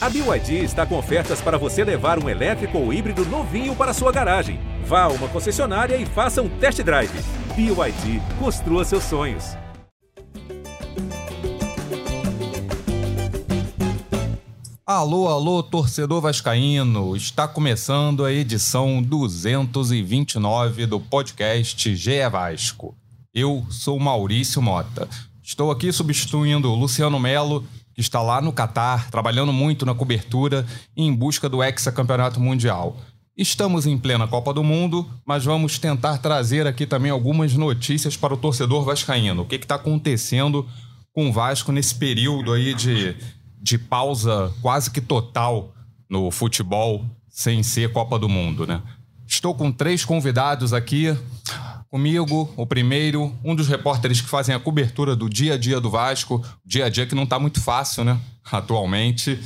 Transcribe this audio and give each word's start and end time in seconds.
A 0.00 0.08
BYD 0.08 0.62
está 0.62 0.86
com 0.86 0.96
ofertas 0.96 1.40
para 1.40 1.58
você 1.58 1.82
levar 1.82 2.22
um 2.22 2.28
elétrico 2.28 2.78
ou 2.78 2.92
híbrido 2.92 3.24
novinho 3.26 3.74
para 3.74 3.92
sua 3.92 4.12
garagem. 4.12 4.60
Vá 4.84 5.02
a 5.02 5.08
uma 5.08 5.26
concessionária 5.26 5.96
e 5.96 6.06
faça 6.06 6.40
um 6.40 6.48
test 6.48 6.80
drive. 6.84 7.10
BYD, 7.56 8.22
construa 8.38 8.84
seus 8.84 9.02
sonhos. 9.02 9.56
Alô, 14.86 15.26
alô, 15.26 15.64
torcedor 15.64 16.20
vascaíno! 16.20 17.16
Está 17.16 17.48
começando 17.48 18.24
a 18.24 18.32
edição 18.32 19.02
229 19.02 20.86
do 20.86 21.00
podcast 21.00 21.96
GE 21.96 22.28
Vasco. 22.30 22.94
Eu 23.34 23.66
sou 23.68 23.98
Maurício 23.98 24.62
Mota. 24.62 25.08
Estou 25.42 25.72
aqui 25.72 25.92
substituindo 25.92 26.70
o 26.70 26.76
Luciano 26.76 27.18
Melo, 27.18 27.64
que 27.98 28.02
está 28.02 28.22
lá 28.22 28.40
no 28.40 28.52
Catar, 28.52 29.10
trabalhando 29.10 29.52
muito 29.52 29.84
na 29.84 29.92
cobertura 29.92 30.64
em 30.96 31.12
busca 31.12 31.48
do 31.48 31.60
hexacampeonato 31.60 32.38
mundial. 32.38 32.96
Estamos 33.36 33.88
em 33.88 33.98
plena 33.98 34.28
Copa 34.28 34.54
do 34.54 34.62
Mundo, 34.62 35.04
mas 35.26 35.44
vamos 35.44 35.80
tentar 35.80 36.18
trazer 36.18 36.64
aqui 36.64 36.86
também 36.86 37.10
algumas 37.10 37.54
notícias 37.54 38.16
para 38.16 38.32
o 38.32 38.36
torcedor 38.36 38.84
vascaíno. 38.84 39.42
O 39.42 39.44
que 39.44 39.56
está 39.56 39.74
acontecendo 39.74 40.64
com 41.12 41.28
o 41.28 41.32
Vasco 41.32 41.72
nesse 41.72 41.92
período 41.92 42.52
aí 42.52 42.72
de 42.72 43.16
de 43.60 43.76
pausa 43.76 44.54
quase 44.62 44.92
que 44.92 45.00
total 45.00 45.74
no 46.08 46.30
futebol 46.30 47.04
sem 47.28 47.64
ser 47.64 47.92
Copa 47.92 48.16
do 48.16 48.28
Mundo, 48.28 48.64
né? 48.64 48.80
Estou 49.26 49.56
com 49.56 49.72
três 49.72 50.04
convidados 50.04 50.72
aqui. 50.72 51.16
Comigo, 51.90 52.52
o 52.54 52.66
primeiro, 52.66 53.34
um 53.42 53.54
dos 53.54 53.66
repórteres 53.66 54.20
que 54.20 54.28
fazem 54.28 54.54
a 54.54 54.60
cobertura 54.60 55.16
do 55.16 55.28
dia 55.28 55.54
a 55.54 55.56
dia 55.56 55.80
do 55.80 55.88
Vasco, 55.88 56.44
dia 56.62 56.84
a 56.84 56.88
dia 56.90 57.06
que 57.06 57.14
não 57.14 57.22
está 57.22 57.38
muito 57.38 57.62
fácil, 57.62 58.04
né? 58.04 58.20
Atualmente. 58.52 59.40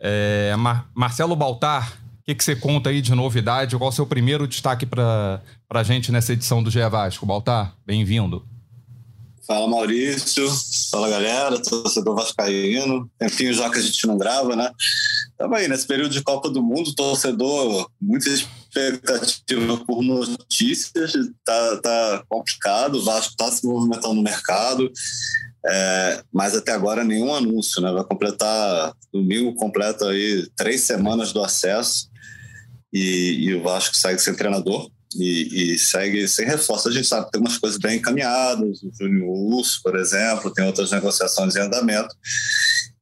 É, 0.00 0.54
Mar 0.56 0.90
Marcelo 0.92 1.36
Baltar, 1.36 1.92
o 2.20 2.24
que, 2.24 2.34
que, 2.34 2.42
você 2.42 2.56
conta 2.56 2.90
aí 2.90 3.00
de 3.00 3.14
novidade? 3.14 3.76
Qual 3.76 3.88
o 3.88 3.92
seu 3.92 4.04
primeiro 4.04 4.48
destaque 4.48 4.84
para 4.84 5.40
a 5.70 5.82
gente 5.84 6.10
nessa 6.10 6.32
edição 6.32 6.60
do 6.60 6.72
GE 6.72 6.80
Vasco? 6.88 7.24
Baltar, 7.24 7.76
bem-vindo. 7.86 8.44
Fala 9.46 9.68
Maurício, 9.68 10.44
fala 10.90 11.08
galera, 11.08 11.62
torcedor 11.62 12.16
vascaíno. 12.16 13.08
Tempinho 13.16 13.54
já 13.54 13.70
que 13.70 13.78
a 13.78 13.82
gente 13.82 14.04
não 14.08 14.18
grava, 14.18 14.56
né? 14.56 14.68
Tava 15.38 15.58
aí 15.58 15.68
nesse 15.68 15.86
período 15.86 16.10
de 16.10 16.20
Copa 16.20 16.50
do 16.50 16.60
Mundo, 16.60 16.92
torcedor, 16.96 17.88
muita 18.00 18.28
expectativa 18.80 19.76
por 19.84 20.02
notícias, 20.02 21.12
tá, 21.44 21.76
tá 21.78 22.24
complicado, 22.28 22.96
o 22.96 23.04
Vasco 23.04 23.36
tá 23.36 23.50
se 23.50 23.66
movimentando 23.66 24.14
no 24.14 24.22
mercado, 24.22 24.90
é, 25.64 26.22
mas 26.32 26.54
até 26.54 26.72
agora 26.72 27.04
nenhum 27.04 27.34
anúncio, 27.34 27.82
né? 27.82 27.90
Vai 27.90 28.04
completar, 28.04 28.92
domingo 29.12 29.54
completa 29.54 30.08
aí 30.08 30.48
três 30.56 30.82
semanas 30.82 31.32
do 31.32 31.42
acesso 31.42 32.08
e, 32.92 33.46
e 33.46 33.54
o 33.54 33.62
Vasco 33.62 33.96
segue 33.96 34.20
sem 34.20 34.34
treinador 34.34 34.88
e, 35.16 35.74
e, 35.74 35.78
segue 35.78 36.28
sem 36.28 36.46
reforço. 36.46 36.88
A 36.88 36.92
gente 36.92 37.08
sabe 37.08 37.26
que 37.26 37.32
tem 37.32 37.40
umas 37.40 37.58
coisas 37.58 37.78
bem 37.78 37.96
encaminhadas, 37.96 38.82
o 38.82 38.92
Júnior 38.96 39.28
Urso, 39.28 39.80
por 39.82 39.96
exemplo, 39.96 40.52
tem 40.52 40.64
outras 40.64 40.90
negociações 40.92 41.56
em 41.56 41.60
andamento. 41.60 42.14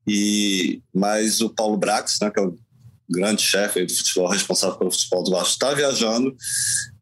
E, 0.07 0.83
mas 0.95 1.41
o 1.41 1.51
Paulo 1.51 1.77
Brax, 1.77 2.19
né, 2.21 2.31
que 2.31 2.41
é 2.41 2.43
o 2.43 2.57
grande 3.09 3.43
chefe 3.43 3.85
do 3.85 3.95
futebol, 3.95 4.29
responsável 4.29 4.77
pelo 4.77 4.91
futebol 4.91 5.23
do 5.23 5.31
Vasco, 5.31 5.49
está 5.51 5.75
viajando, 5.75 6.35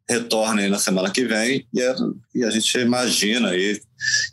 retorna 0.09 0.61
aí 0.61 0.69
na 0.69 0.79
semana 0.79 1.11
que 1.11 1.25
vem 1.25 1.65
e, 1.73 1.81
é, 1.81 1.95
e 2.35 2.43
a 2.43 2.49
gente 2.49 2.77
imagina 2.77 3.49
aí 3.49 3.79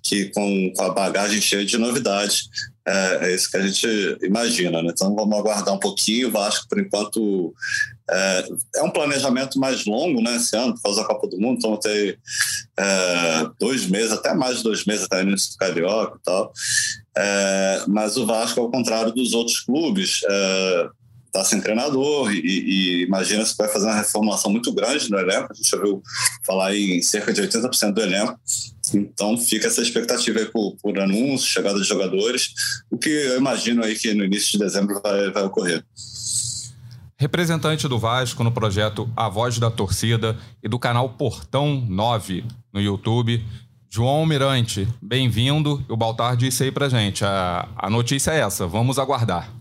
que 0.02 0.27
com, 0.30 0.72
com 0.77 0.82
a 0.82 0.90
bagagem 0.90 1.40
cheia 1.40 1.64
de 1.64 1.78
novidades 1.78 2.48
é, 2.86 3.27
é, 3.27 3.34
isso 3.34 3.50
que 3.50 3.56
a 3.56 3.66
gente 3.66 4.18
imagina, 4.22 4.82
né? 4.82 4.90
Então 4.92 5.14
vamos 5.14 5.38
aguardar 5.38 5.74
um 5.74 5.78
pouquinho. 5.78 6.28
O 6.28 6.30
Vasco, 6.32 6.66
por 6.68 6.80
enquanto, 6.80 7.54
é, 8.10 8.44
é, 8.77 8.82
um 8.82 8.90
planejamento 8.90 9.60
mais 9.60 9.84
longo, 9.84 10.20
né? 10.20 10.36
Esse 10.36 10.56
ano, 10.56 10.74
por 10.74 10.82
causa 10.82 11.02
da 11.02 11.06
Copa 11.06 11.28
do 11.28 11.38
Mundo, 11.38 11.58
então 11.58 11.77
ter 11.77 12.18
é, 12.78 13.46
dois 13.61 13.86
meses, 13.86 14.12
até 14.12 14.34
mais 14.34 14.58
de 14.58 14.64
dois 14.64 14.84
meses 14.86 15.05
até 15.05 15.22
início 15.22 15.52
do 15.52 15.58
Carioca 15.58 16.16
e 16.18 16.22
tal. 16.24 16.52
É, 17.16 17.84
mas 17.86 18.16
o 18.16 18.27
Vasco, 18.27 18.61
ao 18.61 18.70
contrário 18.70 19.12
dos 19.12 19.34
outros 19.34 19.61
clubes, 19.61 20.20
está 21.30 21.45
sem 21.45 21.61
treinador 21.61 22.33
e, 22.33 22.41
e 22.41 23.05
imagina 23.05 23.45
se 23.45 23.57
vai 23.57 23.68
fazer 23.68 23.86
uma 23.86 23.96
reformulação 23.96 24.51
muito 24.51 24.73
grande 24.73 25.11
no 25.11 25.18
elenco. 25.18 25.48
A 25.51 25.55
gente 25.55 25.70
já 25.70 25.77
ouviu 25.77 26.02
falar 26.45 26.77
em 26.77 27.01
cerca 27.01 27.33
de 27.33 27.41
80% 27.41 27.92
do 27.92 28.02
elenco. 28.02 28.39
Então 28.92 29.39
fica 29.39 29.69
essa 29.69 29.80
expectativa 29.80 30.40
aí 30.40 30.46
por, 30.46 30.77
por 30.83 30.98
anúncio, 30.98 31.46
chegada 31.46 31.80
de 31.80 31.86
jogadores, 31.86 32.51
o 32.90 32.98
que 32.98 33.08
eu 33.08 33.39
imagino 33.39 33.85
aí 33.85 33.95
que 33.96 34.13
no 34.13 34.24
início 34.24 34.52
de 34.52 34.58
dezembro 34.58 35.01
vai, 35.01 35.30
vai 35.30 35.45
ocorrer. 35.45 35.85
Representante 37.17 37.86
do 37.86 37.98
Vasco 37.98 38.42
no 38.42 38.51
projeto 38.51 39.08
A 39.14 39.29
Voz 39.29 39.58
da 39.58 39.70
Torcida 39.70 40.36
e 40.63 40.69
do 40.69 40.79
canal 40.79 41.11
Portão 41.11 41.85
9 41.89 42.45
no 42.73 42.80
YouTube, 42.80 43.45
João 43.89 44.24
Mirante, 44.24 44.89
bem-vindo. 45.01 45.85
O 45.89 45.96
Baltar 45.96 46.36
disse 46.36 46.64
aí 46.64 46.73
pra 46.73 46.89
gente, 46.89 47.24
a, 47.24 47.69
a 47.77 47.90
notícia 47.90 48.33
é 48.33 48.40
essa, 48.40 48.67
vamos 48.67 48.98
aguardar. 48.98 49.52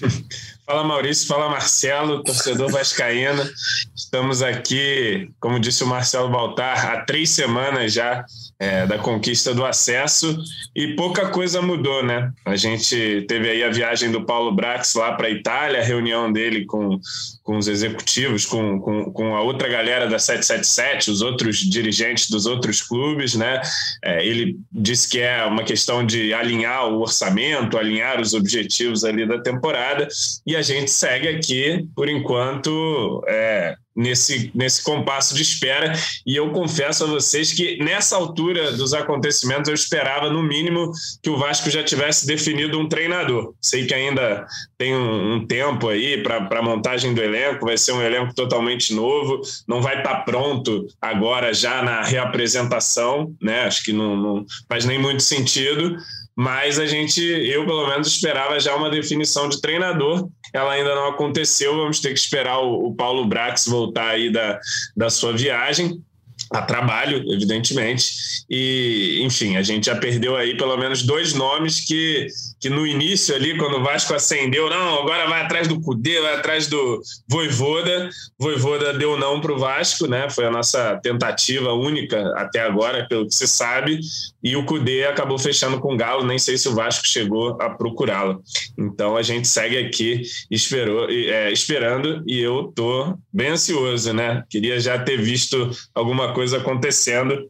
Fala 0.72 0.84
Maurício, 0.84 1.28
fala 1.28 1.50
Marcelo, 1.50 2.24
torcedor 2.24 2.72
vascaíno. 2.72 3.46
Estamos 3.94 4.40
aqui, 4.40 5.28
como 5.38 5.60
disse 5.60 5.84
o 5.84 5.86
Marcelo 5.86 6.30
Baltar, 6.30 6.90
há 6.90 7.04
três 7.04 7.28
semanas 7.28 7.92
já 7.92 8.24
é, 8.58 8.86
da 8.86 8.96
conquista 8.96 9.52
do 9.52 9.66
acesso 9.66 10.34
e 10.74 10.94
pouca 10.94 11.28
coisa 11.28 11.60
mudou, 11.60 12.02
né? 12.02 12.32
A 12.46 12.56
gente 12.56 13.26
teve 13.28 13.50
aí 13.50 13.62
a 13.62 13.70
viagem 13.70 14.10
do 14.10 14.24
Paulo 14.24 14.50
Brax 14.54 14.94
lá 14.94 15.12
para 15.12 15.26
a 15.26 15.30
Itália, 15.30 15.80
a 15.80 15.84
reunião 15.84 16.32
dele 16.32 16.64
com, 16.64 16.98
com 17.42 17.58
os 17.58 17.68
executivos, 17.68 18.46
com, 18.46 18.80
com, 18.80 19.12
com, 19.12 19.36
a 19.36 19.42
outra 19.42 19.68
galera 19.68 20.06
da 20.06 20.18
777, 20.18 21.10
os 21.10 21.20
outros 21.20 21.58
dirigentes 21.58 22.30
dos 22.30 22.46
outros 22.46 22.80
clubes, 22.80 23.34
né? 23.34 23.60
É, 24.02 24.24
ele 24.24 24.56
disse 24.70 25.08
que 25.08 25.18
é 25.18 25.44
uma 25.44 25.64
questão 25.64 26.06
de 26.06 26.32
alinhar 26.32 26.86
o 26.86 27.00
orçamento, 27.00 27.76
alinhar 27.76 28.20
os 28.20 28.32
objetivos 28.32 29.04
ali 29.04 29.26
da 29.26 29.40
temporada 29.40 30.06
e 30.46 30.54
a 30.54 30.61
gente 30.62 30.90
segue 30.90 31.28
aqui, 31.28 31.86
por 31.94 32.08
enquanto, 32.08 33.22
é, 33.26 33.74
nesse, 33.94 34.50
nesse 34.54 34.82
compasso 34.82 35.34
de 35.34 35.42
espera. 35.42 35.92
E 36.26 36.36
eu 36.36 36.50
confesso 36.50 37.04
a 37.04 37.06
vocês 37.06 37.52
que 37.52 37.82
nessa 37.82 38.16
altura 38.16 38.72
dos 38.72 38.94
acontecimentos 38.94 39.68
eu 39.68 39.74
esperava, 39.74 40.30
no 40.30 40.42
mínimo, 40.42 40.92
que 41.22 41.30
o 41.30 41.36
Vasco 41.36 41.70
já 41.70 41.82
tivesse 41.82 42.26
definido 42.26 42.78
um 42.78 42.88
treinador. 42.88 43.54
Sei 43.60 43.86
que 43.86 43.94
ainda 43.94 44.46
tem 44.78 44.94
um, 44.94 45.34
um 45.34 45.46
tempo 45.46 45.88
aí 45.88 46.22
para 46.22 46.58
a 46.58 46.62
montagem 46.62 47.14
do 47.14 47.22
elenco, 47.22 47.66
vai 47.66 47.76
ser 47.76 47.92
um 47.92 48.02
elenco 48.02 48.34
totalmente 48.34 48.94
novo, 48.94 49.40
não 49.68 49.80
vai 49.80 49.98
estar 49.98 50.16
tá 50.16 50.20
pronto 50.20 50.86
agora 51.00 51.52
já 51.52 51.82
na 51.82 52.02
reapresentação, 52.02 53.34
né? 53.40 53.64
Acho 53.64 53.84
que 53.84 53.92
não, 53.92 54.16
não 54.16 54.46
faz 54.68 54.84
nem 54.84 54.98
muito 54.98 55.22
sentido 55.22 55.96
mas 56.36 56.78
a 56.78 56.86
gente, 56.86 57.20
eu 57.20 57.66
pelo 57.66 57.86
menos 57.88 58.08
esperava 58.08 58.58
já 58.58 58.74
uma 58.74 58.90
definição 58.90 59.48
de 59.48 59.60
treinador. 59.60 60.28
Ela 60.52 60.72
ainda 60.72 60.94
não 60.94 61.08
aconteceu, 61.08 61.76
vamos 61.76 62.00
ter 62.00 62.12
que 62.12 62.18
esperar 62.18 62.58
o, 62.58 62.88
o 62.88 62.94
Paulo 62.94 63.26
Brax 63.26 63.66
voltar 63.66 64.08
aí 64.08 64.30
da, 64.30 64.58
da 64.96 65.10
sua 65.10 65.32
viagem 65.32 66.02
a 66.50 66.62
trabalho, 66.62 67.24
evidentemente. 67.32 68.12
E, 68.48 69.20
enfim, 69.22 69.56
a 69.56 69.62
gente 69.62 69.86
já 69.86 69.96
perdeu 69.96 70.36
aí 70.36 70.56
pelo 70.56 70.76
menos 70.76 71.02
dois 71.02 71.32
nomes 71.32 71.80
que, 71.80 72.26
que 72.62 72.70
no 72.70 72.86
início 72.86 73.34
ali, 73.34 73.58
quando 73.58 73.78
o 73.78 73.82
Vasco 73.82 74.14
acendeu, 74.14 74.70
não, 74.70 75.00
agora 75.00 75.28
vai 75.28 75.42
atrás 75.42 75.66
do 75.66 75.80
Cudê, 75.80 76.20
vai 76.20 76.34
atrás 76.36 76.68
do 76.68 77.02
Voivoda. 77.28 78.08
Voivoda 78.38 78.92
deu 78.94 79.18
não 79.18 79.40
para 79.40 79.52
o 79.52 79.58
Vasco, 79.58 80.06
né? 80.06 80.30
Foi 80.30 80.46
a 80.46 80.50
nossa 80.50 80.96
tentativa 81.02 81.72
única 81.72 82.32
até 82.36 82.60
agora, 82.60 83.06
pelo 83.08 83.26
que 83.26 83.34
se 83.34 83.48
sabe. 83.48 83.98
E 84.42 84.54
o 84.54 84.64
Cudê 84.64 85.04
acabou 85.04 85.38
fechando 85.38 85.80
com 85.80 85.94
o 85.94 85.96
Galo, 85.96 86.24
nem 86.24 86.38
sei 86.38 86.56
se 86.56 86.68
o 86.68 86.74
Vasco 86.74 87.06
chegou 87.06 87.60
a 87.60 87.68
procurá-lo. 87.70 88.40
Então 88.78 89.16
a 89.16 89.22
gente 89.22 89.48
segue 89.48 89.76
aqui 89.76 90.22
esperou, 90.50 91.08
é, 91.10 91.50
esperando 91.50 92.22
e 92.26 92.38
eu 92.40 92.72
tô 92.74 93.16
bem 93.32 93.48
ansioso, 93.48 94.12
né? 94.12 94.44
Queria 94.48 94.78
já 94.78 94.98
ter 94.98 95.20
visto 95.20 95.70
alguma 95.94 96.32
coisa 96.32 96.58
acontecendo, 96.58 97.46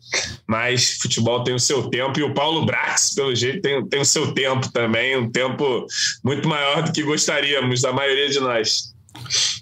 mas 0.47 0.99
futebol 1.01 1.43
tem 1.43 1.55
o 1.55 1.61
seu 1.61 1.89
tempo 1.89 2.19
e 2.19 2.23
o 2.23 2.35
Paulo 2.35 2.65
Brax, 2.65 3.15
pelo 3.15 3.35
jeito, 3.35 3.61
tem, 3.61 3.87
tem 3.87 4.01
o 4.01 4.05
seu 4.05 4.33
tempo 4.33 4.71
também, 4.73 5.02
um 5.19 5.31
tempo 5.31 5.87
muito 6.25 6.49
maior 6.49 6.83
do 6.83 6.93
que 6.93 7.03
gostaríamos, 7.03 7.83
da 7.83 7.93
maioria 7.93 8.29
de 8.29 8.41
nós. 8.41 8.95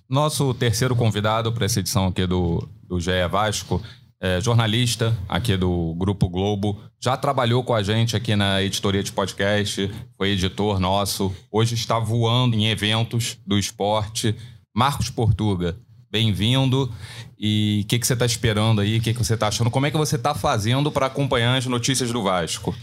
Nosso 0.08 0.52
terceiro 0.54 0.94
convidado 0.94 1.52
para 1.52 1.66
essa 1.66 1.80
edição 1.80 2.06
aqui 2.06 2.26
do, 2.26 2.68
do 2.82 3.00
GE 3.00 3.10
Vasco 3.30 3.82
é, 4.20 4.38
jornalista 4.40 5.16
aqui 5.26 5.56
do 5.56 5.94
Grupo 5.96 6.28
Globo, 6.28 6.78
já 7.00 7.16
trabalhou 7.16 7.64
com 7.64 7.74
a 7.74 7.82
gente 7.82 8.14
aqui 8.14 8.36
na 8.36 8.62
editoria 8.62 9.02
de 9.02 9.10
podcast, 9.10 9.90
foi 10.16 10.30
editor 10.30 10.78
nosso, 10.78 11.34
hoje 11.50 11.74
está 11.74 11.98
voando 11.98 12.54
em 12.54 12.68
eventos 12.68 13.38
do 13.46 13.58
esporte. 13.58 14.36
Marcos 14.76 15.08
Portuga, 15.08 15.76
bem-vindo. 16.10 16.92
E 17.38 17.80
o 17.82 17.88
que, 17.88 17.98
que 17.98 18.06
você 18.06 18.12
está 18.12 18.26
esperando 18.26 18.82
aí? 18.82 18.98
O 18.98 19.00
que, 19.00 19.14
que 19.14 19.24
você 19.24 19.34
está 19.34 19.48
achando? 19.48 19.70
Como 19.70 19.86
é 19.86 19.90
que 19.90 19.96
você 19.96 20.16
está 20.16 20.34
fazendo 20.34 20.92
para 20.92 21.06
acompanhar 21.06 21.56
as 21.56 21.64
notícias 21.64 22.12
do 22.12 22.22
Vasco? 22.22 22.74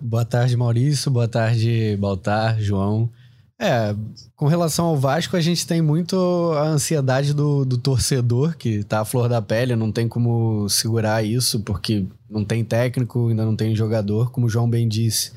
Boa 0.00 0.24
tarde, 0.24 0.56
Maurício. 0.56 1.10
Boa 1.10 1.28
tarde, 1.28 1.96
Baltar, 1.98 2.60
João. 2.60 3.10
É, 3.58 3.94
com 4.34 4.48
relação 4.48 4.86
ao 4.86 4.96
Vasco, 4.96 5.36
a 5.36 5.40
gente 5.40 5.64
tem 5.64 5.80
muito 5.80 6.16
a 6.56 6.66
ansiedade 6.66 7.32
do, 7.32 7.64
do 7.64 7.78
torcedor, 7.78 8.56
que 8.56 8.82
tá 8.82 9.00
à 9.00 9.04
flor 9.04 9.28
da 9.28 9.40
pele, 9.40 9.76
não 9.76 9.92
tem 9.92 10.08
como 10.08 10.68
segurar 10.68 11.24
isso, 11.24 11.60
porque 11.60 12.04
não 12.28 12.44
tem 12.44 12.64
técnico, 12.64 13.28
ainda 13.28 13.44
não 13.44 13.54
tem 13.54 13.76
jogador, 13.76 14.32
como 14.32 14.46
o 14.46 14.50
João 14.50 14.68
bem 14.68 14.88
disse. 14.88 15.30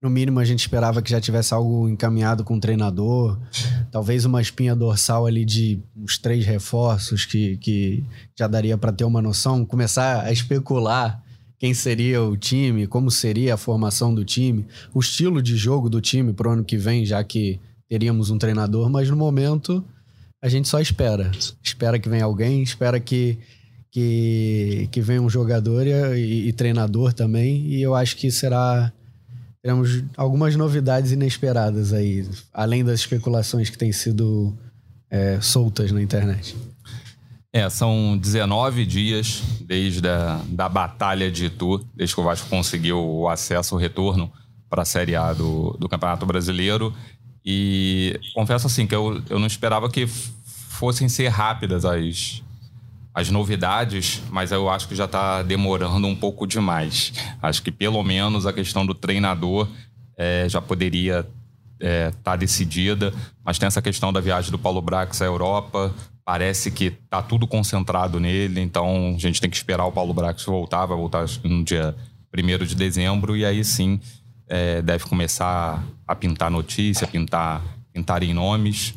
No 0.00 0.08
mínimo, 0.08 0.38
a 0.38 0.44
gente 0.44 0.60
esperava 0.60 1.02
que 1.02 1.10
já 1.10 1.20
tivesse 1.20 1.52
algo 1.52 1.88
encaminhado 1.88 2.44
com 2.44 2.56
o 2.56 2.60
treinador, 2.60 3.36
talvez 3.90 4.24
uma 4.24 4.40
espinha 4.40 4.76
dorsal 4.76 5.26
ali 5.26 5.44
de 5.44 5.80
uns 5.96 6.18
três 6.18 6.46
reforços 6.46 7.24
que, 7.24 7.56
que 7.56 8.04
já 8.38 8.46
daria 8.46 8.78
para 8.78 8.92
ter 8.92 9.04
uma 9.04 9.20
noção, 9.20 9.64
começar 9.64 10.22
a 10.22 10.30
especular 10.30 11.20
quem 11.62 11.72
seria 11.72 12.20
o 12.20 12.36
time, 12.36 12.88
como 12.88 13.08
seria 13.08 13.54
a 13.54 13.56
formação 13.56 14.12
do 14.12 14.24
time, 14.24 14.66
o 14.92 14.98
estilo 14.98 15.40
de 15.40 15.56
jogo 15.56 15.88
do 15.88 16.00
time 16.00 16.32
para 16.32 16.48
o 16.48 16.52
ano 16.54 16.64
que 16.64 16.76
vem, 16.76 17.06
já 17.06 17.22
que 17.22 17.60
teríamos 17.88 18.30
um 18.30 18.36
treinador, 18.36 18.90
mas 18.90 19.08
no 19.08 19.16
momento 19.16 19.84
a 20.42 20.48
gente 20.48 20.66
só 20.66 20.80
espera. 20.80 21.30
Espera 21.62 22.00
que 22.00 22.08
venha 22.08 22.24
alguém, 22.24 22.64
espera 22.64 22.98
que, 22.98 23.38
que, 23.92 24.88
que 24.90 25.00
venha 25.00 25.22
um 25.22 25.30
jogador 25.30 25.86
e, 25.86 26.48
e 26.48 26.52
treinador 26.52 27.12
também. 27.12 27.64
E 27.68 27.80
eu 27.80 27.94
acho 27.94 28.16
que 28.16 28.28
será. 28.32 28.92
Teremos 29.62 30.02
algumas 30.16 30.56
novidades 30.56 31.12
inesperadas 31.12 31.92
aí, 31.92 32.28
além 32.52 32.84
das 32.84 32.98
especulações 32.98 33.70
que 33.70 33.78
têm 33.78 33.92
sido 33.92 34.52
é, 35.08 35.40
soltas 35.40 35.92
na 35.92 36.02
internet. 36.02 36.56
É, 37.54 37.68
são 37.68 38.16
19 38.16 38.86
dias 38.86 39.42
desde 39.60 40.08
a 40.08 40.40
da 40.48 40.70
batalha 40.70 41.30
de 41.30 41.46
Itu, 41.46 41.84
desde 41.94 42.14
que 42.14 42.20
o 42.20 42.24
Vasco 42.24 42.48
conseguiu 42.48 42.98
o 42.98 43.28
acesso, 43.28 43.74
o 43.74 43.78
retorno 43.78 44.32
para 44.70 44.82
a 44.82 44.86
Série 44.86 45.14
A 45.14 45.34
do, 45.34 45.76
do 45.78 45.86
Campeonato 45.86 46.24
Brasileiro. 46.24 46.94
E 47.44 48.18
confesso 48.34 48.66
assim 48.66 48.86
que 48.86 48.94
eu, 48.94 49.22
eu 49.28 49.38
não 49.38 49.46
esperava 49.46 49.90
que 49.90 50.06
fossem 50.06 51.10
ser 51.10 51.28
rápidas 51.28 51.84
as, 51.84 52.42
as 53.14 53.28
novidades, 53.28 54.22
mas 54.30 54.50
eu 54.50 54.70
acho 54.70 54.88
que 54.88 54.96
já 54.96 55.04
está 55.04 55.42
demorando 55.42 56.06
um 56.06 56.16
pouco 56.16 56.46
demais. 56.46 57.12
Acho 57.42 57.62
que 57.62 57.70
pelo 57.70 58.02
menos 58.02 58.46
a 58.46 58.52
questão 58.52 58.86
do 58.86 58.94
treinador 58.94 59.68
é, 60.16 60.48
já 60.48 60.62
poderia 60.62 61.18
estar 61.78 61.86
é, 61.86 62.10
tá 62.22 62.34
decidida, 62.34 63.12
mas 63.44 63.58
tem 63.58 63.66
essa 63.66 63.82
questão 63.82 64.10
da 64.10 64.20
viagem 64.20 64.50
do 64.50 64.58
Paulo 64.58 64.80
Brax 64.80 65.20
à 65.20 65.26
Europa. 65.26 65.94
Parece 66.24 66.70
que 66.70 66.84
está 66.84 67.20
tudo 67.20 67.46
concentrado 67.46 68.20
nele, 68.20 68.60
então 68.60 69.14
a 69.14 69.18
gente 69.18 69.40
tem 69.40 69.50
que 69.50 69.56
esperar 69.56 69.84
o 69.86 69.92
Paulo 69.92 70.14
Brax 70.14 70.44
voltar, 70.44 70.86
vai 70.86 70.96
voltar 70.96 71.26
no 71.42 71.64
dia 71.64 71.94
1 72.36 72.64
de 72.64 72.74
dezembro, 72.76 73.36
e 73.36 73.44
aí 73.44 73.64
sim 73.64 74.00
é, 74.48 74.80
deve 74.82 75.04
começar 75.04 75.82
a 76.06 76.14
pintar 76.14 76.50
notícia, 76.50 77.06
pintar, 77.06 77.62
pintar 77.92 78.22
em 78.22 78.32
nomes. 78.32 78.94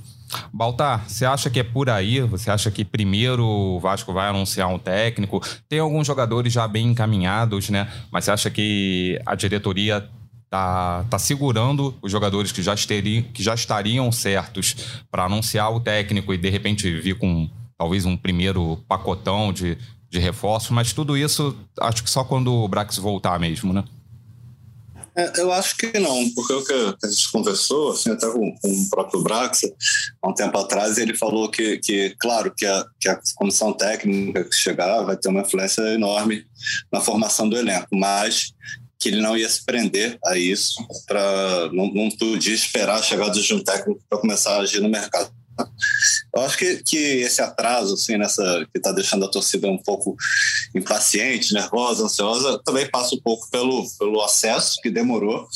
Baltar, 0.52 1.08
você 1.08 1.26
acha 1.26 1.50
que 1.50 1.60
é 1.60 1.64
por 1.64 1.90
aí? 1.90 2.20
Você 2.22 2.52
acha 2.52 2.70
que 2.70 2.84
primeiro 2.84 3.46
o 3.46 3.80
Vasco 3.80 4.12
vai 4.12 4.28
anunciar 4.30 4.68
um 4.68 4.78
técnico? 4.78 5.42
Tem 5.70 5.80
alguns 5.80 6.06
jogadores 6.06 6.52
já 6.52 6.68
bem 6.68 6.88
encaminhados, 6.88 7.70
né? 7.70 7.88
Mas 8.12 8.26
você 8.26 8.32
acha 8.32 8.50
que 8.50 9.20
a 9.26 9.36
diretoria 9.36 10.10
tá, 10.56 11.06
tá 11.10 11.20
segurando 11.20 11.94
os 12.02 12.10
jogadores 12.10 12.54
que 12.54 12.64
já, 12.64 12.74
que 12.76 13.44
já 13.44 13.54
estariam 13.54 14.10
certos 14.10 15.04
para 15.12 15.26
anunciar 15.26 15.74
o 15.74 15.82
técnico 15.82 16.34
e 16.34 16.38
de 16.38 16.50
repente 16.50 16.90
vir 17.02 17.18
com 17.18 17.50
talvez 17.78 18.06
um 18.06 18.16
primeiro 18.16 18.78
pacotão 18.88 19.52
de, 19.52 19.78
de 20.10 20.18
reforços? 20.18 20.72
Mas 20.72 20.94
tudo 20.94 21.18
isso 21.18 21.54
acho 21.82 22.04
que 22.04 22.10
só 22.10 22.24
quando 22.24 22.54
o 22.54 22.68
Brax 22.70 22.98
voltar 22.98 23.38
mesmo, 23.38 23.74
né? 23.74 23.84
É, 25.18 25.40
eu 25.40 25.52
acho 25.52 25.78
que 25.78 25.98
não, 25.98 26.30
porque 26.32 26.54
o 26.54 26.64
que 26.64 26.74
a 26.74 27.10
gente 27.10 27.32
conversou, 27.32 27.92
assim, 27.92 28.12
até 28.12 28.30
com, 28.30 28.54
com 28.58 28.70
o 28.70 28.90
próprio 28.90 29.24
Braxa, 29.24 29.68
há 30.22 30.30
um 30.30 30.34
tempo 30.34 30.58
atrás, 30.58 30.98
ele 30.98 31.16
falou 31.16 31.50
que, 31.50 31.78
que 31.78 32.14
claro, 32.20 32.54
que 32.54 32.66
a, 32.66 32.86
que 33.00 33.08
a 33.08 33.18
comissão 33.36 33.72
técnica 33.72 34.44
que 34.44 34.54
chegar 34.54 35.04
vai 35.04 35.16
ter 35.16 35.30
uma 35.30 35.42
influência 35.42 35.82
enorme 35.94 36.46
na 36.92 37.00
formação 37.00 37.48
do 37.48 37.58
elenco, 37.58 37.88
mas 37.94 38.54
que 39.00 39.10
ele 39.10 39.22
não 39.22 39.38
ia 39.38 39.50
se 39.50 39.64
prender 39.64 40.18
a 40.26 40.38
isso, 40.38 40.76
para 41.06 41.70
não, 41.72 41.88
não 41.94 42.10
podia 42.12 42.54
esperar 42.54 43.00
a 43.00 43.04
chegada 43.04 43.40
de 43.40 43.54
um 43.54 43.64
técnico 43.64 44.02
para 44.10 44.20
começar 44.20 44.56
a 44.56 44.62
agir 44.62 44.82
no 44.82 44.90
mercado. 44.90 45.32
Eu 46.34 46.42
acho 46.42 46.58
que, 46.58 46.84
que 46.84 46.98
esse 46.98 47.42
atraso, 47.42 47.94
assim, 47.94 48.18
nessa, 48.18 48.68
que 48.72 48.78
está 48.78 48.92
deixando 48.92 49.26
a 49.26 49.32
torcida 49.32 49.70
um 49.70 49.78
pouco 49.78 50.16
impaciente, 50.76 51.54
nervosa, 51.54 52.04
ansiosa, 52.04 52.60
também 52.66 52.90
passa 52.90 53.16
um 53.16 53.22
pouco 53.22 53.50
pelo, 53.50 53.86
pelo 53.98 54.22
acesso 54.22 54.82
que 54.82 54.90
demorou. 54.90 55.48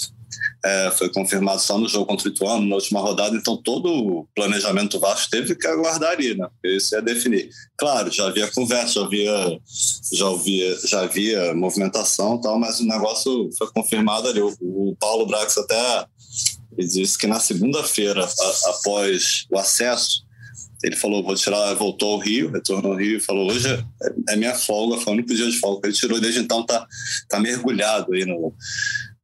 É, 0.63 0.91
foi 0.91 1.09
confirmado 1.09 1.61
só 1.61 1.77
no 1.77 1.87
jogo 1.87 2.05
contra 2.05 2.27
o 2.27 2.31
Ituano, 2.31 2.67
na 2.67 2.75
última 2.75 2.99
rodada, 2.99 3.35
então 3.35 3.55
todo 3.55 3.87
o 3.89 4.27
planejamento 4.35 4.97
do 4.97 4.99
Vasco 4.99 5.29
teve 5.29 5.55
que 5.55 5.65
aguardar 5.65 6.11
ali, 6.11 6.35
né? 6.35 6.49
Isso 6.65 6.93
ia 6.95 7.01
definir. 7.01 7.49
Claro, 7.77 8.11
já 8.11 8.27
havia 8.27 8.51
conversa, 8.51 8.93
já 8.93 9.05
havia, 9.05 9.59
já 10.11 10.27
havia, 10.27 10.79
já 10.85 11.01
havia 11.01 11.53
movimentação 11.53 12.41
tal, 12.41 12.59
mas 12.59 12.81
o 12.81 12.85
negócio 12.85 13.49
foi 13.57 13.71
confirmado 13.71 14.27
ali. 14.27 14.41
O, 14.41 14.53
o 14.59 14.95
Paulo 14.99 15.25
Brax 15.25 15.57
até 15.57 16.05
disse 16.77 17.17
que 17.17 17.27
na 17.27 17.39
segunda-feira, 17.39 18.27
após 18.65 19.45
o 19.49 19.57
acesso, 19.57 20.27
ele 20.83 20.95
falou, 20.95 21.23
vou 21.23 21.35
tirar, 21.35 21.73
voltou 21.73 22.13
ao 22.13 22.19
Rio, 22.19 22.51
retornou 22.51 22.93
ao 22.93 22.97
Rio 22.97 23.17
e 23.17 23.21
falou, 23.21 23.51
hoje 23.51 23.67
é, 23.67 24.33
é 24.33 24.35
minha 24.35 24.55
folga, 24.55 24.97
foi 24.97 25.11
o 25.11 25.15
único 25.15 25.33
dia 25.33 25.49
de 25.49 25.59
folga 25.59 25.87
ele 25.87 25.95
tirou, 25.95 26.21
desde 26.21 26.39
então 26.39 26.65
tá, 26.65 26.87
tá 27.27 27.39
mergulhado 27.39 28.13
aí 28.13 28.25
no, 28.25 28.53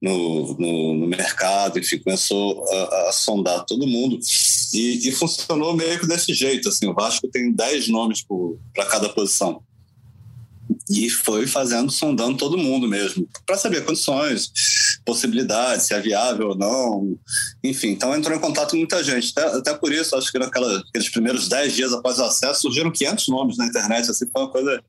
no, 0.02 0.54
no, 0.60 0.94
no 0.96 1.08
mercado, 1.08 1.80
enfim, 1.80 2.00
começou 2.00 2.64
a, 2.70 3.10
a 3.10 3.12
sondar 3.12 3.66
todo 3.66 3.88
mundo 3.88 4.20
e, 4.74 5.08
e, 5.08 5.12
funcionou 5.12 5.76
meio 5.76 6.00
que 6.00 6.08
desse 6.08 6.34
jeito, 6.34 6.70
assim, 6.70 6.88
o 6.88 6.94
Vasco 6.94 7.28
tem 7.28 7.52
10 7.52 7.88
nomes 7.88 8.26
para 8.74 8.86
cada 8.86 9.10
posição 9.10 9.62
e 10.90 11.10
foi 11.10 11.48
fazendo, 11.48 11.92
sondando 11.92 12.38
todo 12.38 12.58
mundo 12.58 12.88
mesmo, 12.88 13.28
para 13.46 13.58
saber 13.58 13.86
condições, 13.86 14.52
possibilidades, 15.04 15.86
se 15.86 15.94
é 15.94 16.00
viável 16.00 16.50
ou 16.50 16.58
não. 16.58 17.18
Enfim, 17.64 17.90
então 17.90 18.16
entrou 18.16 18.36
em 18.36 18.42
contato 18.42 18.72
com 18.72 18.78
muita 18.78 19.04
gente. 19.04 19.34
Até, 19.36 19.58
até 19.58 19.74
por 19.74 19.92
isso, 19.92 20.16
acho 20.16 20.32
que 20.32 20.40
naqueles 20.40 21.10
primeiros 21.12 21.48
10 21.48 21.74
dias 21.74 21.94
após 21.94 22.20
o 22.20 22.24
acesso, 22.24 22.62
surgiram 22.62 22.92
500 22.92 23.28
nomes 23.30 23.58
na 23.58 23.66
internet. 23.66 24.10
Assim, 24.10 24.28
foi 24.32 24.42
uma 24.44 24.52
coisa 24.52 24.84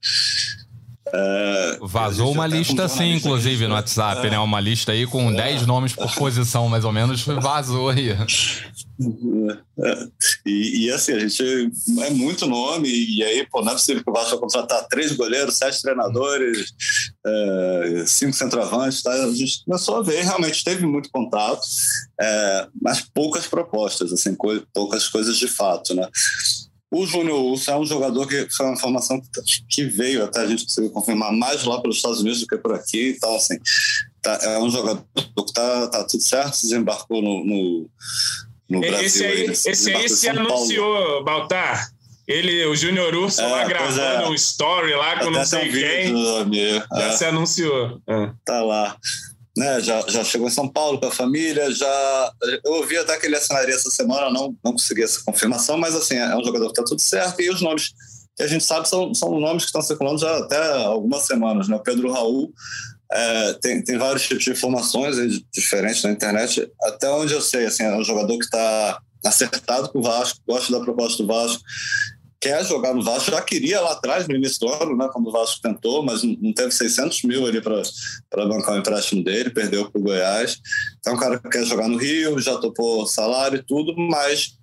é, 1.15 1.79
Vazou 1.83 2.33
uma 2.33 2.47
lista 2.47 2.89
sim, 2.89 3.15
inclusive, 3.15 3.69
no 3.69 3.75
WhatsApp, 3.75 4.27
é. 4.27 4.31
né? 4.31 4.39
Uma 4.39 4.61
lista 4.61 4.93
aí 4.93 5.07
com 5.07 5.31
é. 5.31 5.35
10 5.35 5.67
nomes 5.67 5.95
por 5.95 6.13
posição, 6.15 6.69
mais 6.69 6.85
ou 6.85 6.93
menos, 6.93 7.23
vazou 7.41 7.91
aí. 7.91 8.17
E, 10.45 10.87
e, 10.87 10.91
assim, 10.91 11.13
a 11.13 11.19
gente 11.21 11.71
é 12.01 12.11
muito 12.11 12.47
nome, 12.47 12.89
e 12.89 13.23
aí, 13.23 13.47
pô, 13.47 13.63
não 13.63 13.73
é 13.73 13.75
possível 13.75 14.03
que 14.03 14.11
o 14.11 14.13
Vasco 14.13 14.31
vai 14.31 14.41
contratar 14.41 14.89
três 14.89 15.13
goleiros, 15.13 15.59
sete 15.59 15.83
treinadores, 15.83 16.73
cinco 18.07 18.33
centroavantes, 18.33 19.03
tá? 19.03 19.13
A 19.13 19.33
gente 19.33 19.65
começou 19.65 19.97
a 19.97 20.03
ver, 20.03 20.25
realmente 20.25 20.65
teve 20.65 20.87
muito 20.87 21.11
contato, 21.11 21.61
mas 22.81 23.01
poucas 23.01 23.47
propostas, 23.47 24.13
assim, 24.13 24.35
co 24.35 24.61
poucas 24.73 25.07
coisas 25.09 25.37
de 25.37 25.47
fato, 25.47 25.95
né? 25.95 26.09
O 26.97 27.07
Júnior 27.07 27.39
Urso 27.39 27.71
é 27.71 27.77
um 27.77 27.85
jogador 27.85 28.27
que 28.27 28.49
foi 28.51 28.65
uma 28.65 28.75
informação 28.75 29.21
que 29.69 29.85
veio, 29.85 30.25
até 30.25 30.41
a 30.41 30.47
gente 30.47 30.65
conseguiu 30.65 30.91
confirmar, 30.91 31.31
mais 31.31 31.63
lá 31.65 31.79
pelos 31.79 31.97
Estados 31.97 32.21
Unidos 32.21 32.41
do 32.41 32.47
que 32.47 32.57
por 32.57 32.73
aqui. 32.73 33.15
Então, 33.15 33.37
assim, 33.37 33.59
tá, 34.23 34.39
é 34.41 34.59
um 34.59 34.71
jogador 34.71 35.05
que 35.15 35.53
tá, 35.53 35.89
tá 35.89 36.05
tudo 36.05 36.23
certo, 36.23 36.55
se 36.55 36.69
desembarcou 36.69 37.21
no, 37.21 37.45
no, 37.45 37.91
no 38.71 38.81
Brasil. 38.81 39.07
Esse 39.07 39.25
aí, 39.27 39.43
aí 39.43 39.51
esse 39.51 39.95
aí 39.95 40.09
se 40.09 40.27
anunciou, 40.31 41.23
Baltar. 41.23 41.91
Ele, 42.27 42.65
o 42.65 42.75
Júnior 42.75 43.15
Urso 43.15 43.43
é, 43.43 43.47
lá 43.47 43.65
gravando 43.67 44.25
é. 44.25 44.29
um 44.31 44.35
story 44.35 44.95
lá 44.95 45.19
com 45.19 45.29
Até 45.29 45.31
não 45.31 45.45
sei 45.45 45.71
quem. 45.71 46.51
Vídeo, 46.51 46.83
já 46.93 47.05
é. 47.05 47.13
se 47.13 47.25
anunciou. 47.27 48.01
É. 48.09 48.33
Tá 48.43 48.63
lá 48.63 48.97
né, 49.57 49.81
já, 49.81 50.05
já 50.07 50.23
chegou 50.23 50.47
em 50.47 50.51
São 50.51 50.69
Paulo 50.69 51.01
com 51.01 51.07
a 51.07 51.11
família, 51.11 51.71
já 51.71 52.33
eu 52.63 52.75
ouvi 52.75 52.99
até 52.99 53.17
que 53.17 53.27
ele 53.27 53.37
assinaria 53.37 53.75
essa 53.75 53.91
semana, 53.91 54.31
não, 54.31 54.55
não 54.63 54.73
consegui 54.73 55.03
essa 55.03 55.23
confirmação, 55.25 55.79
mas 55.79 55.95
assim, 55.95 56.17
é 56.17 56.37
um 56.37 56.45
jogador 56.45 56.67
que 56.67 56.73
está 56.73 56.85
tudo 56.85 57.01
certo 57.01 57.41
e 57.41 57.49
os 57.49 57.63
nomes 57.63 57.95
que 58.37 58.43
a 58.43 58.47
gente 58.47 58.65
sabe 58.65 58.87
são, 58.87 59.15
são 59.15 59.41
nomes 59.41 59.63
que 59.63 59.69
estão 59.69 59.81
circulando 59.81 60.19
já 60.19 60.37
até 60.37 60.75
algumas 60.85 61.23
semanas, 61.23 61.69
né? 61.69 61.77
O 61.77 61.83
Pedro 61.83 62.13
Raul 62.13 62.53
é, 63.11 63.53
tem, 63.55 63.83
tem 63.83 63.97
vários 63.97 64.27
tipos 64.27 64.45
de 64.45 64.51
informações 64.51 65.17
diferentes 65.51 66.03
na 66.03 66.11
internet, 66.11 66.71
até 66.83 67.09
onde 67.09 67.33
eu 67.33 67.41
sei, 67.41 67.65
assim, 67.65 67.85
é 67.85 67.97
um 67.97 68.05
jogador 68.05 68.37
que 68.37 68.45
está 68.45 69.01
acertado 69.25 69.89
com 69.89 70.01
o 70.01 70.03
Vasco, 70.03 70.39
gosta 70.47 70.71
da 70.71 70.81
proposta 70.81 71.23
do 71.23 71.27
Vasco 71.27 71.63
quer 72.47 72.65
jogar 72.65 72.95
no 72.95 73.03
Vasco, 73.03 73.33
já 73.33 73.43
queria 73.43 73.81
lá 73.81 73.93
atrás, 73.93 74.29
no 74.29 74.37
início 74.37 74.61
do 74.61 74.73
ano, 74.73 74.97
né, 74.97 75.09
quando 75.13 75.27
o 75.27 75.33
Vasco 75.33 75.61
tentou, 75.61 76.03
mas 76.05 76.23
não 76.23 76.53
teve 76.53 76.71
600 76.71 77.23
mil 77.23 77.45
ali 77.45 77.61
para 77.61 78.47
bancar 78.47 78.77
o 78.77 78.79
empréstimo 78.79 79.25
dele, 79.25 79.51
perdeu 79.51 79.91
para 79.91 80.01
o 80.01 80.05
Goiás. 80.05 80.59
Então, 81.01 81.15
o 81.15 81.19
cara 81.19 81.39
quer 81.39 81.65
jogar 81.65 81.89
no 81.89 81.97
Rio, 81.97 82.39
já 82.41 82.57
topou 82.59 83.05
salário 83.07 83.59
e 83.59 83.63
tudo, 83.65 83.95
mas 83.97 84.57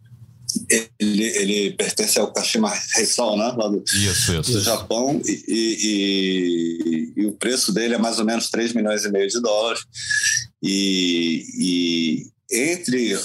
ele, 1.00 1.24
ele 1.24 1.72
pertence 1.72 2.18
ao 2.18 2.32
Kashima 2.32 2.72
Reysol, 2.96 3.38
né, 3.38 3.54
lá 3.58 3.68
do, 3.68 3.84
isso, 3.94 4.40
isso. 4.40 4.52
do 4.54 4.62
Japão, 4.62 5.22
e, 5.26 5.44
e, 5.48 7.14
e, 7.18 7.26
o 7.26 7.34
preço 7.34 7.74
dele 7.74 7.96
é 7.96 7.98
mais 7.98 8.18
ou 8.18 8.26
menos 8.26 8.50
3 8.50 8.74
milhões 8.74 9.04
e 9.04 9.12
meio 9.12 9.28
de 9.28 9.42
dólares. 9.42 9.84
E, 10.62 11.46
e 11.58 12.34
entre 12.50 13.18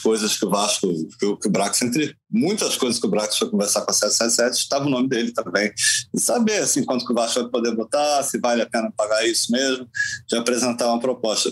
coisas 0.00 0.36
que 0.36 0.44
o 0.44 0.50
Vasco, 0.50 0.88
que 1.18 1.26
o, 1.26 1.36
que 1.36 1.48
o 1.48 1.50
Brax, 1.50 1.82
entre 1.82 2.16
muitas 2.30 2.76
coisas 2.76 2.98
que 2.98 3.06
o 3.06 3.10
Brax 3.10 3.36
foi 3.36 3.50
conversar 3.50 3.82
com 3.82 3.90
a 3.90 3.94
777, 3.94 4.62
estava 4.62 4.86
o 4.86 4.90
nome 4.90 5.08
dele 5.08 5.32
também. 5.32 5.72
E 6.14 6.20
saber 6.20 6.58
assim, 6.58 6.84
quanto 6.84 7.04
que 7.04 7.12
o 7.12 7.14
Vasco 7.14 7.40
vai 7.40 7.50
poder 7.50 7.76
botar, 7.76 8.22
se 8.22 8.38
vale 8.38 8.62
a 8.62 8.68
pena 8.68 8.92
pagar 8.96 9.26
isso 9.26 9.52
mesmo, 9.52 9.86
de 10.28 10.36
apresentar 10.36 10.88
uma 10.88 11.00
proposta. 11.00 11.50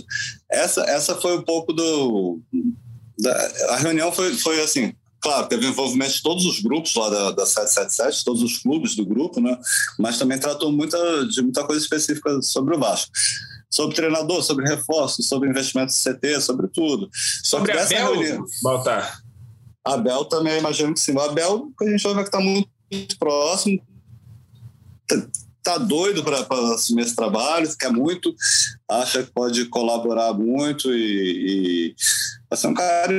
Essa, 0.50 0.82
essa 0.82 1.14
foi 1.14 1.38
um 1.38 1.42
pouco 1.42 1.72
do. 1.72 2.40
Da, 3.20 3.50
a 3.70 3.76
reunião 3.76 4.10
foi, 4.10 4.34
foi 4.34 4.60
assim, 4.62 4.92
Claro, 5.20 5.48
teve 5.48 5.66
envolvimento 5.66 6.12
de 6.12 6.22
todos 6.22 6.46
os 6.46 6.60
grupos 6.60 6.94
lá 6.94 7.10
da, 7.10 7.30
da 7.32 7.46
777, 7.46 8.24
todos 8.24 8.42
os 8.42 8.58
clubes 8.58 8.94
do 8.94 9.04
grupo, 9.04 9.40
né? 9.40 9.58
mas 9.98 10.16
também 10.16 10.38
tratou 10.38 10.70
muita, 10.70 11.26
de 11.26 11.42
muita 11.42 11.64
coisa 11.64 11.82
específica 11.82 12.40
sobre 12.40 12.76
o 12.76 12.78
Vasco. 12.78 13.10
Sobre 13.70 13.94
treinador, 13.94 14.42
sobre 14.42 14.66
reforço, 14.66 15.22
sobre 15.22 15.48
investimento 15.48 15.92
em 15.92 16.14
CT, 16.14 16.40
sobre 16.40 16.68
tudo. 16.68 17.08
Sobre, 17.44 17.72
sobre 17.78 17.96
Abel, 17.96 18.14
reunião. 18.14 18.44
Baltar. 18.62 19.22
Abel 19.84 20.24
também, 20.24 20.58
imagino 20.58 20.94
que 20.94 21.00
sim. 21.00 21.14
O 21.14 21.20
Abel, 21.20 21.70
a 21.80 21.84
gente 21.84 22.02
vai 22.02 22.14
ver 22.14 22.22
que 22.22 22.28
está 22.28 22.40
muito 22.40 23.18
próximo, 23.18 23.80
tá, 25.06 25.26
tá 25.62 25.78
doido 25.78 26.24
para 26.24 26.46
assumir 26.74 27.02
esse 27.02 27.14
trabalho, 27.14 27.68
quer 27.76 27.92
muito, 27.92 28.34
acha 28.88 29.22
que 29.22 29.30
pode 29.30 29.66
colaborar 29.66 30.32
muito 30.32 30.92
e, 30.92 31.90
e 31.90 31.94
vai 32.48 32.58
ser 32.58 32.68
um 32.68 32.74
cara 32.74 33.12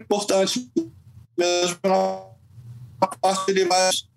importante 0.00 0.70
mesmo 1.36 1.76
na 1.84 3.08
parte 3.20 3.50
ali 3.50 3.64
mais, 3.64 4.08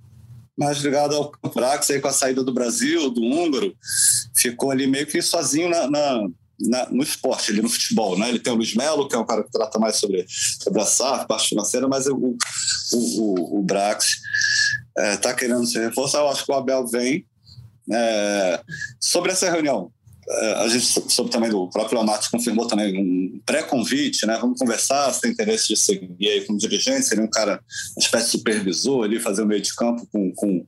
mais 0.59 0.79
ligada 0.79 1.15
ao 1.15 1.31
Prax, 1.49 1.89
aí 1.89 2.01
com 2.01 2.09
a 2.09 2.13
saída 2.13 2.43
do 2.43 2.53
Brasil, 2.53 3.09
do 3.09 3.21
húngaro, 3.21 3.73
ficou 4.35 4.71
ali 4.71 4.85
meio 4.85 5.07
que 5.07 5.21
sozinho 5.21 5.69
na, 5.69 5.89
na, 5.89 6.27
na, 6.59 6.89
no 6.89 7.01
esporte, 7.01 7.51
ali 7.51 7.61
no 7.61 7.69
futebol. 7.69 8.19
Né? 8.19 8.27
Ele 8.27 8.39
tem 8.39 8.51
o 8.51 8.57
Luiz 8.57 8.75
Melo, 8.75 9.07
que 9.07 9.15
é 9.15 9.17
um 9.17 9.25
cara 9.25 9.41
que 9.43 9.51
trata 9.51 9.79
mais 9.79 9.95
sobre, 9.95 10.25
sobre 10.61 10.81
a 10.81 10.85
SAF, 10.85 11.27
parte 11.27 11.47
financeira, 11.47 11.87
mas 11.87 12.07
o, 12.07 12.15
o, 12.15 12.37
o, 12.93 13.59
o 13.59 13.63
Brax 13.63 14.17
está 15.13 15.29
é, 15.29 15.33
querendo 15.33 15.65
se 15.65 15.79
reforçar. 15.79 16.19
Eu 16.19 16.29
acho 16.29 16.45
que 16.45 16.51
o 16.51 16.55
Abel 16.55 16.85
vem. 16.85 17.25
É, 17.91 18.61
sobre 18.99 19.31
essa 19.31 19.49
reunião, 19.49 19.91
a 20.57 20.67
gente 20.67 20.85
soube 21.11 21.31
também 21.31 21.49
do 21.49 21.67
próprio 21.69 21.99
Amato 21.99 22.29
confirmou 22.29 22.67
também 22.67 22.95
um 23.01 23.41
pré-convite, 23.45 24.27
né? 24.27 24.37
Vamos 24.39 24.59
conversar, 24.59 25.11
se 25.11 25.21
tem 25.21 25.31
interesse 25.31 25.67
de 25.69 25.75
seguir 25.75 26.29
aí 26.29 26.45
como 26.45 26.59
dirigente, 26.59 27.07
seria 27.07 27.23
um 27.23 27.29
cara, 27.29 27.59
uma 27.97 28.03
espécie 28.03 28.25
de 28.25 28.31
supervisor 28.33 29.05
ali, 29.05 29.19
fazer 29.19 29.41
o 29.41 29.47
meio 29.47 29.61
de 29.61 29.73
campo 29.73 30.07
com, 30.11 30.31
com, 30.35 30.65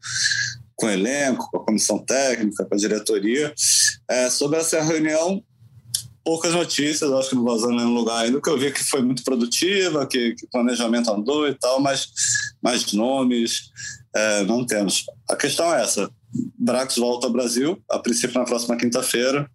com 0.76 0.86
o 0.88 0.90
elenco, 0.90 1.48
com 1.52 1.58
a 1.58 1.66
comissão 1.66 2.00
técnica, 2.00 2.66
com 2.66 2.74
a 2.74 2.78
diretoria. 2.78 3.54
É, 4.10 4.32
sobre 4.32 4.58
essa 4.58 4.82
reunião, 4.82 5.44
poucas 6.24 6.54
notícias, 6.54 7.12
acho 7.12 7.30
que 7.30 7.36
não 7.36 7.44
vazando 7.44 7.74
em 7.74 7.78
nenhum 7.78 7.94
lugar 7.94 8.26
ainda, 8.26 8.42
que 8.42 8.50
eu 8.50 8.58
vi 8.58 8.72
que 8.72 8.84
foi 8.84 9.04
muito 9.04 9.24
produtiva, 9.24 10.08
que, 10.08 10.34
que 10.34 10.46
o 10.46 10.50
planejamento 10.50 11.12
andou 11.12 11.48
e 11.48 11.54
tal, 11.54 11.80
mas 11.80 12.08
mais 12.64 12.92
nomes 12.94 13.70
é, 14.16 14.44
não 14.44 14.66
temos. 14.66 15.06
A 15.30 15.36
questão 15.36 15.72
é 15.72 15.84
essa, 15.84 16.10
Brax 16.58 16.98
volta 16.98 17.28
ao 17.28 17.34
Brasil, 17.34 17.82
a 17.90 18.00
princípio 18.00 18.38
na 18.40 18.46
próxima 18.46 18.78
quinta-feira. 18.78 19.50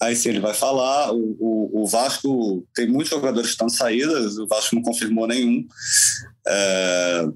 Aí 0.00 0.16
sim 0.16 0.30
ele 0.30 0.40
vai 0.40 0.54
falar. 0.54 1.12
O, 1.12 1.36
o, 1.38 1.82
o, 1.82 1.86
Vasco 1.86 2.66
tem 2.74 2.88
muitos 2.88 3.10
jogadores 3.10 3.48
que 3.48 3.52
estão 3.52 3.66
de 3.66 3.76
saída, 3.76 4.12
o 4.42 4.46
Vasco 4.46 4.74
não 4.74 4.82
confirmou 4.82 5.26
nenhum. 5.26 5.66
É, 6.46 7.28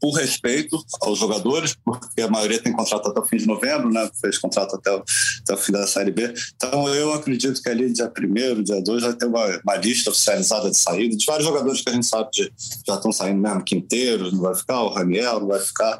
por 0.00 0.12
respeito 0.12 0.78
aos 1.02 1.18
jogadores, 1.18 1.76
porque 1.84 2.22
a 2.22 2.28
maioria 2.28 2.62
tem 2.62 2.72
contrato 2.72 3.08
até 3.08 3.20
o 3.20 3.26
fim 3.26 3.36
de 3.36 3.46
novembro, 3.46 3.90
né? 3.90 4.08
fez 4.20 4.38
contrato 4.38 4.76
até 4.76 4.90
o, 4.90 5.02
até 5.42 5.54
o 5.54 5.56
fim 5.56 5.72
da 5.72 5.86
Série 5.86 6.10
B. 6.10 6.32
Então 6.56 6.88
eu 6.94 7.12
acredito 7.12 7.60
que 7.62 7.68
ali 7.68 7.92
dia 7.92 8.10
1 8.16 8.62
dia 8.62 8.82
2 8.82 9.02
vai 9.02 9.12
ter 9.14 9.26
uma, 9.26 9.60
uma, 9.64 9.76
lista 9.76 10.10
oficializada 10.10 10.70
de 10.70 10.76
saída 10.76 11.16
de 11.16 11.26
vários 11.26 11.46
jogadores 11.46 11.82
que 11.82 11.90
a 11.90 11.92
gente 11.92 12.06
sabe 12.06 12.30
que 12.32 12.50
já 12.86 12.94
estão 12.94 13.12
saindo 13.12 13.40
mesmo, 13.40 13.64
Quinteiro 13.64 14.32
não 14.32 14.40
vai 14.40 14.54
ficar, 14.54 14.82
o 14.82 14.88
Raniel 14.88 15.40
não 15.40 15.48
vai 15.48 15.60
ficar. 15.60 15.98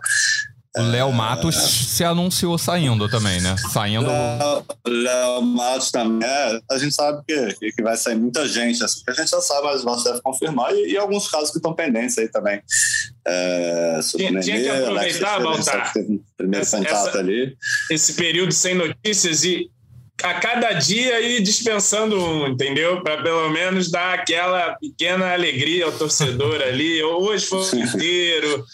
O 0.76 0.82
Léo 0.82 1.12
Matos 1.12 1.56
é... 1.56 1.60
se 1.60 2.04
anunciou 2.04 2.58
saindo 2.58 3.08
também, 3.08 3.40
né? 3.40 3.56
Saindo. 3.72 4.08
Léo 4.87 5.42
Matos 5.42 5.90
também. 5.90 6.28
É, 6.28 6.60
a 6.70 6.78
gente 6.78 6.94
sabe 6.94 7.22
que, 7.26 7.72
que 7.72 7.82
vai 7.82 7.96
sair 7.96 8.16
muita 8.16 8.46
gente, 8.46 8.82
assim, 8.84 9.02
que 9.04 9.10
a 9.10 9.14
gente 9.14 9.30
já 9.30 9.40
sabe, 9.40 9.62
mas 9.64 9.84
o 9.84 10.04
deve 10.04 10.20
confirmar. 10.20 10.72
E, 10.75 10.92
e, 10.92 10.96
alguns 10.96 11.28
casos 11.28 11.50
que 11.50 11.56
estão 11.56 11.75
pendentes 11.75 12.18
aí 12.18 12.28
também. 12.28 12.60
É, 13.26 14.00
tinha, 14.16 14.40
tinha 14.40 14.60
que 14.60 14.68
aproveitar, 14.68 15.40
Baltar. 15.40 15.92
Primeiro 16.37 16.64
essa, 16.64 16.78
contato 16.78 17.18
ali. 17.18 17.56
Esse 17.90 18.12
período 18.14 18.52
sem 18.52 18.75
notícias 18.75 19.44
e 19.44 19.70
a 20.22 20.34
cada 20.34 20.72
dia 20.72 21.20
ir 21.20 21.42
dispensando 21.42 22.18
um, 22.20 22.48
entendeu? 22.48 23.02
Para 23.02 23.22
pelo 23.22 23.48
menos 23.50 23.90
dar 23.90 24.14
aquela 24.14 24.75
pequena 24.75 25.32
alegria 25.32 25.84
ao 25.84 25.92
torcedor 25.92 26.60
ali. 26.60 27.02
Hoje 27.02 27.46
foi 27.46 27.60
o 27.60 27.78
inteiro, 27.78 28.66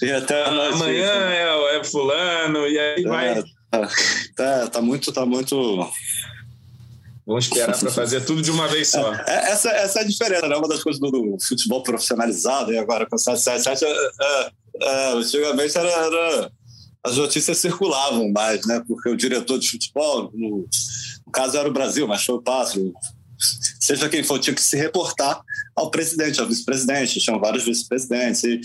amanhã 0.72 1.12
é, 1.30 1.76
é, 1.76 1.84
fulano, 1.84 2.66
e 2.66 2.78
aí 2.78 3.04
é, 3.04 3.08
vai. 3.08 3.44
Tá, 3.70 3.88
tá, 4.36 4.66
tá, 4.68 4.80
muito, 4.80 5.12
tá 5.12 5.26
muito. 5.26 5.90
Vamos 7.26 7.46
esperar 7.46 7.78
para 7.78 7.90
fazer 7.90 8.22
tudo 8.24 8.42
de 8.42 8.50
uma 8.50 8.68
vez 8.68 8.88
só. 8.88 9.14
É, 9.14 9.52
essa, 9.52 9.70
essa 9.70 10.00
é 10.00 10.02
a 10.02 10.06
diferença, 10.06 10.48
né? 10.48 10.56
Uma 10.56 10.68
das 10.68 10.82
coisas 10.82 11.00
do, 11.00 11.10
do 11.10 11.36
futebol 11.40 11.82
profissionalizado, 11.82 12.72
e 12.72 12.78
agora 12.78 13.06
com 13.06 13.16
o 13.16 13.18
777, 13.18 13.84
é, 13.84 14.10
é, 14.22 14.50
é, 14.82 15.12
antigamente 15.12 15.76
era, 15.76 15.88
era, 15.90 16.52
as 17.02 17.16
notícias 17.16 17.58
circulavam 17.58 18.30
mais, 18.30 18.66
né? 18.66 18.82
Porque 18.86 19.10
o 19.10 19.16
diretor 19.16 19.58
de 19.58 19.70
futebol, 19.70 20.30
no, 20.34 20.66
caso 21.32 21.56
era 21.56 21.68
o 21.68 21.72
Brasil, 21.72 22.06
mas 22.06 22.24
foi 22.24 22.36
o 22.36 22.42
Passo. 22.42 22.92
Seja 23.80 24.08
quem 24.08 24.22
for, 24.22 24.38
tinha 24.38 24.54
que 24.54 24.62
se 24.62 24.76
reportar 24.76 25.40
ao 25.76 25.90
presidente, 25.90 26.40
ao 26.40 26.46
vice-presidente, 26.46 27.20
tinham 27.20 27.40
vários 27.40 27.64
vice-presidentes, 27.64 28.44
e, 28.44 28.60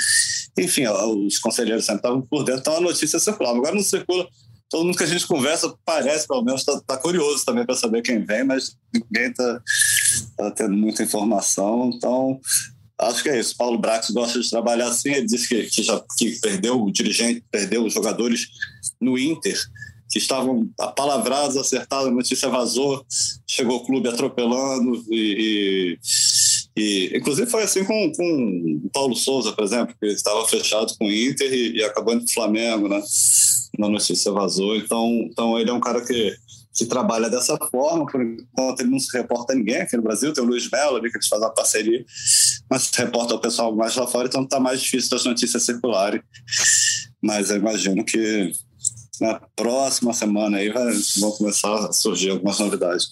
enfim, 0.57 0.87
os 0.87 1.39
conselheiros 1.39 1.85
sempre 1.85 1.99
estavam 1.99 2.21
por 2.21 2.43
dentro, 2.43 2.61
então 2.61 2.77
a 2.77 2.81
notícia 2.81 3.19
circulava. 3.19 3.57
Agora 3.57 3.75
não 3.75 3.83
circula, 3.83 4.27
todo 4.69 4.85
mundo 4.85 4.97
que 4.97 5.03
a 5.03 5.07
gente 5.07 5.27
conversa 5.27 5.73
parece, 5.83 6.27
pelo 6.27 6.43
menos, 6.43 6.61
está 6.61 6.79
tá 6.81 6.97
curioso 6.97 7.43
também 7.43 7.65
para 7.65 7.75
saber 7.75 8.01
quem 8.01 8.23
vem, 8.23 8.43
mas 8.43 8.77
ninguém 8.93 9.31
está 9.31 9.61
tá 10.37 10.51
tendo 10.51 10.77
muita 10.77 11.03
informação, 11.03 11.91
então 11.93 12.39
acho 12.99 13.23
que 13.23 13.29
é 13.29 13.39
isso. 13.39 13.57
Paulo 13.57 13.79
Brax 13.79 14.11
gosta 14.11 14.39
de 14.39 14.49
trabalhar 14.49 14.87
assim, 14.87 15.09
ele 15.09 15.25
disse 15.25 15.47
que, 15.47 15.63
que 15.63 15.83
já 15.83 16.01
que 16.17 16.39
perdeu 16.39 16.81
o 16.81 16.91
dirigente, 16.91 17.43
perdeu 17.51 17.83
os 17.83 17.93
jogadores 17.93 18.47
no 19.01 19.17
Inter, 19.17 19.59
que 20.09 20.17
estavam 20.17 20.69
apalavrados, 20.79 21.55
acertados, 21.55 22.07
a 22.07 22.11
notícia 22.11 22.49
vazou, 22.49 23.05
chegou 23.47 23.77
o 23.77 23.85
clube 23.85 24.09
atropelando 24.09 25.03
e, 25.09 25.97
e, 26.75 26.81
e 26.81 27.17
inclusive 27.17 27.49
foi 27.49 27.63
assim 27.63 27.83
com, 27.83 28.11
com 28.13 28.79
o 28.85 28.89
Paulo 28.89 29.15
Souza, 29.15 29.51
por 29.53 29.63
exemplo, 29.63 29.95
que 29.99 30.07
estava 30.07 30.47
fechado 30.47 30.95
com 30.97 31.05
o 31.05 31.11
Inter 31.11 31.53
e, 31.53 31.77
e 31.77 31.83
acabou 31.83 32.13
indo 32.13 32.23
para 32.23 32.31
o 32.31 32.33
Flamengo, 32.33 32.89
né? 32.89 33.01
Na 33.77 33.87
notícia 33.87 34.31
vazou. 34.31 34.75
Então, 34.75 35.07
então 35.31 35.59
ele 35.59 35.69
é 35.69 35.73
um 35.73 35.79
cara 35.79 36.03
que, 36.03 36.35
que 36.73 36.85
trabalha 36.87 37.29
dessa 37.29 37.55
forma, 37.69 38.07
por 38.07 38.19
enquanto 38.19 38.79
ele 38.79 38.89
não 38.89 38.99
se 38.99 39.15
reporta 39.15 39.53
a 39.53 39.55
ninguém 39.55 39.77
aqui 39.77 39.95
no 39.95 40.01
Brasil, 40.03 40.33
tem 40.33 40.43
o 40.43 40.47
Luiz 40.47 40.67
Melo 40.71 40.97
ali 40.97 41.11
que 41.11 41.17
eles 41.17 41.27
fazem 41.27 41.45
uma 41.45 41.53
parceria, 41.53 42.03
mas 42.67 42.83
se 42.83 42.97
reporta 42.97 43.35
ao 43.35 43.39
pessoal 43.39 43.75
mais 43.75 43.95
lá 43.95 44.07
fora, 44.07 44.27
então 44.27 44.41
está 44.41 44.59
mais 44.59 44.81
difícil 44.81 45.11
das 45.11 45.23
notícias 45.23 45.63
circularem. 45.63 46.21
Mas 47.21 47.51
eu 47.51 47.57
imagino 47.57 48.03
que 48.03 48.51
na 49.19 49.41
próxima 49.55 50.13
semana 50.13 50.57
aí 50.57 50.69
vai, 50.69 50.93
vão 51.19 51.31
começar 51.31 51.73
a 51.73 51.93
surgir 51.93 52.31
algumas 52.31 52.59
novidades. 52.59 53.11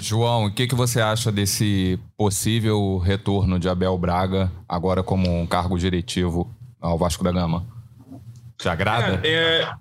João, 0.00 0.46
o 0.46 0.52
que, 0.52 0.66
que 0.66 0.74
você 0.74 1.00
acha 1.00 1.32
desse 1.32 1.98
possível 2.16 2.98
retorno 2.98 3.58
de 3.58 3.68
Abel 3.68 3.96
Braga 3.98 4.52
agora 4.68 5.02
como 5.02 5.28
um 5.40 5.46
cargo 5.46 5.78
diretivo 5.78 6.54
ao 6.80 6.98
Vasco 6.98 7.24
da 7.24 7.32
Gama? 7.32 7.66
Te 8.56 8.68
agrada? 8.68 9.20
É, 9.26 9.62
é 9.62 9.72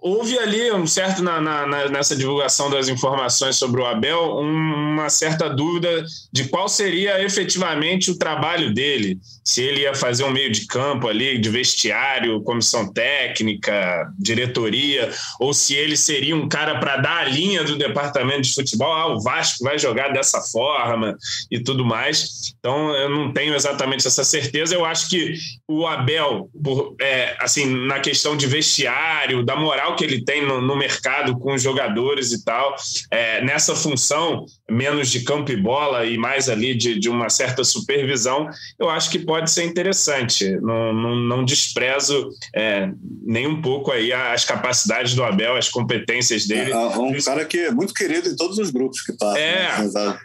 houve 0.00 0.38
ali 0.38 0.72
um 0.72 0.86
certo 0.86 1.22
na, 1.22 1.40
na, 1.40 1.88
nessa 1.88 2.16
divulgação 2.16 2.70
das 2.70 2.88
informações 2.88 3.56
sobre 3.56 3.80
o 3.80 3.86
Abel 3.86 4.36
uma 4.38 5.08
certa 5.10 5.48
dúvida 5.48 6.04
de 6.32 6.48
qual 6.48 6.68
seria 6.68 7.22
efetivamente 7.22 8.10
o 8.10 8.18
trabalho 8.18 8.72
dele, 8.72 9.18
se 9.44 9.62
ele 9.62 9.82
ia 9.82 9.94
fazer 9.94 10.24
um 10.24 10.30
meio 10.30 10.50
de 10.50 10.66
campo 10.66 11.08
ali 11.08 11.38
de 11.38 11.48
vestiário, 11.50 12.42
comissão 12.42 12.90
técnica, 12.92 14.10
diretoria, 14.18 15.10
ou 15.38 15.52
se 15.52 15.74
ele 15.74 15.96
seria 15.96 16.36
um 16.36 16.48
cara 16.48 16.78
para 16.78 16.96
dar 16.96 17.18
a 17.18 17.24
linha 17.24 17.64
do 17.64 17.76
departamento 17.76 18.42
de 18.42 18.54
futebol, 18.54 18.92
ah, 18.92 19.12
o 19.12 19.20
Vasco 19.20 19.64
vai 19.64 19.78
jogar 19.78 20.12
dessa 20.12 20.40
forma 20.40 21.16
e 21.50 21.60
tudo 21.60 21.84
mais. 21.84 22.54
Então 22.58 22.94
eu 22.94 23.08
não 23.08 23.32
tenho 23.32 23.54
exatamente 23.54 24.06
essa 24.06 24.24
certeza. 24.24 24.74
Eu 24.74 24.84
acho 24.84 25.08
que 25.08 25.34
o 25.68 25.86
Abel, 25.86 26.48
por, 26.62 26.94
é, 27.00 27.36
assim, 27.40 27.66
na 27.86 28.00
questão 28.00 28.36
de 28.36 28.46
vestiário, 28.46 29.44
da 29.44 29.56
moral 29.56 29.89
que 29.96 30.04
ele 30.04 30.24
tem 30.24 30.46
no, 30.46 30.60
no 30.60 30.76
mercado 30.76 31.38
com 31.38 31.54
os 31.54 31.62
jogadores 31.62 32.32
e 32.32 32.44
tal. 32.44 32.74
É, 33.10 33.44
nessa 33.44 33.74
função, 33.74 34.44
menos 34.70 35.10
de 35.10 35.20
campo 35.20 35.50
e 35.50 35.56
bola 35.56 36.04
e 36.06 36.16
mais 36.16 36.48
ali 36.48 36.74
de, 36.74 36.98
de 36.98 37.08
uma 37.08 37.28
certa 37.28 37.64
supervisão, 37.64 38.48
eu 38.78 38.88
acho 38.88 39.10
que 39.10 39.18
pode 39.18 39.50
ser 39.50 39.64
interessante. 39.64 40.50
Não, 40.60 40.92
não, 40.92 41.16
não 41.16 41.44
desprezo 41.44 42.30
é, 42.54 42.90
nem 43.22 43.46
um 43.46 43.60
pouco 43.60 43.90
aí 43.90 44.12
as 44.12 44.44
capacidades 44.44 45.14
do 45.14 45.22
Abel, 45.22 45.56
as 45.56 45.68
competências 45.68 46.46
dele. 46.46 46.72
É, 46.72 46.74
é 46.74 46.98
um 46.98 47.18
cara 47.22 47.44
que 47.44 47.58
é 47.58 47.70
muito 47.70 47.94
querido 47.94 48.28
em 48.28 48.36
todos 48.36 48.58
os 48.58 48.70
grupos 48.70 49.00
que 49.02 49.12
passa. 49.12 49.38
É, 49.38 49.68
né? 49.92 50.18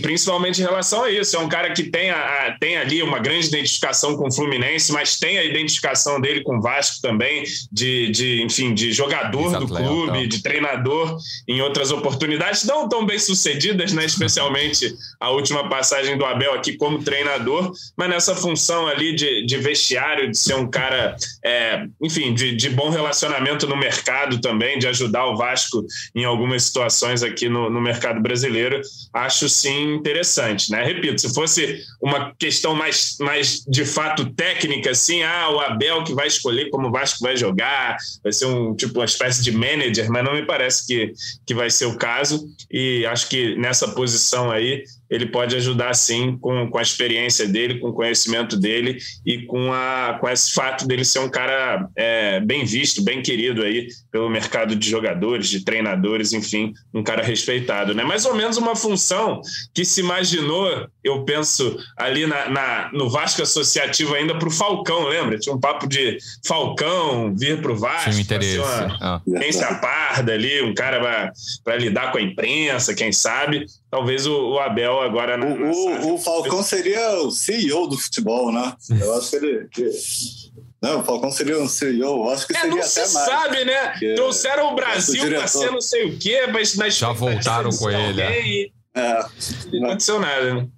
principalmente 0.00 0.60
em 0.60 0.64
relação 0.64 1.04
a 1.04 1.10
isso. 1.10 1.36
É 1.36 1.38
um 1.38 1.48
cara 1.48 1.72
que 1.72 1.84
tem, 1.84 2.10
a, 2.10 2.56
tem 2.60 2.76
ali 2.76 3.02
uma 3.02 3.18
grande 3.18 3.46
identificação 3.46 4.16
com 4.16 4.28
o 4.28 4.32
Fluminense, 4.32 4.92
mas 4.92 5.18
tem 5.18 5.38
a 5.38 5.44
identificação 5.44 6.20
dele 6.20 6.42
com 6.42 6.58
o 6.58 6.60
Vasco 6.60 7.00
também, 7.00 7.44
de, 7.70 8.10
de 8.10 8.27
enfim, 8.42 8.74
de 8.74 8.92
jogador 8.92 9.58
do 9.58 9.66
clube, 9.66 10.26
de 10.26 10.42
treinador 10.42 11.16
em 11.46 11.60
outras 11.60 11.90
oportunidades, 11.90 12.64
não 12.64 12.88
tão 12.88 13.04
bem 13.04 13.18
sucedidas, 13.18 13.92
né? 13.92 14.04
especialmente 14.04 14.94
a 15.20 15.30
última 15.30 15.68
passagem 15.68 16.16
do 16.16 16.24
Abel 16.24 16.54
aqui 16.54 16.76
como 16.76 17.02
treinador, 17.02 17.72
mas 17.96 18.08
nessa 18.08 18.34
função 18.34 18.86
ali 18.86 19.14
de, 19.14 19.44
de 19.46 19.56
vestiário, 19.56 20.30
de 20.30 20.38
ser 20.38 20.54
um 20.54 20.68
cara, 20.68 21.16
é, 21.44 21.86
enfim, 22.00 22.34
de, 22.34 22.54
de 22.54 22.70
bom 22.70 22.90
relacionamento 22.90 23.66
no 23.66 23.76
mercado 23.76 24.40
também, 24.40 24.78
de 24.78 24.86
ajudar 24.86 25.26
o 25.26 25.36
Vasco 25.36 25.84
em 26.14 26.24
algumas 26.24 26.64
situações 26.64 27.22
aqui 27.22 27.48
no, 27.48 27.70
no 27.70 27.80
mercado 27.80 28.20
brasileiro, 28.20 28.80
acho 29.12 29.48
sim 29.48 29.94
interessante. 29.94 30.70
Né? 30.70 30.84
Repito, 30.84 31.20
se 31.20 31.32
fosse 31.32 31.80
uma 32.00 32.32
questão 32.38 32.74
mais, 32.74 33.16
mais 33.20 33.64
de 33.66 33.84
fato 33.84 34.26
técnica, 34.30 34.90
assim, 34.90 35.22
ah, 35.22 35.50
o 35.50 35.60
Abel 35.60 36.04
que 36.04 36.14
vai 36.14 36.26
escolher 36.26 36.70
como 36.70 36.88
o 36.88 36.92
Vasco 36.92 37.18
vai 37.20 37.36
jogar, 37.36 37.96
vai 38.22 38.32
ser 38.32 38.46
um 38.46 38.74
tipo 38.74 38.98
uma 38.98 39.04
espécie 39.04 39.42
de 39.42 39.52
manager, 39.52 40.10
mas 40.10 40.24
não 40.24 40.34
me 40.34 40.46
parece 40.46 40.86
que, 40.86 41.12
que 41.46 41.54
vai 41.54 41.70
ser 41.70 41.86
o 41.86 41.96
caso. 41.96 42.48
E 42.70 43.06
acho 43.06 43.28
que 43.28 43.56
nessa 43.56 43.88
posição 43.88 44.50
aí 44.50 44.84
ele 45.10 45.26
pode 45.26 45.56
ajudar 45.56 45.94
sim 45.94 46.36
com, 46.38 46.68
com 46.68 46.78
a 46.78 46.82
experiência 46.82 47.46
dele, 47.46 47.78
com 47.78 47.88
o 47.88 47.92
conhecimento 47.92 48.56
dele 48.56 48.98
e 49.24 49.42
com, 49.42 49.72
a, 49.72 50.18
com 50.20 50.28
esse 50.28 50.52
fato 50.52 50.86
dele 50.86 51.04
ser 51.04 51.20
um 51.20 51.28
cara 51.28 51.88
é, 51.96 52.40
bem 52.40 52.64
visto, 52.64 53.02
bem 53.02 53.22
querido 53.22 53.62
aí 53.62 53.88
pelo 54.10 54.28
mercado 54.28 54.76
de 54.76 54.88
jogadores, 54.88 55.48
de 55.48 55.64
treinadores, 55.64 56.32
enfim, 56.32 56.72
um 56.92 57.02
cara 57.02 57.22
respeitado. 57.22 57.94
Né? 57.94 58.04
Mais 58.04 58.24
ou 58.24 58.34
menos 58.34 58.56
uma 58.56 58.76
função 58.76 59.40
que 59.74 59.84
se 59.84 60.00
imaginou, 60.00 60.86
eu 61.02 61.24
penso, 61.24 61.76
ali 61.96 62.26
na, 62.26 62.48
na 62.48 62.90
no 62.92 63.08
Vasco 63.08 63.42
Associativo 63.42 64.14
ainda 64.14 64.38
para 64.38 64.48
o 64.48 64.50
Falcão, 64.50 65.08
lembra? 65.08 65.38
Tinha 65.38 65.54
um 65.54 65.60
papo 65.60 65.86
de 65.86 66.18
Falcão 66.46 67.34
vir 67.34 67.60
para 67.60 67.72
o 67.72 67.76
Vasco, 67.76 68.10
Tinha 68.10 68.22
interesse. 68.22 68.58
Uma, 68.58 68.98
ah. 69.00 69.20
quem 69.38 69.52
se 69.52 69.62
aparda 69.64 70.32
ali, 70.32 70.62
um 70.62 70.74
cara 70.74 71.32
para 71.64 71.76
lidar 71.76 72.12
com 72.12 72.18
a 72.18 72.22
imprensa, 72.22 72.94
quem 72.94 73.12
sabe. 73.12 73.66
Talvez 73.90 74.26
o, 74.26 74.52
o 74.52 74.58
Abel 74.58 75.00
agora. 75.00 75.36
Na, 75.36 75.46
o, 75.46 75.70
o, 75.70 76.14
o, 76.14 76.18
Falcão 76.18 76.62
seria 76.62 77.22
o 77.22 77.30
CEO 77.30 77.86
do 77.86 77.96
futebol, 77.96 78.52
né? 78.52 78.74
Eu 79.00 79.16
acho 79.16 79.30
que 79.30 79.36
ele. 79.36 79.68
Que... 79.68 79.90
Não, 80.80 81.00
o 81.00 81.04
Falcão 81.04 81.30
seria 81.30 81.58
um 81.58 81.68
CEO, 81.68 82.24
eu 82.24 82.30
acho 82.30 82.46
que 82.46 82.56
é, 82.56 82.60
seria 82.60 82.70
não 82.70 82.78
até 82.78 82.86
se 82.86 83.14
mais. 83.14 83.26
sabe, 83.26 83.64
né? 83.64 84.14
Trouxeram 84.14 84.72
o 84.72 84.74
Brasil 84.76 85.28
para 85.28 85.46
ser 85.48 85.72
não 85.72 85.80
sei 85.80 86.04
o 86.04 86.18
quê, 86.18 86.46
mas 86.52 86.76
na 86.76 86.88
Já 86.88 87.12
voltaram 87.12 87.70
com 87.70 87.90
ele. 87.90 88.20
É. 88.20 88.46
E... 88.46 88.72
É. 88.94 89.26
Não 89.72 89.86
aconteceu 89.86 90.20
nada, 90.20 90.54
né? 90.54 90.68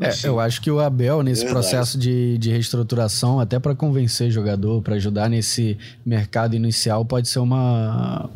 É, 0.00 0.12
eu 0.24 0.38
acho 0.38 0.60
que 0.60 0.70
o 0.70 0.78
Abel, 0.78 1.22
nesse 1.22 1.44
Verdade. 1.44 1.66
processo 1.66 1.98
de, 1.98 2.38
de 2.38 2.50
reestruturação, 2.50 3.40
até 3.40 3.58
para 3.58 3.74
convencer 3.74 4.30
jogador, 4.30 4.80
para 4.80 4.94
ajudar 4.94 5.28
nesse 5.28 5.76
mercado 6.06 6.54
inicial, 6.54 7.04
pode 7.04 7.28
ser 7.28 7.40
uma, 7.40 8.30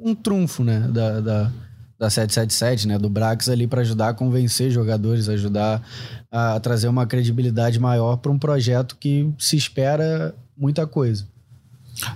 um 0.00 0.14
trunfo 0.14 0.64
né, 0.64 0.80
da, 0.90 1.20
da, 1.20 1.52
da 1.98 2.10
777, 2.10 2.88
né, 2.88 2.98
do 2.98 3.08
Brax 3.08 3.48
ali 3.48 3.66
para 3.66 3.80
ajudar 3.80 4.08
a 4.10 4.14
convencer 4.14 4.70
jogadores, 4.70 5.28
ajudar 5.28 5.82
a 6.30 6.58
trazer 6.60 6.88
uma 6.88 7.06
credibilidade 7.06 7.78
maior 7.78 8.16
para 8.16 8.32
um 8.32 8.38
projeto 8.38 8.96
que 8.98 9.32
se 9.38 9.56
espera 9.56 10.34
muita 10.56 10.86
coisa. 10.86 11.26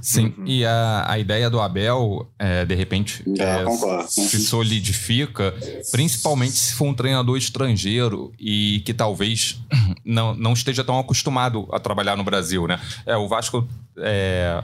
Sim, 0.02 0.34
uhum. 0.36 0.44
e 0.44 0.64
a, 0.64 1.04
a 1.06 1.18
ideia 1.18 1.48
do 1.48 1.60
Abel, 1.60 2.28
é, 2.38 2.64
de 2.64 2.74
repente, 2.74 3.22
é, 3.38 4.08
se 4.08 4.40
solidifica, 4.40 5.54
principalmente 5.92 6.54
se 6.54 6.74
for 6.74 6.88
um 6.88 6.94
treinador 6.94 7.38
estrangeiro 7.38 8.32
e 8.38 8.82
que 8.84 8.92
talvez 8.92 9.60
não, 10.04 10.34
não 10.34 10.52
esteja 10.52 10.82
tão 10.82 10.98
acostumado 10.98 11.68
a 11.70 11.78
trabalhar 11.78 12.16
no 12.16 12.24
Brasil, 12.24 12.66
né? 12.66 12.80
É, 13.06 13.16
o 13.16 13.28
Vasco 13.28 13.66
é, 13.98 14.62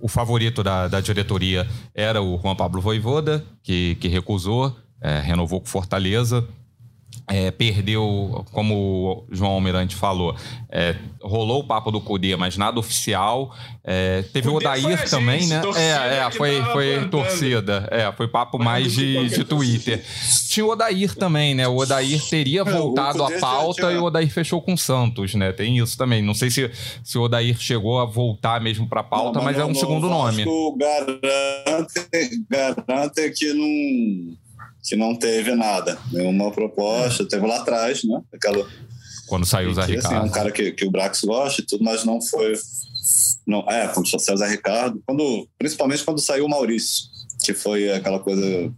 o 0.00 0.08
favorito 0.08 0.62
da, 0.62 0.88
da 0.88 1.00
diretoria 1.00 1.66
era 1.94 2.22
o 2.22 2.38
Juan 2.38 2.56
Pablo 2.56 2.80
Voivoda, 2.80 3.44
que, 3.62 3.96
que 3.96 4.08
recusou, 4.08 4.74
é, 5.00 5.20
renovou 5.20 5.60
com 5.60 5.66
Fortaleza. 5.66 6.46
É, 7.28 7.50
perdeu, 7.50 8.44
como 8.52 9.26
o 9.28 9.34
João 9.34 9.52
Almirante 9.52 9.96
falou, 9.96 10.36
é, 10.70 10.94
rolou 11.20 11.60
o 11.60 11.64
papo 11.64 11.90
do 11.90 12.00
Cudê, 12.00 12.36
mas 12.36 12.56
nada 12.56 12.78
oficial. 12.78 13.54
É, 13.82 14.22
teve 14.32 14.48
o 14.48 14.54
Odair 14.54 15.08
também, 15.08 15.40
gente, 15.40 15.50
né? 15.50 15.62
É, 15.76 16.18
é, 16.18 16.30
foi, 16.30 16.62
foi 16.72 17.08
torcida. 17.08 17.88
É, 17.90 18.10
foi 18.12 18.28
papo 18.28 18.58
mais 18.58 18.92
de, 18.92 19.28
de 19.28 19.44
Twitter. 19.44 20.04
Tinha 20.48 20.66
o 20.66 20.70
Odair 20.70 21.14
também, 21.14 21.54
né? 21.54 21.66
O 21.66 21.76
Odair 21.76 22.20
teria 22.28 22.60
é, 22.62 22.64
voltado 22.64 23.24
à 23.24 23.30
pauta 23.38 23.92
e 23.92 23.96
o 23.96 24.04
Odair 24.04 24.30
fechou 24.30 24.60
com 24.60 24.74
o 24.74 24.78
Santos, 24.78 25.34
né? 25.34 25.52
Tem 25.52 25.78
isso 25.78 25.96
também. 25.96 26.22
Não 26.22 26.34
sei 26.34 26.50
se, 26.50 26.70
se 27.02 27.18
o 27.18 27.22
Odair 27.22 27.58
chegou 27.58 28.00
a 28.00 28.04
voltar 28.04 28.60
mesmo 28.60 28.88
para 28.88 29.00
a 29.00 29.04
pauta, 29.04 29.38
não, 29.38 29.44
mas, 29.44 29.56
mas, 29.56 29.66
é 29.66 29.70
um 29.70 29.74
segundo 29.74 30.08
nome. 30.08 30.44
Garante, 30.76 32.00
garante 32.48 33.30
que 33.30 33.52
não 33.52 34.45
que 34.86 34.96
não 34.96 35.16
teve 35.16 35.54
nada, 35.54 35.98
nenhuma 36.12 36.50
proposta. 36.50 37.24
É. 37.24 37.26
Teve 37.26 37.46
lá 37.46 37.56
atrás, 37.56 38.04
né? 38.04 38.20
Aquela, 38.32 38.66
quando 39.26 39.44
saiu 39.44 39.70
o 39.70 39.74
Zé 39.74 39.84
Ricardo. 39.84 40.06
Assim, 40.06 40.14
é 40.14 40.20
um 40.20 40.30
cara 40.30 40.52
que, 40.52 40.72
que 40.72 40.84
o 40.84 40.90
Brax 40.90 41.22
gosta 41.24 41.60
e 41.60 41.66
tudo, 41.66 41.84
mas 41.84 42.04
não 42.04 42.22
foi. 42.22 42.54
Não, 43.46 43.60
é, 43.68 43.88
quando 43.88 44.08
saiu 44.08 44.36
o 44.36 44.38
Zé 44.38 44.48
Ricardo, 44.48 45.02
quando, 45.04 45.48
principalmente 45.58 46.04
quando 46.04 46.20
saiu 46.20 46.46
o 46.46 46.48
Maurício, 46.48 47.04
que 47.44 47.52
foi 47.52 47.90
aquela 47.90 48.20
coisa. 48.20 48.72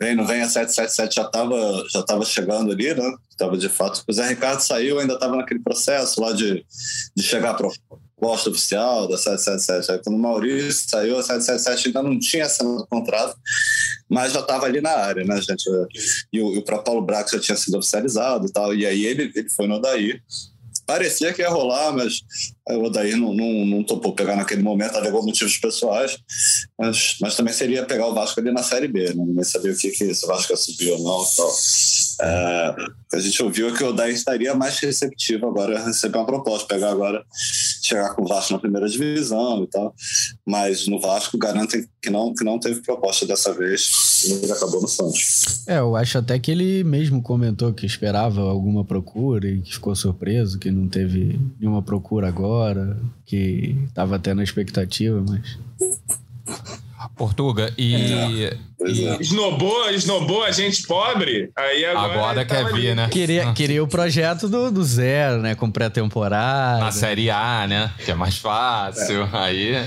Vem, 0.00 0.14
não 0.14 0.26
vem 0.26 0.42
a 0.42 0.48
777 0.48 1.16
já 1.16 1.22
estava 1.22 1.84
já 1.92 2.02
tava 2.04 2.24
chegando 2.24 2.70
ali, 2.70 2.94
né? 2.94 3.14
Estava 3.30 3.56
de 3.56 3.68
fato. 3.68 4.04
O 4.06 4.12
Zé 4.12 4.28
Ricardo 4.28 4.60
saiu, 4.60 5.00
ainda 5.00 5.14
estava 5.14 5.36
naquele 5.36 5.60
processo 5.60 6.20
lá 6.20 6.32
de, 6.32 6.64
de 7.16 7.22
chegar 7.22 7.54
para 7.54 7.68
proposta 7.68 8.07
oficial 8.20 9.06
da 9.06 9.16
777. 9.16 9.92
Aí, 9.92 9.98
quando 10.02 10.16
o 10.16 10.18
Maurício 10.18 10.88
saiu, 10.88 11.18
a 11.18 11.22
777 11.22 11.88
ainda 11.88 12.02
não 12.02 12.18
tinha 12.18 12.46
assinado 12.46 12.82
o 12.82 12.86
contrato, 12.86 13.36
mas 14.08 14.32
já 14.32 14.40
estava 14.40 14.66
ali 14.66 14.80
na 14.80 14.90
área, 14.90 15.24
né, 15.24 15.40
gente? 15.40 15.68
E 16.32 16.40
o, 16.40 16.54
e 16.54 16.58
o 16.58 16.62
próprio 16.62 16.84
Paulo 16.84 17.02
Braco 17.02 17.30
já 17.30 17.38
tinha 17.38 17.56
sido 17.56 17.78
oficializado 17.78 18.46
e 18.46 18.52
tal, 18.52 18.74
e 18.74 18.86
aí 18.86 19.04
ele, 19.04 19.30
ele 19.34 19.48
foi 19.50 19.66
no 19.66 19.76
Odair. 19.76 20.22
Parecia 20.88 21.34
que 21.34 21.42
ia 21.42 21.50
rolar, 21.50 21.92
mas 21.92 22.22
o 22.66 22.84
Odair 22.84 23.14
não, 23.14 23.34
não, 23.34 23.66
não 23.66 23.84
topou 23.84 24.14
pegar 24.14 24.36
naquele 24.36 24.62
momento, 24.62 24.96
alegou 24.96 25.22
motivos 25.22 25.58
pessoais, 25.58 26.18
mas, 26.78 27.16
mas 27.20 27.36
também 27.36 27.52
seria 27.52 27.84
pegar 27.84 28.06
o 28.06 28.14
Vasco 28.14 28.40
ali 28.40 28.50
na 28.50 28.62
Série 28.62 28.88
B, 28.88 29.12
né? 29.12 29.22
Ninguém 29.26 29.44
sabia 29.44 29.70
o 29.70 29.76
que, 29.76 29.90
que 29.90 30.14
se 30.14 30.24
o 30.24 30.28
Vasco 30.28 30.50
ia 30.50 30.56
subir 30.56 30.90
ou 30.92 30.98
não 30.98 31.22
tal. 31.36 31.52
É, 32.22 32.74
a 33.12 33.20
gente 33.20 33.42
ouviu 33.42 33.74
que 33.74 33.84
o 33.84 33.88
Odair 33.88 34.14
estaria 34.14 34.54
mais 34.54 34.78
receptivo 34.78 35.46
agora 35.46 35.84
receber 35.84 36.16
uma 36.16 36.26
proposta, 36.26 36.66
pegar 36.66 36.90
agora, 36.90 37.22
chegar 37.88 38.14
com 38.14 38.22
o 38.22 38.28
Vasco 38.28 38.52
na 38.52 38.58
primeira 38.58 38.88
divisão 38.88 39.64
e 39.64 39.66
tal, 39.66 39.94
mas 40.46 40.86
no 40.86 41.00
Vasco 41.00 41.38
garantem 41.38 41.86
que 42.02 42.10
não, 42.10 42.34
que 42.34 42.44
não 42.44 42.58
teve 42.58 42.80
proposta 42.82 43.26
dessa 43.26 43.52
vez 43.52 43.88
e 44.26 44.50
acabou 44.50 44.80
no 44.80 44.88
Santos. 44.88 45.64
É, 45.66 45.78
eu 45.78 45.96
acho 45.96 46.18
até 46.18 46.38
que 46.38 46.50
ele 46.50 46.84
mesmo 46.84 47.22
comentou 47.22 47.72
que 47.72 47.86
esperava 47.86 48.40
alguma 48.40 48.84
procura 48.84 49.48
e 49.48 49.60
que 49.60 49.72
ficou 49.72 49.94
surpreso 49.94 50.58
que 50.58 50.70
não 50.70 50.88
teve 50.88 51.38
nenhuma 51.58 51.82
procura 51.82 52.28
agora 52.28 52.98
que 53.24 53.76
estava 53.86 54.18
tendo 54.18 54.40
a 54.40 54.44
expectativa, 54.44 55.24
mas. 55.26 55.58
Portuga, 57.16 57.72
e. 57.76 57.94
É, 57.94 58.30
e... 58.30 58.44
É. 58.44 59.18
Esnobou, 59.20 59.90
esnobou 59.90 60.44
a 60.44 60.52
gente 60.52 60.86
pobre, 60.86 61.50
aí 61.56 61.84
agora. 61.84 62.12
Agora 62.12 62.44
quer 62.44 62.64
tá 62.64 62.72
vir, 62.72 62.94
né? 62.94 63.08
Queria, 63.08 63.52
queria 63.52 63.82
o 63.82 63.88
projeto 63.88 64.48
do, 64.48 64.70
do 64.70 64.84
zero, 64.84 65.42
né? 65.42 65.54
Com 65.54 65.70
pré-temporada. 65.70 66.78
Na 66.80 66.92
Série 66.92 67.28
A, 67.28 67.66
né? 67.68 67.90
Que 68.04 68.12
é 68.12 68.14
mais 68.14 68.38
fácil. 68.38 69.22
É. 69.22 69.28
Aí 69.32 69.86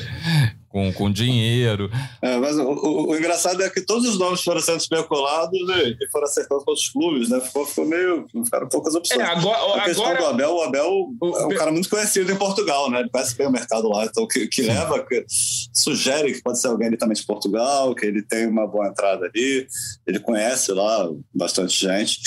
com, 0.71 0.91
com 0.93 1.11
dinheiro. 1.11 1.91
É, 2.21 2.37
mas 2.37 2.57
o, 2.57 2.63
o, 2.63 3.09
o, 3.09 3.17
engraçado 3.17 3.61
é 3.61 3.69
que 3.69 3.81
todos 3.81 4.07
os 4.07 4.17
nomes 4.17 4.41
foram 4.41 4.61
sendo 4.61 4.79
especulados 4.79 5.59
e, 5.59 5.97
e 5.99 6.09
foram 6.09 6.25
acertados 6.25 6.63
com 6.63 6.71
outros 6.71 6.89
clubes, 6.89 7.29
né? 7.29 7.41
Ficou, 7.41 7.65
ficou 7.65 7.85
meio. 7.85 8.25
Ficaram 8.45 8.69
poucas 8.69 8.95
opções. 8.95 9.19
É, 9.19 9.23
agora, 9.23 9.81
a 9.81 9.83
questão 9.83 10.05
agora... 10.05 10.21
do 10.21 10.25
Abel, 10.27 10.55
o 10.55 10.61
Abel 10.61 11.07
é 11.39 11.45
um 11.45 11.55
cara 11.55 11.71
muito 11.71 11.89
conhecido 11.89 12.31
em 12.31 12.37
Portugal, 12.37 12.89
né? 12.89 13.01
Ele 13.01 13.09
conhece 13.09 13.35
bem 13.35 13.47
o 13.47 13.51
mercado 13.51 13.89
lá, 13.89 14.05
então 14.05 14.25
que, 14.25 14.47
que 14.47 14.61
leva, 14.61 15.05
que 15.05 15.25
sugere 15.73 16.33
que 16.33 16.41
pode 16.41 16.59
ser 16.59 16.67
alguém 16.67 16.87
ali 16.87 16.97
também 16.97 17.15
de 17.15 17.25
Portugal, 17.25 17.93
que 17.93 18.05
ele 18.05 18.21
tem 18.21 18.47
uma 18.47 18.65
boa 18.65 18.87
entrada 18.87 19.25
ali, 19.25 19.67
ele 20.07 20.19
conhece 20.19 20.71
lá 20.71 21.09
bastante 21.33 21.77
gente. 21.77 22.19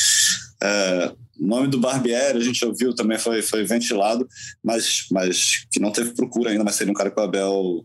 É, 0.62 1.12
o 1.40 1.46
nome 1.46 1.68
do 1.68 1.80
Barbieri, 1.80 2.38
a 2.38 2.42
gente 2.42 2.64
ouviu 2.64 2.94
também, 2.94 3.18
foi, 3.18 3.42
foi 3.42 3.64
ventilado, 3.64 4.28
mas, 4.62 5.06
mas 5.10 5.66
que 5.70 5.80
não 5.80 5.90
teve 5.90 6.10
procura 6.14 6.50
ainda, 6.50 6.62
mas 6.62 6.76
seria 6.76 6.92
um 6.92 6.94
cara 6.94 7.10
que 7.10 7.18
o 7.18 7.22
Abel 7.22 7.84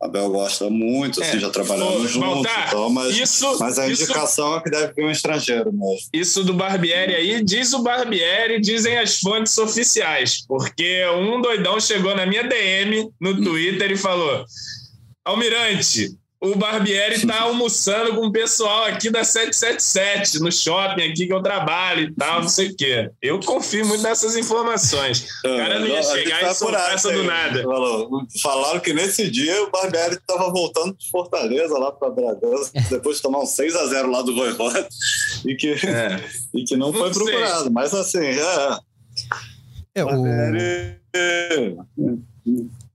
Abel 0.00 0.30
gosta 0.30 0.68
muito, 0.68 1.22
assim, 1.22 1.38
é. 1.38 1.40
já 1.40 1.50
trabalhamos 1.50 2.10
juntos. 2.10 2.52
Então, 2.66 2.90
mas, 2.90 3.16
isso, 3.16 3.58
mas 3.58 3.78
a 3.78 3.88
indicação 3.88 4.48
isso, 4.48 4.58
é 4.58 4.62
que 4.62 4.70
deve 4.70 4.92
vir 4.92 5.04
um 5.04 5.10
estrangeiro 5.10 5.72
mesmo. 5.72 6.08
Isso 6.12 6.44
do 6.44 6.52
Barbieri 6.52 7.14
aí, 7.14 7.42
diz 7.42 7.72
o 7.72 7.82
Barbieri, 7.82 8.60
dizem 8.60 8.98
as 8.98 9.18
fontes 9.20 9.56
oficiais, 9.56 10.44
porque 10.46 11.04
um 11.08 11.40
doidão 11.40 11.80
chegou 11.80 12.14
na 12.14 12.26
minha 12.26 12.42
DM 12.42 13.10
no 13.20 13.42
Twitter 13.42 13.92
e 13.92 13.96
falou: 13.96 14.44
Almirante, 15.24 16.14
o 16.44 16.56
Barbieri 16.56 17.14
está 17.14 17.40
almoçando 17.42 18.14
com 18.14 18.26
o 18.26 18.32
pessoal 18.32 18.84
aqui 18.84 19.10
da 19.10 19.24
777, 19.24 20.40
no 20.40 20.52
shopping 20.52 21.10
aqui 21.10 21.26
que 21.26 21.32
eu 21.32 21.42
trabalho 21.42 22.08
e 22.08 22.14
tal, 22.14 22.42
não 22.42 22.48
sei 22.48 22.68
o 22.68 22.76
quê. 22.76 23.10
Eu 23.22 23.40
confio 23.40 23.86
muito 23.86 24.02
nessas 24.02 24.36
informações. 24.36 25.26
O 25.44 25.56
cara 25.56 25.78
não 25.78 25.86
ia 25.86 26.02
chegar 26.02 26.40
tá 26.40 26.50
e 26.50 26.54
soltar 26.54 26.94
essa 26.94 27.10
do 27.10 27.24
nada. 27.24 27.64
Falaram 28.42 28.80
que 28.80 28.92
nesse 28.92 29.30
dia 29.30 29.62
o 29.62 29.70
Barbieri 29.70 30.16
estava 30.16 30.50
voltando 30.50 30.94
de 30.96 31.08
Fortaleza 31.10 31.78
lá 31.78 31.90
para 31.90 32.10
Bragança, 32.10 32.70
depois 32.90 33.16
de 33.16 33.22
tomar 33.22 33.40
um 33.40 33.46
6 33.46 33.74
a 33.76 33.86
0 33.86 34.10
lá 34.10 34.22
do 34.22 34.34
Voivode, 34.34 34.88
e 35.46 35.54
que, 35.54 35.70
é. 35.72 36.20
e 36.54 36.64
que 36.64 36.76
não, 36.76 36.92
não 36.92 36.98
foi 37.00 37.14
sei. 37.14 37.22
procurado. 37.22 37.70
Mas 37.70 37.94
assim, 37.94 38.18
é... 38.18 38.78
É, 39.94 40.04
o... 40.04 40.06
Barbieri... 40.06 40.98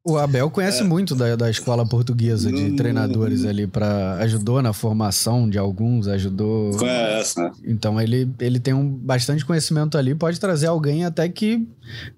O 0.09 0.17
Abel 0.17 0.49
conhece 0.49 0.81
é. 0.81 0.83
muito 0.83 1.13
da, 1.13 1.35
da 1.35 1.49
escola 1.51 1.85
portuguesa 1.85 2.51
de 2.51 2.63
hum. 2.63 2.75
treinadores 2.75 3.45
ali 3.45 3.67
para 3.67 4.13
ajudou 4.15 4.59
na 4.59 4.73
formação 4.73 5.47
de 5.47 5.59
alguns, 5.59 6.07
ajudou. 6.07 6.75
Conhece, 6.75 7.39
né? 7.39 7.51
Então 7.63 8.01
ele, 8.01 8.27
ele 8.39 8.59
tem 8.59 8.73
um 8.73 8.89
bastante 8.89 9.45
conhecimento 9.45 9.97
ali, 9.99 10.15
pode 10.15 10.39
trazer 10.39 10.65
alguém 10.65 11.05
até 11.05 11.29
que 11.29 11.67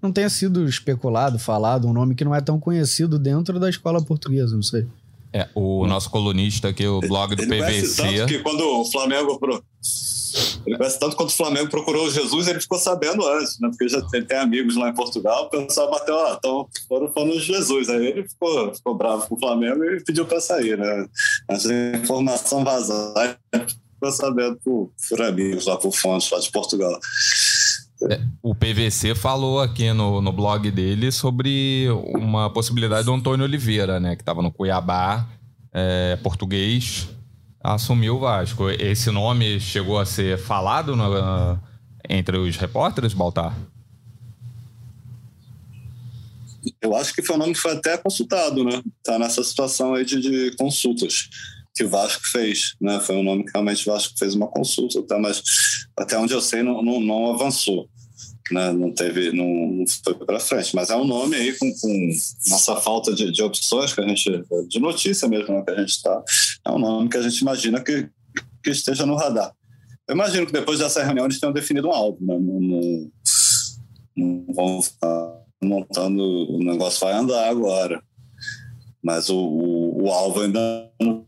não 0.01 0.10
tenha 0.10 0.30
sido 0.30 0.65
especulado, 0.65 1.38
falado, 1.38 1.86
um 1.86 1.93
nome 1.93 2.15
que 2.15 2.23
não 2.23 2.34
é 2.34 2.39
tão 2.39 2.58
conhecido 2.58 3.19
dentro 3.19 3.60
da 3.60 3.69
escola 3.69 4.01
portuguesa, 4.01 4.56
não 4.56 4.63
sei. 4.63 4.88
É, 5.34 5.47
o 5.54 5.86
nosso 5.86 6.10
colunista 6.10 6.69
aqui, 6.69 6.86
o 6.88 6.99
blog 7.01 7.36
do 7.36 7.43
ele 7.43 7.62
PVC. 7.62 8.04
Tanto 8.04 8.25
que 8.27 8.39
quando 8.39 8.62
o 8.62 8.86
Flamengo 8.89 9.38
pro... 9.38 9.62
Ele 10.65 10.78
conhece 10.78 11.00
tanto 11.00 11.15
quando 11.15 11.30
o 11.30 11.34
Flamengo 11.34 11.70
procurou 11.70 12.06
o 12.06 12.12
Jesus, 12.12 12.48
ele 12.48 12.60
ficou 12.60 12.78
sabendo 12.78 13.28
antes, 13.28 13.60
né? 13.60 13.70
Porque 13.70 13.88
já 13.89 14.02
tem, 14.10 14.24
tem 14.24 14.38
amigos 14.38 14.76
lá 14.76 14.89
em 14.89 14.94
Portugal, 14.94 15.46
o 15.46 15.50
pessoal 15.50 15.89
bateu, 15.89 16.15
ó, 16.15 16.34
então 16.34 16.67
foram 16.88 17.32
de 17.32 17.39
Jesus. 17.39 17.89
Aí 17.89 18.06
ele 18.06 18.28
ficou, 18.28 18.74
ficou 18.74 18.96
bravo 18.96 19.28
com 19.28 19.36
o 19.36 19.39
Flamengo 19.39 19.84
e 19.84 20.04
pediu 20.04 20.26
para 20.26 20.39
sair, 20.39 20.78
né? 20.78 21.08
A 21.50 21.98
informação 21.98 22.63
vazada, 22.63 23.38
ficou 23.52 24.12
sabendo 24.12 24.58
por, 24.63 24.91
por 25.10 25.22
amigos 25.22 25.65
lá, 25.65 25.78
por 25.78 25.91
fontes 25.91 26.30
lá 26.32 26.39
de 26.39 26.52
Portugal. 26.52 27.00
É, 28.10 28.20
o 28.41 28.56
PVC 28.56 29.13
falou 29.13 29.60
aqui 29.60 29.94
no, 29.94 30.22
no 30.22 30.32
blog 30.32 30.72
dele 30.72 31.12
sobre 31.12 31.88
uma 32.15 32.50
possibilidade 32.50 33.06
do 33.06 33.13
Antônio 33.13 33.46
Oliveira, 33.46 34.00
né? 34.00 34.15
Que 34.15 34.24
estava 34.24 34.41
no 34.41 34.52
Cuiabá, 34.52 35.28
é, 35.72 36.17
português, 36.24 37.08
assumiu 37.63 38.15
o 38.15 38.19
Vasco. 38.19 38.69
Esse 38.69 39.12
nome 39.12 39.60
chegou 39.60 40.00
a 40.00 40.06
ser 40.06 40.38
falado 40.38 40.95
no, 40.95 41.60
entre 42.10 42.38
os 42.38 42.58
repórteres, 42.58 43.13
Baltar? 43.13 43.56
Eu 46.82 46.95
acho 46.95 47.13
que 47.13 47.24
foi 47.24 47.36
um 47.36 47.39
nome 47.39 47.54
que 47.54 47.60
foi 47.60 47.74
até 47.74 47.97
consultado, 47.97 48.63
né? 48.63 48.82
Tá 49.04 49.17
nessa 49.17 49.43
situação 49.43 49.93
aí 49.93 50.06
de, 50.06 50.19
de 50.21 50.56
consultas 50.58 51.30
que 51.76 51.84
o 51.84 51.89
Vasco 51.89 52.28
fez, 52.28 52.76
né? 52.80 53.00
Foi 53.00 53.15
um 53.15 53.24
nome 53.24 53.45
que 53.45 53.52
realmente 53.52 53.88
o 53.88 53.93
Vasco 53.93 54.13
fez 54.17 54.36
uma 54.36 54.47
consulta, 54.47 55.02
tá? 55.04 55.17
mas 55.17 55.41
até 55.97 56.17
onde 56.17 56.34
eu 56.34 56.41
sei 56.41 56.62
não, 56.62 56.84
não, 56.84 57.00
não 57.00 57.34
avançou 57.34 57.89
né? 58.49 58.71
não 58.71 58.91
teve, 58.91 59.32
não, 59.32 59.45
não 59.45 59.86
foi 60.04 60.13
para 60.15 60.39
frente. 60.39 60.75
Mas 60.75 60.89
é 60.89 60.95
um 60.95 61.06
nome 61.06 61.36
aí 61.36 61.54
com, 61.58 61.71
com 61.73 62.10
nossa 62.49 62.75
falta 62.77 63.13
de, 63.13 63.32
de, 63.32 63.43
opções 63.43 63.93
que 63.93 64.01
a 64.01 64.08
gente, 64.08 64.43
de 64.67 64.80
notícia 64.80 65.27
mesmo, 65.27 65.54
né? 65.54 65.63
que 65.63 65.71
a 65.71 65.80
gente 65.80 65.89
está, 65.89 66.23
é 66.65 66.71
um 66.71 66.80
nome 66.80 67.10
que 67.10 67.17
a 67.17 67.21
gente 67.21 67.39
imagina 67.39 67.82
que, 67.82 68.10
que 68.63 68.69
esteja 68.69 69.06
no 69.06 69.15
radar. 69.15 69.54
Eu 70.08 70.15
imagino 70.15 70.45
que 70.45 70.54
depois 70.54 70.80
dessa 70.80 71.04
reunião 71.04 71.25
eles 71.25 71.39
tenham 71.39 71.54
definido 71.54 71.88
um 71.88 71.93
álbum, 71.93 72.25
né? 72.25 72.38
não, 72.39 73.12
não, 74.15 74.54
vão 74.54 74.82
ficar 74.82 75.41
montando, 75.63 76.23
o 76.23 76.63
negócio 76.63 76.99
vai 77.01 77.13
andar 77.13 77.49
agora. 77.49 78.01
Mas 79.04 79.30
o, 79.30 79.38
o, 79.38 80.04
o 80.04 80.12
alvo 80.12 80.41
ainda 80.41 80.91
não 80.99 81.25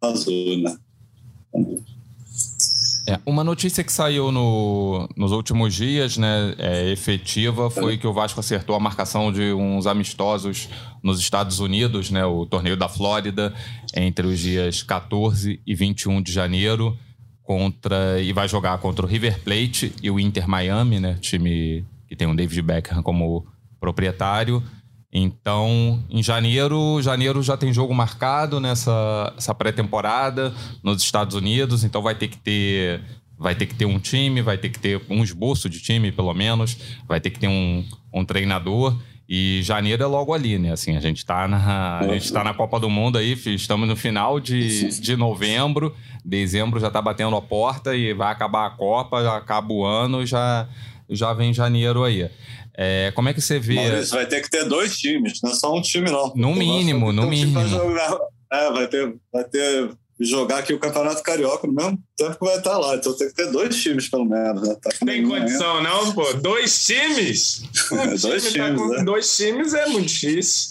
vazou, 0.00 0.58
né? 0.58 0.76
É, 3.08 3.18
uma 3.24 3.42
notícia 3.42 3.82
que 3.82 3.90
saiu 3.90 4.30
no, 4.30 5.08
nos 5.16 5.32
últimos 5.32 5.74
dias, 5.74 6.18
né, 6.18 6.54
é, 6.58 6.90
efetiva, 6.90 7.70
foi 7.70 7.96
que 7.96 8.06
o 8.06 8.12
Vasco 8.12 8.38
acertou 8.38 8.76
a 8.76 8.80
marcação 8.80 9.32
de 9.32 9.50
uns 9.54 9.86
amistosos 9.86 10.68
nos 11.02 11.18
Estados 11.18 11.58
Unidos, 11.58 12.10
né, 12.10 12.26
o 12.26 12.44
torneio 12.44 12.76
da 12.76 12.86
Flórida, 12.86 13.54
entre 13.96 14.26
os 14.26 14.38
dias 14.38 14.82
14 14.82 15.58
e 15.66 15.74
21 15.74 16.20
de 16.20 16.30
janeiro, 16.30 16.98
contra 17.42 18.20
e 18.20 18.30
vai 18.30 18.46
jogar 18.46 18.76
contra 18.76 19.06
o 19.06 19.08
River 19.08 19.40
Plate 19.42 19.90
e 20.02 20.10
o 20.10 20.20
Inter 20.20 20.46
Miami, 20.46 21.00
né, 21.00 21.16
time 21.18 21.86
que 22.06 22.14
tem 22.14 22.28
o 22.28 22.36
David 22.36 22.60
Beckham 22.60 23.02
como 23.02 23.46
proprietário. 23.80 24.62
Então, 25.12 26.04
em 26.10 26.22
janeiro, 26.22 27.00
janeiro 27.00 27.42
já 27.42 27.56
tem 27.56 27.72
jogo 27.72 27.94
marcado 27.94 28.60
nessa 28.60 29.32
essa 29.36 29.54
pré-temporada 29.54 30.54
nos 30.82 31.02
Estados 31.02 31.34
Unidos, 31.34 31.82
então 31.82 32.02
vai 32.02 32.14
ter 32.14 32.28
que 32.28 32.36
ter 32.36 33.02
vai 33.38 33.54
ter 33.54 33.66
que 33.66 33.74
ter 33.74 33.86
um 33.86 33.98
time, 33.98 34.42
vai 34.42 34.58
ter 34.58 34.68
que 34.68 34.78
ter 34.78 35.00
um 35.08 35.22
esboço 35.22 35.70
de 35.70 35.80
time, 35.80 36.10
pelo 36.10 36.34
menos, 36.34 36.76
vai 37.06 37.20
ter 37.20 37.30
que 37.30 37.38
ter 37.38 37.48
um, 37.48 37.84
um 38.12 38.24
treinador. 38.24 38.98
E 39.28 39.60
janeiro 39.62 40.02
é 40.02 40.06
logo 40.06 40.32
ali, 40.32 40.58
né? 40.58 40.72
Assim, 40.72 40.96
a 40.96 41.00
gente 41.00 41.18
está 41.18 41.46
na, 41.46 41.98
a 41.98 42.08
gente 42.08 42.32
tá 42.32 42.42
na 42.42 42.54
Copa 42.54 42.80
do 42.80 42.88
Mundo 42.88 43.18
aí, 43.18 43.34
estamos 43.34 43.86
no 43.86 43.94
final 43.94 44.40
de, 44.40 44.88
de 45.00 45.16
novembro, 45.16 45.94
dezembro 46.24 46.80
já 46.80 46.88
está 46.88 47.00
batendo 47.00 47.36
a 47.36 47.42
porta 47.42 47.94
e 47.94 48.14
vai 48.14 48.32
acabar 48.32 48.66
a 48.66 48.70
Copa, 48.70 49.22
já 49.22 49.36
acaba 49.36 49.72
o 49.72 49.84
ano, 49.84 50.24
já, 50.24 50.66
já 51.10 51.32
vem 51.32 51.52
janeiro 51.52 52.04
aí. 52.04 52.30
É, 52.76 53.10
como 53.14 53.28
é 53.28 53.34
que 53.34 53.40
você 53.40 53.58
vê. 53.58 53.74
Maurício, 53.74 54.14
vai 54.14 54.26
ter 54.26 54.40
que 54.40 54.50
ter 54.50 54.64
dois 54.64 54.96
times, 54.96 55.40
não 55.42 55.50
é 55.50 55.54
só 55.54 55.74
um 55.74 55.82
time, 55.82 56.10
não. 56.10 56.32
No 56.34 56.54
mínimo, 56.54 57.12
no 57.12 57.26
mínimo. 57.26 57.58
É, 58.50 58.70
vai 58.70 58.86
ter, 58.86 59.14
vai 59.32 59.44
ter 59.44 59.90
jogar 60.20 60.58
aqui 60.58 60.72
o 60.72 60.78
Campeonato 60.78 61.22
Carioca 61.22 61.66
no 61.66 61.72
mesmo 61.72 61.98
tempo 62.16 62.36
que 62.38 62.44
vai 62.44 62.56
estar 62.56 62.76
lá. 62.76 62.96
Então 62.96 63.16
tem 63.16 63.28
que 63.28 63.34
ter 63.34 63.50
dois 63.50 63.80
times, 63.80 64.08
pelo 64.08 64.24
menos. 64.24 64.66
Né? 64.66 64.76
Tá 64.82 64.90
tem 65.04 65.26
condição, 65.26 65.82
não, 65.82 66.12
pô? 66.12 66.32
Dois 66.34 66.84
times? 66.84 67.62
Um 67.92 68.00
é, 68.02 68.16
dois 68.16 68.42
time 68.42 68.52
times, 68.52 68.52
tá 68.52 68.74
com 68.74 68.94
é. 68.94 69.04
dois 69.04 69.36
times 69.36 69.74
é 69.74 69.86
muito 69.86 70.08
difícil. 70.08 70.70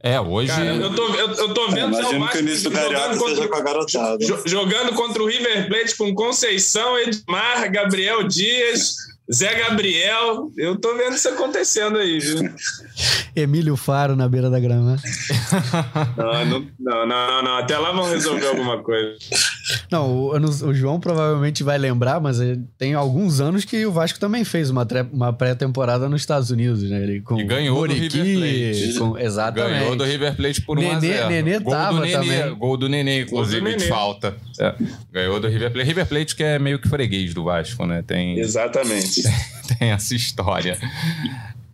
É, 0.00 0.20
hoje. 0.20 0.48
Cara, 0.48 0.64
eu, 0.64 0.94
tô, 0.94 1.14
eu, 1.14 1.28
eu 1.32 1.54
tô 1.54 1.68
vendo 1.68 1.96
é, 1.96 2.00
imagino 2.00 2.28
que 2.28 2.36
o 2.36 2.40
início 2.40 2.70
do 2.70 2.76
Carioca 2.76 3.16
contra, 3.16 3.48
com 3.48 3.56
a 3.56 3.60
garotada. 3.60 4.18
Jogando 4.46 4.94
contra 4.94 5.22
o 5.22 5.26
River 5.26 5.68
Plate 5.68 5.96
com 5.96 6.14
Conceição, 6.14 6.98
Edmar, 6.98 7.70
Gabriel 7.72 8.22
Dias. 8.22 8.96
Zé 9.32 9.54
Gabriel, 9.54 10.50
eu 10.56 10.76
tô 10.76 10.96
vendo 10.96 11.14
isso 11.16 11.28
acontecendo 11.28 11.98
aí, 11.98 12.18
viu? 12.18 12.54
Emílio 13.34 13.74
Faro 13.76 14.14
na 14.14 14.28
beira 14.28 14.50
da 14.50 14.60
grama. 14.60 14.96
Não, 16.16 16.44
não, 16.44 16.66
não, 16.78 17.06
não, 17.06 17.42
não, 17.42 17.56
até 17.56 17.78
lá 17.78 17.90
vão 17.92 18.04
resolver 18.04 18.46
alguma 18.48 18.82
coisa. 18.82 19.16
Não, 19.90 20.10
o, 20.12 20.36
o, 20.36 20.74
João 20.74 21.00
provavelmente 21.00 21.62
vai 21.62 21.78
lembrar, 21.78 22.20
mas 22.20 22.38
tem 22.76 22.94
alguns 22.94 23.40
anos 23.40 23.64
que 23.64 23.86
o 23.86 23.92
Vasco 23.92 24.18
também 24.18 24.44
fez 24.44 24.68
uma, 24.68 24.86
uma 25.12 25.32
pré-temporada 25.32 26.08
nos 26.08 26.20
Estados 26.20 26.50
Unidos, 26.50 26.82
né? 26.82 27.02
Ele, 27.02 27.20
com 27.20 27.40
e 27.40 27.44
ganhou 27.44 27.78
Muriqui, 27.78 28.08
do 28.08 28.22
River 28.22 28.74
Plate. 28.74 28.98
Com, 28.98 29.18
exatamente. 29.18 29.78
Ganhou 29.78 29.96
do 29.96 30.04
River 30.04 30.36
Plate 30.36 30.60
por 30.62 30.78
1 30.78 30.82
Nenê, 30.82 31.24
1 31.24 31.28
Nenê 31.28 31.58
gol 31.58 31.72
tava 31.72 31.96
do 31.96 32.02
Nenê, 32.02 32.12
também. 32.12 32.54
Gol 32.58 32.76
do 32.76 32.88
Nenê, 32.88 33.22
inclusive, 33.22 33.60
do 33.60 33.64
Nenê. 33.64 33.76
de 33.76 33.88
falta. 33.88 34.36
É. 34.60 34.74
Ganhou 35.10 35.40
do 35.40 35.48
River 35.48 35.72
Plate. 35.72 35.86
River 35.86 36.06
Plate 36.06 36.36
que 36.36 36.42
é 36.42 36.58
meio 36.58 36.78
que 36.78 36.88
freguês 36.88 37.32
do 37.32 37.44
Vasco, 37.44 37.86
né? 37.86 38.02
Tem... 38.06 38.38
Exatamente. 38.38 39.22
tem 39.78 39.90
essa 39.90 40.14
história. 40.14 40.78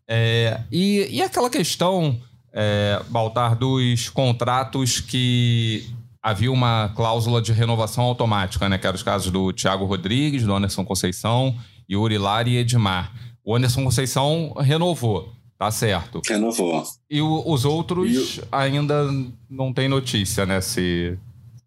É, 0.07 0.61
e, 0.71 1.09
e 1.11 1.23
aquela 1.23 1.51
questão, 1.51 2.21
é, 2.53 3.01
Baltar, 3.09 3.57
dos 3.57 4.09
contratos 4.09 5.01
que 5.01 5.89
havia 6.23 6.53
uma 6.53 6.93
cláusula 6.95 7.41
de 7.41 7.53
renovação 7.53 8.05
automática, 8.05 8.69
né? 8.69 8.79
Que 8.79 8.87
eram 8.87 8.97
os 8.97 9.03
casos 9.03 9.31
do 9.31 9.53
Thiago 9.53 9.85
Rodrigues, 9.85 10.43
do 10.43 10.55
Anderson 10.55 10.85
Conceição, 10.85 11.57
Yuri 11.91 12.19
Lari 12.19 12.53
e 12.53 12.57
Edmar. 12.59 13.13
O 13.45 13.55
Anderson 13.55 13.85
Conceição 13.85 14.53
renovou, 14.59 15.33
tá 15.59 15.71
certo. 15.71 16.21
Renovou. 16.27 16.85
E 17.09 17.21
o, 17.21 17.43
os 17.47 17.65
outros 17.65 18.41
ainda 18.53 19.09
não 19.49 19.73
tem 19.73 19.89
notícia, 19.89 20.45
né? 20.45 20.61
Se 20.61 21.19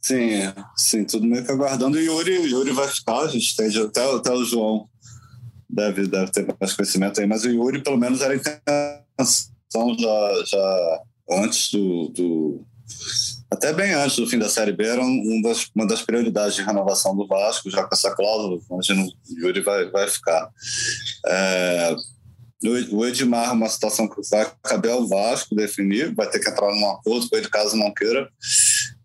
Sim, 0.03 0.31
sim, 0.75 1.05
tudo 1.05 1.25
meio 1.25 1.45
que 1.45 1.51
aguardando. 1.51 1.97
E 1.97 2.05
Yuri, 2.05 2.51
Yuri 2.51 2.71
vai 2.71 2.89
ficar, 2.89 3.21
a 3.21 3.27
gente 3.29 3.55
tem 3.55 3.67
até, 3.67 4.15
até 4.15 4.33
o 4.33 4.43
João 4.43 4.85
deve, 5.69 6.07
deve 6.07 6.29
ter 6.29 6.45
mais 6.59 6.73
conhecimento 6.73 7.21
aí, 7.21 7.25
mas 7.25 7.45
o 7.45 7.49
Yuri, 7.49 7.81
pelo 7.81 7.97
menos, 7.97 8.21
era 8.21 8.35
intenção 8.35 9.97
já, 9.97 10.43
já 10.45 11.01
antes 11.31 11.71
do, 11.71 12.09
do, 12.09 12.65
Até 13.53 13.71
bem 13.71 13.93
antes 13.93 14.15
do 14.15 14.25
fim 14.25 14.39
da 14.39 14.49
Série 14.49 14.71
B, 14.71 14.83
era 14.83 14.99
um 14.99 15.39
das, 15.43 15.69
uma 15.75 15.85
das 15.85 16.01
prioridades 16.01 16.55
de 16.55 16.63
renovação 16.63 17.15
do 17.15 17.27
Vasco, 17.27 17.69
já 17.69 17.83
com 17.83 17.93
essa 17.93 18.09
cláusula, 18.15 18.59
imagino 18.67 19.05
o 19.05 19.39
Yuri 19.39 19.61
vai, 19.61 19.91
vai 19.91 20.07
ficar. 20.07 20.49
É, 21.27 21.95
o 22.91 23.05
Edmar, 23.05 23.53
uma 23.53 23.69
situação 23.69 24.09
que 24.09 24.19
vai 24.31 24.51
caber 24.63 24.91
ao 24.91 25.07
Vasco 25.07 25.53
definir, 25.53 26.15
vai 26.15 26.27
ter 26.27 26.39
que 26.39 26.49
entrar 26.49 26.73
num 26.73 26.89
acordo 26.89 27.29
com 27.29 27.35
ele 27.35 27.47
caso 27.47 27.77
não 27.77 27.93
queira 27.93 28.27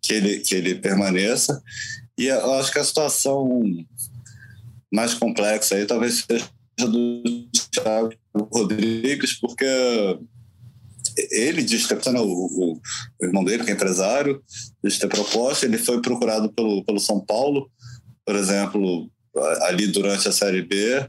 que 0.00 0.14
ele, 0.14 0.38
que 0.40 0.54
ele 0.54 0.76
permaneça. 0.76 1.62
E 2.16 2.28
eu 2.28 2.54
acho 2.54 2.72
que 2.72 2.78
a 2.78 2.84
situação 2.84 3.62
mais 4.90 5.12
complexa 5.12 5.74
aí 5.74 5.84
talvez 5.84 6.24
seja 6.26 6.48
do 6.78 7.22
Thiago 7.70 8.14
Rodrigues, 8.34 9.38
porque 9.38 9.66
ele 11.30 11.62
diz 11.62 11.86
ter, 11.86 11.98
o, 12.16 12.22
o, 12.22 12.80
irmão 13.22 13.44
dele, 13.44 13.64
que 13.64 13.70
é 13.70 13.74
empresário, 13.74 14.42
diz 14.82 14.98
ter 14.98 15.08
proposta, 15.08 15.66
ele 15.66 15.78
foi 15.78 16.00
procurado 16.00 16.52
pelo, 16.52 16.84
pelo 16.84 17.00
São 17.00 17.20
Paulo, 17.20 17.70
por 18.24 18.36
exemplo, 18.36 19.10
ali 19.62 19.86
durante 19.86 20.28
a 20.28 20.32
Série 20.32 20.62
B, 20.62 21.08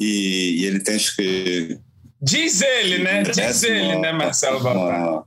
e, 0.00 0.60
e 0.60 0.64
ele 0.64 0.80
tem 0.80 0.98
que. 0.98 1.78
Diz 2.20 2.60
ele, 2.62 2.98
né? 2.98 3.22
Diz 3.22 3.62
ele, 3.62 3.96
né, 3.96 4.12
Marcelo 4.12 4.60
Valtar? 4.60 5.24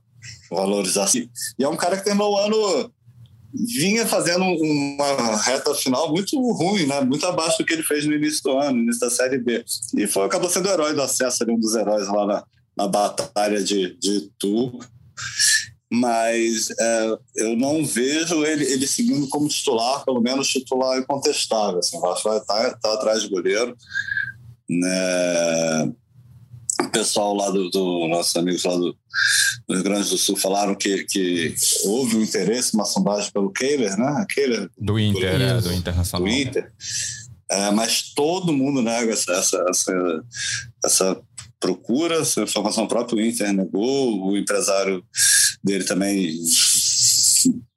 Valorização. 0.50 1.22
E 1.58 1.64
é 1.64 1.68
um 1.68 1.78
cara 1.78 1.98
que 1.98 2.04
terminou 2.04 2.34
o 2.34 2.38
ano 2.38 2.92
vinha 3.54 4.06
fazendo 4.06 4.44
uma 4.44 5.42
reta 5.42 5.74
final 5.76 6.10
muito 6.10 6.40
ruim, 6.54 6.86
né? 6.86 7.02
muito 7.02 7.26
abaixo 7.26 7.58
do 7.58 7.66
que 7.66 7.74
ele 7.74 7.84
fez 7.84 8.06
no 8.06 8.14
início 8.14 8.42
do 8.44 8.58
ano, 8.58 8.78
no 8.78 8.84
início 8.84 9.02
da 9.02 9.10
Série 9.10 9.38
B. 9.38 9.64
E 9.98 10.08
foi, 10.08 10.26
acabou 10.26 10.50
sendo 10.50 10.68
o 10.68 10.72
herói 10.72 10.94
do 10.94 11.02
acesso, 11.02 11.44
ali, 11.44 11.52
um 11.52 11.60
dos 11.60 11.76
heróis 11.76 12.08
lá 12.08 12.26
na, 12.26 12.46
na 12.78 12.88
batalha 12.88 13.64
de, 13.64 13.98
de 13.98 14.18
Itu. 14.18 14.80
Mas 15.94 16.70
é, 16.80 17.18
eu 17.36 17.58
não 17.58 17.86
vejo 17.86 18.46
ele, 18.46 18.64
ele 18.64 18.88
seguindo 18.88 19.28
como 19.28 19.50
titular, 19.50 20.06
pelo 20.06 20.22
menos 20.22 20.48
titular 20.48 20.98
incontestável. 20.98 21.80
Assim, 21.80 21.98
o 21.98 22.02
Vasco 22.02 22.30
vai 22.30 22.38
estar, 22.38 22.68
estar 22.70 22.94
atrás 22.94 23.24
de 23.24 23.30
goleiro. 23.30 23.76
Né? 24.70 25.94
O 26.82 26.90
pessoal 26.92 27.36
lá 27.36 27.50
do, 27.50 27.70
do 27.70 28.08
nossos 28.08 28.34
amigos 28.38 28.64
lá 28.64 28.74
do, 28.74 28.96
do, 29.68 29.76
Rio 29.76 29.84
Grande 29.84 30.10
do 30.10 30.18
Sul 30.18 30.38
falaram 30.38 30.76
que, 30.76 31.04
que 31.04 31.54
houve 31.84 32.16
um 32.16 32.24
interesse, 32.24 32.74
uma 32.74 32.86
sondagem 32.86 33.30
pelo 33.32 33.52
Kehler, 33.52 33.98
né? 33.98 34.26
Kehler, 34.30 34.70
do 34.78 34.98
Inter, 34.98 35.38
do, 35.38 35.44
é, 35.44 35.62
do 35.62 35.74
Internacional. 35.74 36.28
Do 36.28 36.34
Inter. 36.34 36.72
É, 37.52 37.70
mas 37.72 38.14
todo 38.14 38.54
mundo 38.54 38.82
nega 38.82 39.12
essa, 39.12 39.34
essa, 39.34 39.66
essa, 39.70 40.24
essa 40.86 41.22
procura, 41.62 42.16
essa 42.16 42.42
informação 42.42 42.88
própria, 42.88 43.16
o 43.18 43.22
Inter 43.22 43.54
negou, 43.54 44.26
o 44.26 44.36
empresário 44.36 45.06
dele 45.64 45.84
também 45.84 46.36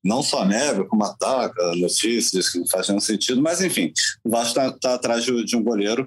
não 0.03 0.23
só 0.23 0.45
nega, 0.45 0.85
como 0.85 1.05
ataca 1.05 1.75
notícias 1.77 2.51
que 2.51 2.59
não 2.59 2.67
faz 2.67 2.89
nenhum 2.89 3.01
sentido, 3.01 3.41
mas 3.41 3.61
enfim, 3.63 3.93
o 4.23 4.31
Vasco 4.31 4.59
está 4.59 4.73
tá 4.73 4.95
atrás 4.95 5.25
de, 5.25 5.45
de, 5.45 5.57
um 5.57 5.63
goleiro 5.63 6.07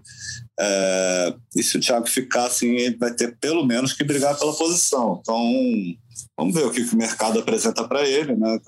é, 0.59 1.33
e 1.55 1.63
se 1.63 1.77
o 1.77 1.79
Thiago 1.79 2.07
ficar 2.07 2.45
assim, 2.45 2.75
ele 2.75 2.97
vai 2.97 3.13
ter 3.13 3.35
pelo 3.37 3.65
menos 3.65 3.93
que 3.93 4.03
brigar 4.03 4.37
pela 4.37 4.55
posição. 4.55 5.19
Então, 5.21 5.51
vamos 6.37 6.53
ver 6.53 6.65
o 6.65 6.71
que, 6.71 6.83
que 6.83 6.93
o 6.93 6.97
mercado 6.97 7.39
apresenta 7.39 7.87
para 7.87 8.07
ele, 8.07 8.35
né? 8.35 8.59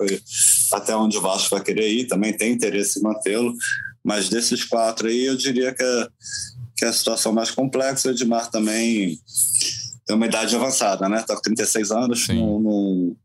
até 0.72 0.96
onde 0.96 1.16
o 1.16 1.22
Vasco 1.22 1.54
vai 1.54 1.62
querer 1.62 1.88
ir, 1.88 2.08
também 2.08 2.36
tem 2.36 2.52
interesse 2.52 2.98
em 2.98 3.02
mantê-lo, 3.02 3.54
mas 4.04 4.28
desses 4.28 4.64
quatro 4.64 5.06
aí, 5.06 5.26
eu 5.26 5.36
diria 5.36 5.72
que 5.72 5.82
é, 5.82 6.08
que 6.80 6.86
é 6.86 6.88
a 6.88 6.92
situação 6.94 7.30
mais 7.30 7.50
complexa. 7.50 8.08
O 8.08 8.10
Edmar 8.10 8.50
também 8.50 9.20
tem 10.06 10.16
uma 10.16 10.24
idade 10.24 10.56
avançada, 10.56 11.10
né? 11.10 11.20
Está 11.20 11.36
com 11.36 11.42
36 11.42 11.90
anos, 11.90 12.26
no, 12.28 12.58
no 12.58 13.16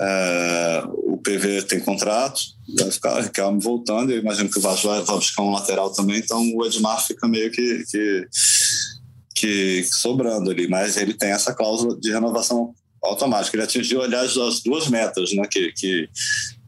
é, 0.00 0.82
o 0.86 1.18
PV 1.18 1.62
tem 1.62 1.80
contrato, 1.80 2.40
vai 2.78 2.90
ficar 2.92 3.20
Riquelme 3.20 3.60
voltando, 3.60 4.12
eu 4.12 4.20
imagino 4.20 4.48
que 4.48 4.58
o 4.58 4.62
Vasco 4.62 4.86
vai, 4.86 5.02
vai 5.02 5.16
buscar 5.16 5.42
um 5.42 5.50
lateral 5.50 5.92
também, 5.92 6.20
então 6.20 6.40
o 6.54 6.64
Edmar 6.64 7.04
fica 7.04 7.28
meio 7.28 7.50
que, 7.50 7.84
que, 7.90 8.28
que 9.34 9.84
sobrando 9.84 10.50
ali, 10.50 10.68
mas 10.68 10.96
ele 10.96 11.12
tem 11.12 11.30
essa 11.30 11.52
cláusula 11.52 11.98
de 11.98 12.12
renovação 12.12 12.72
automática. 13.02 13.56
Ele 13.56 13.64
atingiu, 13.64 14.00
aliás, 14.00 14.36
as 14.38 14.62
duas 14.62 14.86
metas 14.88 15.32
né, 15.32 15.42
que, 15.50 15.72
que, 15.72 16.08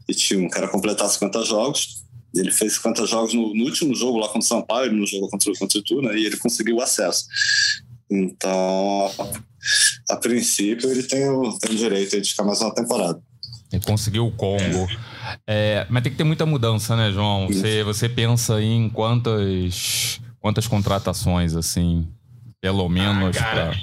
que 0.05 0.13
tinham, 0.13 0.49
que 0.49 0.57
era 0.57 0.67
completar 0.67 1.09
50 1.09 1.43
jogos. 1.45 2.02
Ele 2.33 2.51
fez 2.51 2.73
50 2.73 3.05
jogos 3.05 3.33
no, 3.33 3.53
no 3.53 3.65
último 3.65 3.93
jogo 3.95 4.17
lá 4.17 4.27
contra 4.27 4.39
o 4.39 4.43
São 4.43 4.61
Paulo, 4.61 4.91
no 4.91 5.05
jogo 5.05 5.29
contra, 5.29 5.51
contra 5.57 5.77
o 5.77 5.81
Itu, 5.81 6.01
né, 6.01 6.17
e 6.17 6.25
ele 6.25 6.37
conseguiu 6.37 6.77
o 6.77 6.81
acesso. 6.81 7.25
Então, 8.09 9.11
a 10.09 10.15
princípio, 10.17 10.89
ele 10.89 11.03
tem 11.03 11.29
o, 11.29 11.57
tem 11.59 11.71
o 11.71 11.77
direito 11.77 12.19
de 12.19 12.29
ficar 12.29 12.43
mais 12.43 12.61
uma 12.61 12.73
temporada. 12.73 13.21
Ele 13.71 13.83
conseguiu 13.83 14.27
o 14.27 14.31
Congo. 14.31 14.87
É, 15.47 15.87
mas 15.89 16.03
tem 16.03 16.11
que 16.11 16.17
ter 16.17 16.23
muita 16.23 16.45
mudança, 16.45 16.95
né, 16.95 17.11
João? 17.11 17.47
Você, 17.47 17.83
você 17.83 18.07
pensa 18.07 18.61
em 18.61 18.87
quantas, 18.87 20.19
quantas 20.39 20.67
contratações, 20.67 21.55
assim, 21.55 22.07
pelo 22.61 22.87
menos, 22.87 23.35
ah, 23.37 23.41
para 23.43 23.73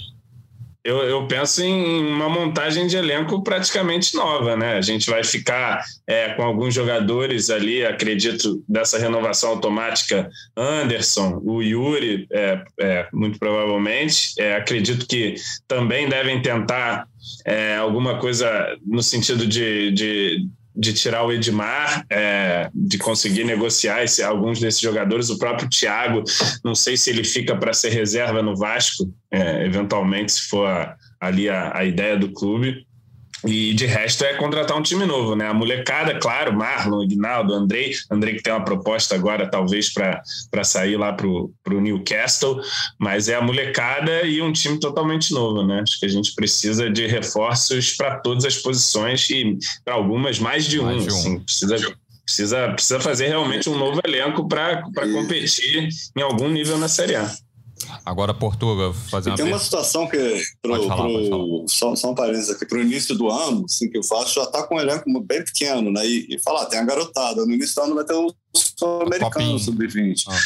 eu, 0.83 0.99
eu, 0.99 1.27
penso 1.27 1.63
em 1.63 2.07
uma 2.13 2.29
montagem 2.29 2.87
de 2.87 2.97
elenco 2.97 3.43
praticamente 3.43 4.15
nova, 4.15 4.57
né? 4.57 4.75
A 4.75 4.81
gente 4.81 5.11
vai 5.11 5.23
ficar 5.23 5.85
é, 6.07 6.31
com 6.31 6.43
alguns 6.43 6.75
jogadores 6.75 7.51
ali, 7.51 7.85
acredito, 7.85 8.63
dessa 8.69 8.99
renovação 8.99 9.51
automática, 9.51 10.31
Anderson, 10.57 11.41
o 11.45 11.63
Yuri, 11.63 12.27
é, 12.33 12.65
é, 12.81 13.09
muito 13.13 13.39
provavelmente. 13.39 14.33
É, 14.39 14.57
acredito 14.57 15.07
que 15.07 15.35
também 15.69 16.09
devem 16.09 16.41
tentar 16.41 17.07
é, 17.45 17.77
alguma 17.77 18.19
coisa 18.19 18.77
no 18.87 19.03
sentido 19.03 19.47
de, 19.47 19.91
de 19.93 20.47
de 20.81 20.95
tirar 20.95 21.25
o 21.25 21.31
Edmar, 21.31 22.07
é, 22.09 22.71
de 22.75 22.97
conseguir 22.97 23.45
negociar 23.45 24.03
esse, 24.03 24.23
alguns 24.23 24.59
desses 24.59 24.81
jogadores. 24.81 25.29
O 25.29 25.39
próprio 25.39 25.69
Thiago, 25.69 26.25
não 26.65 26.75
sei 26.75 26.97
se 26.97 27.11
ele 27.11 27.23
fica 27.23 27.55
para 27.55 27.75
ser 27.75 27.91
reserva 27.91 28.43
no 28.43 28.57
Vasco, 28.57 29.13
é, 29.31 29.67
eventualmente, 29.67 30.33
se 30.33 30.49
for 30.49 30.67
a, 30.67 30.97
ali 31.21 31.51
a, 31.51 31.77
a 31.77 31.85
ideia 31.85 32.17
do 32.17 32.33
clube. 32.33 32.87
E 33.47 33.73
de 33.75 33.87
resto 33.87 34.25
é 34.25 34.35
contratar 34.35 34.77
um 34.77 34.83
time 34.83 35.07
novo, 35.07 35.35
né? 35.35 35.49
A 35.49 35.55
molecada, 35.55 36.19
claro, 36.19 36.53
Marlon, 36.53 37.03
Ignaldo, 37.03 37.55
Andrei, 37.55 37.95
Andrei 38.11 38.35
que 38.35 38.43
tem 38.43 38.53
uma 38.53 38.65
proposta 38.65 39.15
agora, 39.15 39.49
talvez, 39.49 39.93
para 39.93 40.65
sair 40.65 40.97
lá 40.97 41.13
para 41.13 41.27
o 41.27 41.81
Newcastle, 41.81 42.61
mas 42.99 43.29
é 43.29 43.35
a 43.35 43.43
molecada 43.43 44.23
e 44.23 44.43
um 44.43 44.53
time 44.53 44.79
totalmente 44.79 45.33
novo, 45.33 45.67
né? 45.67 45.81
Acho 45.81 45.99
que 45.99 46.07
a 46.07 46.11
gente 46.11 46.35
precisa 46.35 46.91
de 46.91 47.07
reforços 47.07 47.93
para 47.97 48.19
todas 48.19 48.45
as 48.45 48.59
posições 48.59 49.29
e 49.31 49.59
para 49.85 49.95
algumas 49.95 50.39
mais 50.39 50.67
de 50.67 50.81
mais 50.81 51.03
um. 51.03 51.07
De 51.07 51.13
um. 51.13 51.17
Assim, 51.17 51.41
precisa, 51.41 51.97
precisa, 52.25 52.69
precisa 52.69 53.01
fazer 53.01 53.29
realmente 53.29 53.69
um 53.69 53.77
novo 53.77 54.01
elenco 54.05 54.47
para 54.49 54.83
competir 55.13 55.89
em 56.17 56.23
algum 56.23 56.49
nível 56.49 56.79
na 56.79 56.89
Série 56.89 57.17
A. 57.17 57.31
Agora, 58.05 58.35
Portugal, 58.35 58.93
fazer 59.11 59.31
uma 59.31 59.37
Tem 59.37 59.47
uma 59.47 59.59
situação 59.59 60.07
que, 60.07 60.43
pro, 60.61 60.87
falar, 60.87 61.05
pro, 61.05 61.65
só, 61.69 61.95
só 61.95 62.11
um 62.11 62.15
parênteses 62.15 62.51
aqui, 62.51 62.67
para 62.67 62.79
o 62.79 62.83
início 62.83 63.15
do 63.15 63.31
ano, 63.31 63.65
assim, 63.65 63.91
que 63.91 63.99
o 63.99 64.03
Vasco 64.03 64.35
já 64.35 64.45
está 64.45 64.63
com 64.63 64.77
um 64.77 64.81
elenco 64.81 65.05
bem 65.21 65.45
pequeno, 65.45 65.91
né? 65.91 66.07
E, 66.07 66.27
e 66.35 66.39
falar, 66.39 66.67
tem 66.67 66.79
a 66.79 66.85
garotada, 66.85 67.45
no 67.45 67.53
início 67.53 67.75
do 67.75 67.83
ano 67.83 67.95
vai 67.95 68.05
ter 68.05 68.15
o 68.15 68.35
Sul-Americano 68.55 69.59
Sub-20. 69.59 70.25
Ah. 70.29 70.39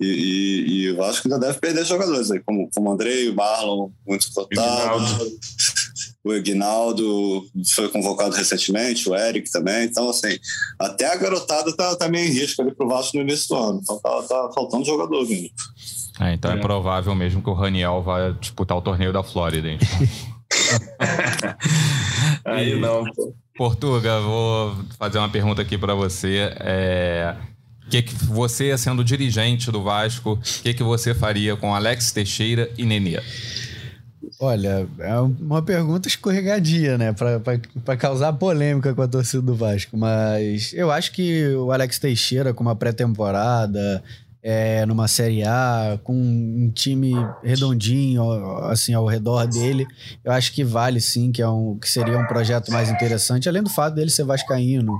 E, 0.00 0.06
e, 0.06 0.70
e, 0.70 0.90
o 0.92 0.96
Vasco 0.96 1.26
ainda 1.26 1.40
deve 1.40 1.58
perder 1.58 1.84
jogadores 1.84 2.30
aí, 2.30 2.40
como, 2.40 2.70
como 2.72 2.88
o 2.88 2.92
Andrei, 2.92 3.28
o 3.28 3.34
Marlon, 3.34 3.90
muito 4.06 4.32
cotado. 4.32 5.38
O 6.24 6.34
Ignaldo 6.34 7.46
foi 7.74 7.88
convocado 7.88 8.36
recentemente, 8.36 9.08
o 9.08 9.16
Eric 9.16 9.50
também. 9.50 9.86
Então, 9.86 10.10
assim, 10.10 10.38
até 10.78 11.06
a 11.06 11.16
garotada 11.16 11.74
tá, 11.74 11.96
tá 11.96 12.08
meio 12.08 12.28
em 12.28 12.32
risco 12.32 12.60
ali 12.60 12.74
pro 12.74 12.88
Vasco 12.88 13.16
no 13.16 13.22
início 13.22 13.48
do 13.48 13.56
ano. 13.56 13.80
Então 13.82 13.98
tá, 13.98 14.22
tá 14.22 14.50
faltando 14.54 14.84
jogador 14.84 15.26
mesmo. 15.26 15.48
É, 16.20 16.34
então 16.34 16.50
é. 16.50 16.54
é. 16.54 16.58
provável 16.58 17.14
mesmo 17.14 17.42
que 17.42 17.50
o 17.50 17.54
Raniel 17.54 18.02
vá 18.02 18.30
disputar 18.30 18.76
o 18.76 18.82
torneio 18.82 19.12
da 19.12 19.22
Flórida. 19.22 19.70
Então. 19.70 19.88
Aí 22.44 22.78
não, 22.78 23.04
pô. 23.12 23.34
Portuga, 23.56 24.20
vou 24.20 24.76
fazer 24.98 25.18
uma 25.18 25.28
pergunta 25.28 25.62
aqui 25.62 25.76
para 25.76 25.94
você. 25.94 26.52
É, 26.60 27.34
que, 27.88 28.02
que 28.02 28.14
você, 28.26 28.76
sendo 28.76 29.02
dirigente 29.02 29.70
do 29.70 29.82
Vasco, 29.82 30.32
o 30.32 30.62
que, 30.62 30.74
que 30.74 30.82
você 30.82 31.14
faria 31.14 31.56
com 31.56 31.74
Alex 31.74 32.12
Teixeira 32.12 32.70
e 32.76 32.84
Nenê? 32.84 33.20
Olha, 34.40 34.86
é 35.00 35.20
uma 35.20 35.62
pergunta 35.62 36.06
escorregadia, 36.06 36.96
né? 36.96 37.12
Para 37.84 37.96
causar 37.96 38.32
polêmica 38.34 38.94
com 38.94 39.02
a 39.02 39.08
torcida 39.08 39.42
do 39.42 39.54
Vasco. 39.54 39.96
Mas 39.96 40.72
eu 40.74 40.92
acho 40.92 41.12
que 41.12 41.48
o 41.54 41.72
Alex 41.72 41.98
Teixeira, 41.98 42.54
com 42.54 42.62
uma 42.62 42.76
pré-temporada, 42.76 44.02
é, 44.42 44.86
numa 44.86 45.08
Série 45.08 45.42
A, 45.42 45.98
com 46.02 46.14
um 46.14 46.70
time 46.72 47.12
redondinho, 47.42 48.30
assim, 48.64 48.94
ao 48.94 49.06
redor 49.06 49.46
dele, 49.46 49.86
eu 50.24 50.32
acho 50.32 50.52
que 50.52 50.62
vale 50.62 51.00
sim, 51.00 51.32
que, 51.32 51.42
é 51.42 51.48
um, 51.48 51.76
que 51.78 51.88
seria 51.88 52.18
um 52.18 52.26
projeto 52.26 52.70
mais 52.70 52.88
interessante, 52.88 53.48
além 53.48 53.62
do 53.62 53.70
fato 53.70 53.94
dele 53.94 54.10
ser 54.10 54.24
vascaíno, 54.24 54.96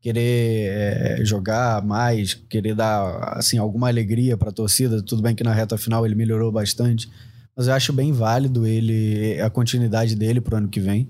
querer 0.00 0.68
é, 0.70 1.24
jogar 1.24 1.82
mais, 1.82 2.34
querer 2.34 2.74
dar, 2.74 3.36
assim, 3.38 3.56
alguma 3.56 3.88
alegria 3.88 4.36
para 4.36 4.50
a 4.50 4.52
torcida. 4.52 5.00
Tudo 5.00 5.22
bem 5.22 5.34
que 5.34 5.44
na 5.44 5.54
reta 5.54 5.78
final 5.78 6.04
ele 6.04 6.16
melhorou 6.16 6.50
bastante, 6.50 7.08
mas 7.56 7.68
eu 7.68 7.74
acho 7.74 7.92
bem 7.92 8.12
válido 8.12 8.66
ele, 8.66 9.40
a 9.40 9.48
continuidade 9.48 10.16
dele 10.16 10.40
pro 10.40 10.56
ano 10.56 10.68
que 10.68 10.80
vem. 10.80 11.08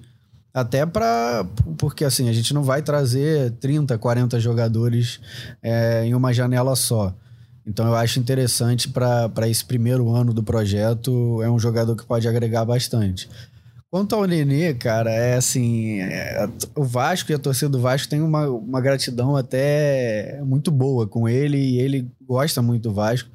Até 0.55 0.85
para. 0.85 1.47
Porque 1.79 2.05
assim, 2.05 2.29
a 2.29 2.33
gente 2.33 2.53
não 2.53 2.63
vai 2.63 2.83
trazer 2.83 3.53
30, 3.53 3.97
40 3.97 4.39
jogadores 4.39 5.19
é, 5.63 6.05
em 6.05 6.15
uma 6.15 6.33
janela 6.33 6.77
só. 6.77 7.15
Então 7.67 7.87
eu 7.87 7.95
acho 7.95 8.19
interessante 8.19 8.89
para 8.89 9.49
esse 9.49 9.65
primeiro 9.65 10.11
ano 10.11 10.35
do 10.35 10.43
projeto, 10.43 11.41
é 11.43 11.51
um 11.51 11.59
jogador 11.59 11.95
que 11.97 12.05
pode 12.05 12.27
agregar 12.27 12.65
bastante. 12.65 13.29
Quanto 13.91 14.15
ao 14.15 14.25
Nenê, 14.25 14.73
cara, 14.73 15.11
é 15.11 15.35
assim, 15.37 16.01
é, 16.01 16.49
o 16.75 16.83
Vasco 16.83 17.31
e 17.31 17.35
a 17.35 17.39
torcida 17.39 17.69
do 17.69 17.79
Vasco 17.79 18.09
tem 18.09 18.23
uma, 18.23 18.49
uma 18.49 18.81
gratidão 18.81 19.37
até 19.37 20.41
muito 20.45 20.71
boa 20.71 21.07
com 21.07 21.29
ele 21.29 21.59
e 21.59 21.79
ele 21.79 22.11
gosta 22.27 22.63
muito 22.63 22.85
do 22.85 22.95
Vasco. 22.95 23.29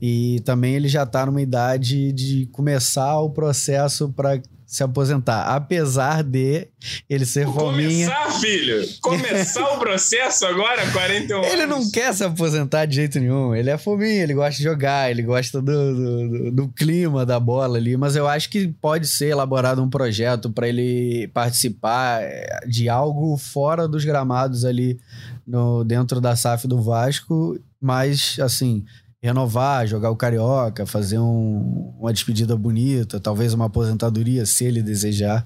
E 0.00 0.40
também 0.44 0.74
ele 0.74 0.88
já 0.88 1.02
está 1.02 1.26
numa 1.26 1.42
idade 1.42 2.12
de 2.12 2.46
começar 2.46 3.18
o 3.18 3.30
processo 3.30 4.08
para 4.10 4.40
se 4.66 4.82
aposentar, 4.82 5.54
apesar 5.54 6.24
de 6.24 6.66
ele 7.08 7.24
ser 7.24 7.46
fominha. 7.46 8.10
Começar, 8.10 8.40
filho! 8.40 8.84
Começar 9.00 9.64
o 9.74 9.78
processo 9.78 10.44
agora, 10.44 10.90
41 10.90 11.38
anos. 11.38 11.52
Ele 11.52 11.66
não 11.66 11.88
quer 11.88 12.12
se 12.12 12.24
aposentar 12.24 12.84
de 12.84 12.96
jeito 12.96 13.20
nenhum. 13.20 13.54
Ele 13.54 13.70
é 13.70 13.78
fominha, 13.78 14.24
ele 14.24 14.34
gosta 14.34 14.56
de 14.56 14.64
jogar, 14.64 15.08
ele 15.08 15.22
gosta 15.22 15.62
do, 15.62 15.94
do, 15.94 16.50
do 16.50 16.68
clima 16.68 17.24
da 17.24 17.38
bola 17.38 17.78
ali. 17.78 17.96
Mas 17.96 18.16
eu 18.16 18.26
acho 18.26 18.50
que 18.50 18.66
pode 18.66 19.06
ser 19.06 19.28
elaborado 19.28 19.80
um 19.80 19.88
projeto 19.88 20.50
para 20.50 20.68
ele 20.68 21.28
participar 21.28 22.22
é, 22.22 22.60
de 22.66 22.88
algo 22.88 23.36
fora 23.36 23.86
dos 23.86 24.04
gramados 24.04 24.64
ali 24.64 24.98
no, 25.46 25.84
dentro 25.84 26.20
da 26.20 26.34
SAF 26.34 26.66
do 26.66 26.82
Vasco. 26.82 27.56
Mas, 27.80 28.36
assim, 28.40 28.84
renovar, 29.22 29.86
jogar 29.86 30.10
o 30.10 30.16
Carioca, 30.16 30.86
fazer 30.86 31.18
um, 31.18 31.94
uma 31.98 32.12
despedida 32.12 32.56
bonita, 32.56 33.18
talvez 33.20 33.54
uma 33.54 33.66
aposentadoria, 33.66 34.46
se 34.46 34.64
ele 34.64 34.82
desejar. 34.82 35.44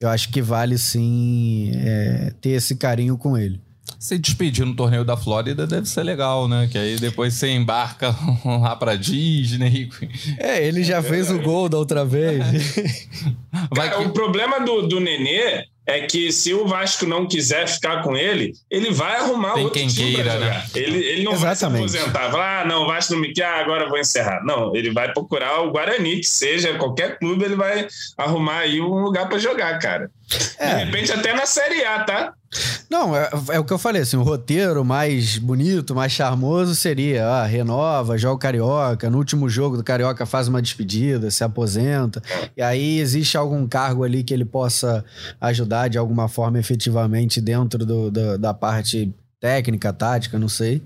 Eu 0.00 0.08
acho 0.08 0.30
que 0.30 0.40
vale 0.40 0.78
sim 0.78 1.72
é, 1.74 2.32
ter 2.40 2.50
esse 2.50 2.76
carinho 2.76 3.18
com 3.18 3.36
ele. 3.36 3.60
Se 3.98 4.16
despedir 4.16 4.64
no 4.64 4.76
torneio 4.76 5.04
da 5.04 5.16
Flórida 5.16 5.66
deve 5.66 5.88
ser 5.88 6.04
legal, 6.04 6.46
né? 6.46 6.68
Que 6.70 6.78
aí 6.78 6.96
depois 6.98 7.34
você 7.34 7.50
embarca 7.50 8.14
lá 8.44 8.76
pra 8.76 8.94
Disney. 8.94 9.88
É, 10.38 10.64
ele 10.64 10.84
já 10.84 11.02
fez 11.02 11.30
o 11.30 11.40
gol 11.40 11.68
da 11.68 11.78
outra 11.78 12.04
vez. 12.04 12.44
Cara, 13.74 13.96
que... 13.96 14.04
o 14.04 14.12
problema 14.12 14.60
do, 14.60 14.86
do 14.86 15.00
Nenê 15.00 15.64
é 15.88 16.02
que 16.02 16.30
se 16.30 16.52
o 16.52 16.66
Vasco 16.66 17.06
não 17.06 17.26
quiser 17.26 17.66
ficar 17.66 18.02
com 18.02 18.14
ele, 18.14 18.52
ele 18.70 18.90
vai 18.90 19.16
arrumar 19.16 19.54
Tem 19.54 19.64
outro 19.64 19.80
quem 19.80 19.88
time 19.88 20.16
queira, 20.16 20.32
jogar. 20.32 20.50
Né? 20.50 20.64
Ele, 20.74 20.98
ele 20.98 21.24
não 21.24 21.32
Exatamente. 21.32 21.80
vai 21.80 21.88
se 21.88 21.96
aposentar, 21.96 22.30
falar, 22.30 22.60
ah, 22.60 22.64
não, 22.66 22.82
o 22.82 22.86
Vasco 22.86 23.14
não 23.14 23.20
me 23.20 23.32
quer, 23.32 23.46
ah, 23.46 23.60
agora 23.60 23.88
vou 23.88 23.98
encerrar. 23.98 24.44
Não, 24.44 24.76
ele 24.76 24.92
vai 24.92 25.10
procurar 25.14 25.62
o 25.62 25.70
Guarani, 25.70 26.20
que 26.20 26.26
seja 26.26 26.76
qualquer 26.76 27.18
clube, 27.18 27.42
ele 27.42 27.56
vai 27.56 27.88
arrumar 28.18 28.58
aí 28.58 28.82
um 28.82 29.02
lugar 29.02 29.30
para 29.30 29.38
jogar, 29.38 29.78
cara. 29.78 30.10
É. 30.58 30.74
De 30.76 30.84
repente 30.84 31.10
até 31.10 31.32
na 31.32 31.46
Série 31.46 31.82
A, 31.82 32.04
tá? 32.04 32.34
Não, 32.88 33.14
é, 33.14 33.28
é, 33.50 33.58
o 33.58 33.64
que 33.64 33.72
eu 33.72 33.78
falei, 33.78 34.02
assim, 34.02 34.16
o 34.16 34.22
roteiro 34.22 34.84
mais 34.84 35.36
bonito, 35.36 35.94
mais 35.94 36.12
charmoso 36.12 36.74
seria, 36.74 37.26
ah, 37.26 37.44
renova, 37.44 38.16
joga 38.16 38.34
o 38.34 38.38
Carioca, 38.38 39.10
no 39.10 39.18
último 39.18 39.48
jogo 39.48 39.76
do 39.76 39.84
Carioca 39.84 40.24
faz 40.24 40.48
uma 40.48 40.62
despedida, 40.62 41.30
se 41.30 41.44
aposenta, 41.44 42.22
e 42.56 42.62
aí 42.62 42.98
existe 42.98 43.36
algum 43.36 43.66
cargo 43.66 44.02
ali 44.02 44.22
que 44.22 44.32
ele 44.32 44.46
possa 44.46 45.04
ajudar 45.40 45.88
de 45.88 45.98
alguma 45.98 46.26
forma 46.28 46.58
efetivamente 46.58 47.40
dentro 47.40 47.84
do, 47.84 48.10
do 48.10 48.38
da 48.38 48.54
parte 48.54 49.14
técnica, 49.38 49.92
tática, 49.92 50.38
não 50.38 50.48
sei. 50.48 50.82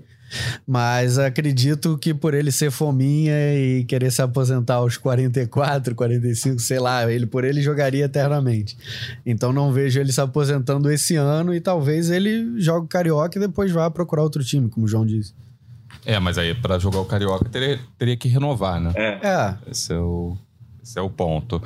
Mas 0.65 1.17
acredito 1.17 1.97
que 1.97 2.13
por 2.13 2.33
ele 2.33 2.51
ser 2.51 2.71
fominha 2.71 3.33
e 3.55 3.83
querer 3.85 4.11
se 4.11 4.21
aposentar 4.21 4.75
aos 4.75 4.97
44, 4.97 5.95
45, 5.95 6.59
sei 6.59 6.79
lá, 6.79 7.11
ele 7.11 7.25
por 7.25 7.43
ele 7.43 7.61
jogaria 7.61 8.05
eternamente. 8.05 8.77
Então 9.25 9.51
não 9.53 9.71
vejo 9.71 9.99
ele 9.99 10.11
se 10.11 10.21
aposentando 10.21 10.91
esse 10.91 11.15
ano 11.15 11.53
e 11.53 11.61
talvez 11.61 12.09
ele 12.09 12.59
jogue 12.59 12.87
carioca 12.87 13.37
e 13.37 13.41
depois 13.41 13.71
vá 13.71 13.89
procurar 13.89 14.23
outro 14.23 14.43
time, 14.43 14.69
como 14.69 14.85
o 14.85 14.89
João 14.89 15.05
disse. 15.05 15.33
É, 16.05 16.19
mas 16.19 16.37
aí 16.37 16.53
para 16.53 16.79
jogar 16.79 16.99
o 16.99 17.05
carioca 17.05 17.47
teria, 17.49 17.79
teria 17.97 18.17
que 18.17 18.27
renovar, 18.27 18.79
né? 18.79 18.91
É. 18.95 19.27
é. 19.27 19.55
Esse 19.71 19.93
é 19.93 19.99
o, 19.99 20.37
esse 20.83 20.99
é 20.99 21.01
o 21.01 21.09
ponto. 21.09 21.61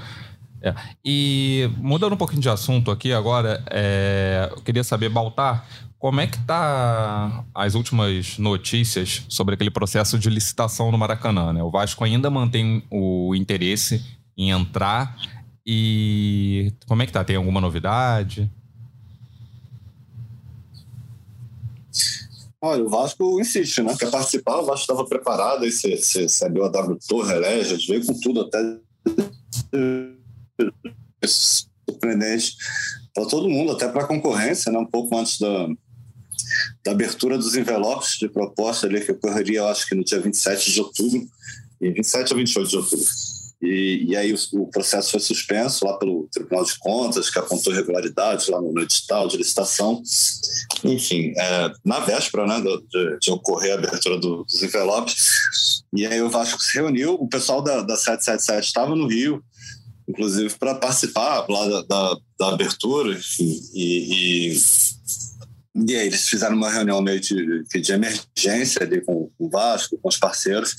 É. 0.62 0.74
E 1.06 1.70
mudando 1.78 2.14
um 2.14 2.18
pouquinho 2.18 2.42
de 2.42 2.50
assunto 2.50 2.90
aqui 2.92 3.14
agora, 3.14 3.64
é, 3.70 4.50
eu 4.52 4.62
queria 4.62 4.84
saber, 4.84 5.10
Baltar, 5.10 5.66
como 6.00 6.22
é 6.22 6.28
que 6.28 6.40
tá 6.46 7.44
as 7.54 7.76
últimas 7.76 8.38
notícias 8.38 9.24
sobre 9.30 9.56
aquele 9.56 9.72
processo 9.72 10.18
de 10.18 10.30
licitação 10.30 10.92
no 10.92 10.98
Maracanã? 10.98 11.54
Né? 11.54 11.64
O 11.64 11.72
Vasco 11.72 12.04
ainda 12.04 12.30
mantém 12.30 12.84
o 12.92 13.34
interesse 13.36 14.04
em 14.38 14.52
entrar 14.52 15.18
e 15.66 16.72
como 16.88 17.02
é 17.02 17.06
que 17.06 17.12
tá? 17.12 17.24
Tem 17.24 17.36
alguma 17.36 17.60
novidade? 17.60 18.50
Olha, 22.62 22.84
o 22.84 22.90
Vasco 22.90 23.40
insiste, 23.40 23.84
né? 23.84 23.96
Quer 23.98 24.10
participar, 24.10 24.58
o 24.58 24.66
Vasco 24.66 24.82
estava 24.82 25.06
preparado, 25.06 25.64
aí 25.64 25.72
você, 25.72 26.28
sabeu 26.28 26.66
a 26.66 26.70
W 26.70 26.98
Torre, 27.08 27.34
Elégia, 27.34 27.78
veio 27.88 28.06
com 28.06 28.20
tudo 28.20 28.42
até 28.42 28.60
surpreendente 31.26 32.56
para 33.14 33.26
todo 33.26 33.50
mundo, 33.50 33.72
até 33.72 33.88
para 33.88 34.04
a 34.04 34.08
concorrência, 34.08 34.72
né? 34.72 34.78
um 34.78 34.86
pouco 34.86 35.18
antes 35.18 35.40
da, 35.40 35.68
da 36.86 36.92
abertura 36.92 37.38
dos 37.38 37.56
envelopes 37.56 38.18
de 38.20 38.30
proposta 38.30 38.86
ali, 38.86 39.02
que 39.02 39.12
ocorreria, 39.12 39.60
eu 39.60 39.68
acho 39.68 39.88
que 39.88 39.96
no 39.96 40.04
dia 40.04 40.20
27 40.20 40.72
de 40.72 40.82
outubro, 40.82 41.28
e 41.82 41.92
27 41.92 42.34
ou 42.34 42.38
28 42.38 42.70
de 42.70 42.78
outubro. 42.78 43.06
E, 43.60 44.06
e 44.10 44.16
aí 44.16 44.32
o, 44.32 44.38
o, 44.54 44.68
processo 44.68 45.12
foi 45.12 45.20
suspenso 45.20 45.84
lá 45.84 45.98
pelo 45.98 46.28
Tribunal 46.32 46.64
de 46.64 46.78
Contas, 46.78 47.30
que 47.30 47.40
apontou 47.40 47.74
irregularidades 47.74 48.48
lá 48.50 48.62
no, 48.62 48.80
edital 48.80 49.28
de 49.28 49.38
licitação. 49.38 50.02
Enfim, 50.84 51.34
é, 51.36 51.72
na 51.84 52.00
véspera 52.00 52.46
né, 52.46 52.62
de, 52.62 53.20
de, 53.20 53.32
ocorrer 53.32 53.72
a 53.72 53.76
abertura 53.76 54.20
do, 54.20 54.44
dos 54.44 54.62
envelopes. 54.62 55.82
E 55.92 56.06
aí 56.06 56.22
o 56.22 56.30
Vasco 56.30 56.62
se 56.62 56.78
reuniu, 56.78 57.16
o 57.16 57.28
pessoal 57.28 57.64
da, 57.64 57.82
da 57.82 57.96
777 57.96 58.68
estava 58.68 58.96
no 58.96 59.08
Rio, 59.08 59.44
inclusive 60.08 60.54
para 60.58 60.76
participar 60.76 61.46
lá 61.50 61.68
da, 61.68 61.82
da, 61.82 62.18
da 62.40 62.50
abertura, 62.50 63.14
enfim, 63.14 63.60
e, 63.74 64.52
e 64.52 64.58
e 65.86 65.96
aí 65.96 66.08
eles 66.08 66.28
fizeram 66.28 66.56
uma 66.56 66.72
reunião 66.72 67.00
meio 67.02 67.20
de, 67.20 67.64
de 67.64 67.92
emergência 67.92 68.82
ali 68.82 69.00
com 69.02 69.30
o 69.38 69.48
Vasco, 69.48 70.00
com 70.02 70.10
os 70.10 70.18
parceiros, 70.18 70.76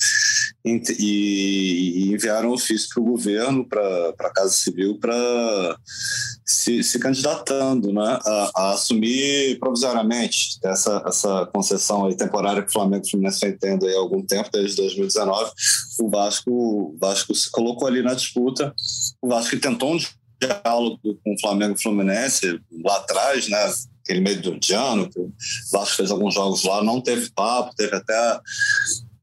e, 0.63 2.11
enviaram 2.13 2.51
ofício 2.51 2.89
para 2.93 3.01
o 3.01 3.05
governo, 3.05 3.65
para 3.65 4.13
a 4.19 4.33
Casa 4.33 4.53
Civil, 4.53 4.97
para 4.99 5.77
se, 6.45 6.83
se, 6.83 6.99
candidatando 6.99 7.93
né, 7.93 8.19
a, 8.25 8.51
a, 8.55 8.73
assumir 8.73 9.57
provisoriamente 9.59 10.59
essa, 10.63 11.03
essa 11.05 11.45
concessão 11.53 12.05
aí 12.05 12.15
temporária 12.15 12.61
que 12.61 12.69
o 12.69 12.73
Flamengo 12.73 13.05
e 13.05 13.07
o 13.07 13.11
Fluminense 13.11 13.45
vem 13.45 13.57
tendo 13.57 13.85
aí 13.85 13.93
há 13.93 13.99
algum 13.99 14.25
tempo, 14.25 14.49
desde 14.51 14.75
2019. 14.77 15.51
O 15.99 16.09
Vasco, 16.09 16.51
o 16.51 16.97
Vasco 16.99 17.33
se 17.33 17.49
colocou 17.49 17.87
ali 17.87 18.01
na 18.01 18.13
disputa. 18.13 18.73
O 19.21 19.29
Vasco 19.29 19.57
tentou 19.59 19.95
um 19.95 19.99
diálogo 20.41 20.99
com 21.23 21.33
o 21.33 21.39
Flamengo 21.39 21.73
e 21.73 21.75
o 21.75 21.81
Fluminense 21.81 22.59
lá 22.83 22.97
atrás, 22.97 23.47
né? 23.47 23.73
aquele 24.09 24.21
meio 24.21 24.41
do 24.41 24.59
ano, 24.75 25.09
que 25.09 25.19
o 25.19 25.31
Vasco 25.71 25.97
fez 25.97 26.09
alguns 26.09 26.33
jogos 26.33 26.63
lá, 26.63 26.83
não 26.83 26.99
teve 26.99 27.29
papo, 27.29 27.75
teve 27.75 27.95
até 27.95 28.39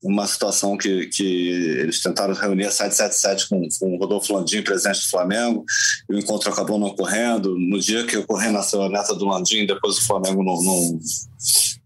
uma 0.06 0.26
situação 0.26 0.76
que, 0.76 1.06
que 1.06 1.48
eles 1.80 2.00
tentaram 2.00 2.34
reunir 2.34 2.66
a 2.66 2.70
777 2.70 3.48
com, 3.48 3.68
com 3.78 3.96
o 3.96 3.98
Rodolfo 3.98 4.32
Landim, 4.32 4.62
presidente 4.62 5.00
do 5.00 5.10
Flamengo, 5.10 5.64
e 6.08 6.14
o 6.14 6.18
encontro 6.18 6.50
acabou 6.50 6.78
não 6.78 6.88
ocorrendo. 6.88 7.58
No 7.58 7.80
dia 7.80 8.06
que 8.06 8.16
ocorreu, 8.16 8.52
nasceu 8.52 8.82
a 8.82 8.88
neta 8.88 9.14
do 9.14 9.26
Landim, 9.26 9.66
depois 9.66 9.98
o 9.98 10.06
Flamengo 10.06 10.42
não, 10.42 10.62
não 10.62 11.00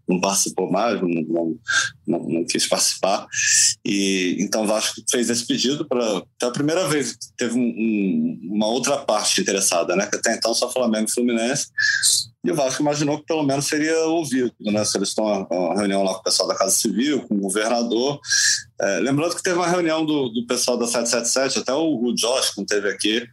não 0.07 0.19
participou 0.19 0.69
mais, 0.69 1.01
não, 1.01 1.57
não, 2.05 2.19
não, 2.19 2.45
quis 2.45 2.67
participar. 2.67 3.25
E 3.85 4.35
então 4.39 4.67
Vasco 4.67 5.01
fez 5.09 5.29
esse 5.29 5.45
pedido 5.45 5.87
para 5.87 6.21
pela 6.37 6.51
primeira 6.51 6.87
vez 6.89 7.17
teve 7.37 7.57
um, 7.57 7.61
um, 7.61 8.39
uma 8.55 8.67
outra 8.67 8.97
parte 8.97 9.39
interessada, 9.39 9.95
né? 9.95 10.07
Que 10.07 10.17
até 10.17 10.35
então 10.35 10.53
só 10.53 10.71
Flamengo 10.71 11.07
e 11.07 11.13
Fluminense. 11.13 11.67
E 12.43 12.51
o 12.51 12.55
Vasco 12.55 12.81
imaginou 12.81 13.19
que 13.19 13.25
pelo 13.25 13.43
menos 13.43 13.67
seria 13.67 13.95
ouvido, 14.05 14.53
né? 14.59 14.83
Se 14.83 14.97
eles 14.97 15.09
estão 15.09 15.47
uma 15.49 15.75
reunião 15.75 16.03
lá 16.03 16.13
com 16.13 16.21
o 16.21 16.23
pessoal 16.23 16.47
da 16.47 16.55
Casa 16.55 16.71
Civil, 16.71 17.21
com 17.27 17.35
o 17.35 17.41
governador. 17.41 18.19
É, 18.79 18.99
lembrando 18.99 19.35
que 19.35 19.43
teve 19.43 19.57
uma 19.57 19.67
reunião 19.67 20.03
do, 20.03 20.29
do 20.29 20.47
pessoal 20.47 20.75
da 20.75 20.87
777, 20.87 21.59
até 21.59 21.73
o, 21.73 22.03
o 22.03 22.15
Josh, 22.15 22.49
que 22.49 22.65
teve 22.65 22.89
aqui, 22.89 23.27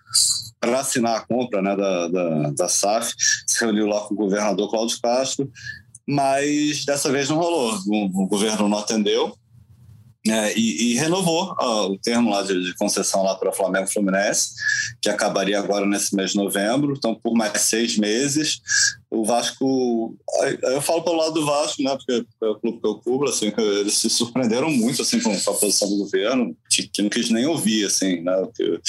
para 0.60 0.80
assinar 0.80 1.16
a 1.16 1.20
compra 1.20 1.62
né, 1.62 1.74
da, 1.74 2.08
da, 2.08 2.50
da 2.50 2.68
SAF, 2.68 3.14
se 3.46 3.64
reuniu 3.64 3.86
lá 3.86 4.00
com 4.02 4.12
o 4.12 4.16
governador 4.16 4.70
Cláudio 4.70 5.00
Castro 5.00 5.50
mas 6.10 6.86
dessa 6.86 7.12
vez 7.12 7.28
não 7.28 7.36
rolou. 7.36 7.78
O, 7.86 8.22
o 8.22 8.26
governo 8.26 8.66
não 8.66 8.78
atendeu 8.78 9.36
é, 10.26 10.58
e, 10.58 10.92
e, 10.92 10.94
renovou 10.96 11.54
ó, 11.58 11.86
o 11.88 11.98
termo 11.98 12.30
lá 12.30 12.42
de, 12.42 12.62
de 12.62 12.74
concessão 12.76 13.22
lá 13.22 13.36
para 13.36 13.52
Flamengo 13.52 13.86
Fluminense, 13.86 14.50
que 15.00 15.08
acabaria 15.08 15.58
agora 15.58 15.86
nesse 15.86 16.14
mês 16.14 16.32
de 16.32 16.36
novembro. 16.36 16.94
Então, 16.96 17.14
por 17.14 17.34
mais 17.34 17.60
seis 17.62 17.96
meses, 17.96 18.60
o 19.10 19.24
Vasco. 19.24 20.16
Eu 20.62 20.82
falo 20.82 21.02
pelo 21.02 21.16
lado 21.16 21.34
do 21.34 21.46
Vasco, 21.46 21.82
né? 21.82 21.96
Porque 21.96 22.26
é 22.42 22.46
o 22.46 22.56
clube 22.56 22.80
que 22.80 22.86
eu 22.86 22.96
cubro, 22.96 23.28
assim, 23.28 23.52
eles 23.56 23.94
se 23.94 24.10
surpreenderam 24.10 24.70
muito 24.70 25.02
assim, 25.02 25.20
com 25.20 25.30
a 25.32 25.54
posição 25.54 25.88
do 25.88 25.98
governo, 25.98 26.54
que, 26.70 26.88
que 26.88 27.02
não 27.02 27.08
quis 27.08 27.30
nem 27.30 27.46
ouvir, 27.46 27.86
assim, 27.86 28.20
né? 28.20 28.36
Porque, 28.36 28.80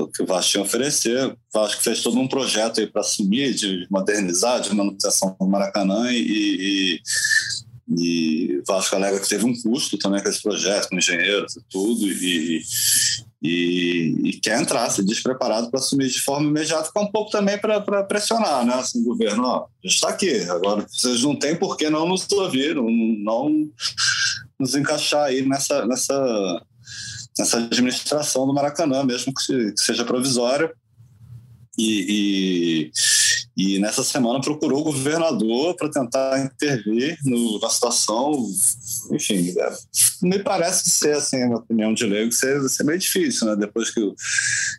o 0.00 0.08
que 0.08 0.22
o 0.22 0.26
Vasco 0.26 0.50
tinha 0.50 0.62
a 0.62 0.66
oferecer. 0.66 1.26
O 1.26 1.36
Vasco 1.52 1.82
fez 1.82 2.02
todo 2.02 2.18
um 2.18 2.28
projeto 2.28 2.86
para 2.88 3.00
assumir, 3.00 3.54
de 3.54 3.86
modernizar, 3.90 4.60
de 4.60 4.74
manutenção 4.74 5.36
do 5.40 5.46
Maracanã 5.46 6.12
e, 6.12 6.18
e, 6.18 7.00
e 7.98 8.62
Vasco 8.66 8.94
alega 8.94 9.18
que 9.18 9.28
teve 9.28 9.44
um 9.44 9.60
custo 9.62 9.98
também 9.98 10.22
com 10.22 10.28
esse 10.28 10.42
projeto, 10.42 10.88
com 10.88 10.98
engenheiros 10.98 11.56
e 11.56 11.60
tudo, 11.68 12.06
e, 12.06 12.62
e, 13.42 14.14
e 14.24 14.32
quer 14.40 14.60
entrar, 14.60 14.88
se 14.90 15.04
despreparado 15.04 15.70
para 15.70 15.80
assumir 15.80 16.08
de 16.08 16.20
forma 16.20 16.48
imediata, 16.48 16.90
um 16.96 17.10
pouco 17.10 17.30
também 17.30 17.58
para 17.58 18.04
pressionar 18.04 18.64
né, 18.64 18.74
assim, 18.74 19.00
o 19.00 19.04
governo. 19.04 19.44
Ó, 19.44 19.64
a 19.64 19.86
gente 19.86 19.94
está 19.94 20.08
aqui, 20.08 20.42
agora 20.48 20.86
vocês 20.88 21.22
não 21.22 21.34
têm 21.36 21.56
por 21.56 21.76
que 21.76 21.90
não 21.90 22.06
nos 22.06 22.30
ouvir, 22.30 22.76
não, 22.76 22.90
não 22.90 23.70
nos 24.58 24.74
encaixar 24.74 25.24
aí 25.24 25.42
nessa, 25.42 25.84
nessa, 25.86 26.62
nessa 27.38 27.58
administração 27.58 28.46
do 28.46 28.54
Maracanã, 28.54 29.02
mesmo 29.02 29.32
que, 29.34 29.74
seja 29.76 30.04
provisória. 30.04 30.72
E, 31.78 32.04
e, 32.08 32.92
e, 33.56 33.78
nessa 33.78 34.02
semana 34.02 34.40
procurou 34.40 34.80
o 34.80 34.84
governador 34.84 35.74
para 35.76 35.90
tentar 35.90 36.40
intervir 36.40 37.18
no, 37.24 37.58
na 37.60 37.68
situação. 37.68 38.32
Enfim, 39.12 39.54
é, 39.58 39.72
me 40.22 40.38
parece 40.38 40.88
ser, 40.90 41.16
assim, 41.16 41.42
a 41.42 41.56
opinião 41.56 41.92
de 41.92 42.06
leigo, 42.06 42.32
ser, 42.32 42.60
ser 42.68 42.84
meio 42.84 42.98
difícil, 42.98 43.46
né? 43.46 43.56
Depois 43.56 43.90
que, 43.90 44.00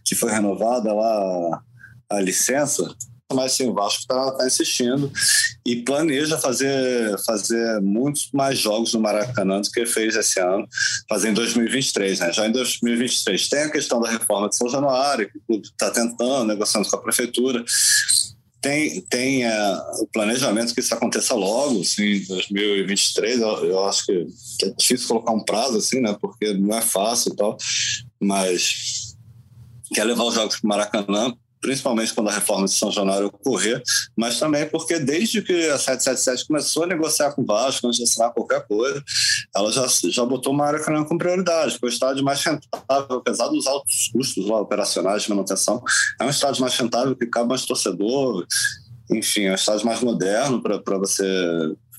que 0.05 0.15
foi 0.15 0.31
renovada 0.31 0.93
lá 0.93 1.61
a 2.09 2.19
licença, 2.19 2.95
mas 3.33 3.53
sim, 3.53 3.69
o 3.69 3.73
Vasco 3.73 4.01
está 4.01 4.31
tá 4.31 4.45
insistindo 4.45 5.11
e 5.65 5.77
planeja 5.77 6.37
fazer, 6.37 7.17
fazer 7.25 7.81
muitos 7.81 8.29
mais 8.33 8.59
jogos 8.59 8.93
no 8.93 8.99
Maracanã 8.99 9.61
do 9.61 9.69
que 9.69 9.85
fez 9.85 10.15
esse 10.15 10.39
ano, 10.39 10.67
fazer 11.07 11.29
em 11.29 11.33
2023. 11.33 12.19
Né? 12.19 12.33
Já 12.33 12.47
em 12.47 12.51
2023 12.51 13.49
tem 13.49 13.63
a 13.63 13.71
questão 13.71 14.01
da 14.01 14.09
reforma 14.09 14.49
de 14.49 14.57
São 14.57 14.69
Januário, 14.69 15.29
que 15.29 15.37
o 15.37 15.41
clube 15.41 15.67
está 15.67 15.91
tentando, 15.91 16.45
negociando 16.45 16.89
com 16.89 16.95
a 16.95 17.01
prefeitura. 17.01 17.63
Tem, 18.61 19.01
tem 19.01 19.43
é, 19.43 19.73
o 19.99 20.07
planejamento 20.07 20.73
que 20.73 20.81
isso 20.81 20.93
aconteça 20.93 21.33
logo, 21.33 21.81
assim, 21.81 22.03
em 22.03 22.25
2023. 22.25 23.41
Eu, 23.41 23.65
eu 23.65 23.85
acho 23.85 24.05
que, 24.05 24.27
é 24.63 24.69
difícil 24.77 25.07
colocar 25.07 25.31
um 25.31 25.43
prazo, 25.43 25.77
assim, 25.77 25.99
né? 25.99 26.15
Porque 26.21 26.53
não 26.53 26.77
é 26.77 26.81
fácil 26.81 27.33
e 27.33 27.35
tal, 27.35 27.57
mas 28.19 29.15
quer 29.93 30.03
levar 30.03 30.25
os 30.25 30.35
jogos 30.35 30.59
para 30.59 30.67
Maracanã 30.67 31.35
principalmente 31.61 32.13
quando 32.13 32.29
a 32.29 32.33
reforma 32.33 32.65
de 32.65 32.73
São 32.73 32.91
Januário 32.91 33.27
ocorrer, 33.27 33.81
mas 34.17 34.39
também 34.39 34.67
porque 34.67 34.99
desde 34.99 35.41
que 35.41 35.69
a 35.69 35.77
777 35.77 36.47
começou 36.47 36.83
a 36.83 36.87
negociar 36.87 37.31
com 37.33 37.43
o 37.43 37.45
Vasco, 37.45 37.87
antes 37.87 37.97
de 37.97 38.03
assinar 38.03 38.33
qualquer 38.33 38.65
coisa, 38.67 39.01
ela 39.55 39.71
já, 39.71 39.87
já 39.87 40.25
botou 40.25 40.53
o 40.53 40.55
Maracanã 40.55 41.03
com 41.03 41.17
prioridade, 41.17 41.77
foi 41.77 41.89
o 41.89 41.93
estádio 41.93 42.23
mais 42.23 42.43
rentável, 42.43 43.17
apesar 43.17 43.47
dos 43.47 43.67
altos 43.67 44.09
custos 44.11 44.47
lá, 44.47 44.59
operacionais 44.59 45.23
de 45.23 45.29
manutenção, 45.29 45.81
é 46.19 46.25
um 46.25 46.29
estádio 46.29 46.61
mais 46.61 46.75
rentável 46.75 47.15
que 47.15 47.27
cabe 47.27 47.49
mais 47.49 47.65
torcedor, 47.65 48.45
enfim, 49.11 49.43
é 49.43 49.51
um 49.51 49.55
estádio 49.55 49.85
mais 49.85 50.01
moderno 50.01 50.61
para 50.61 50.97
você 50.97 51.23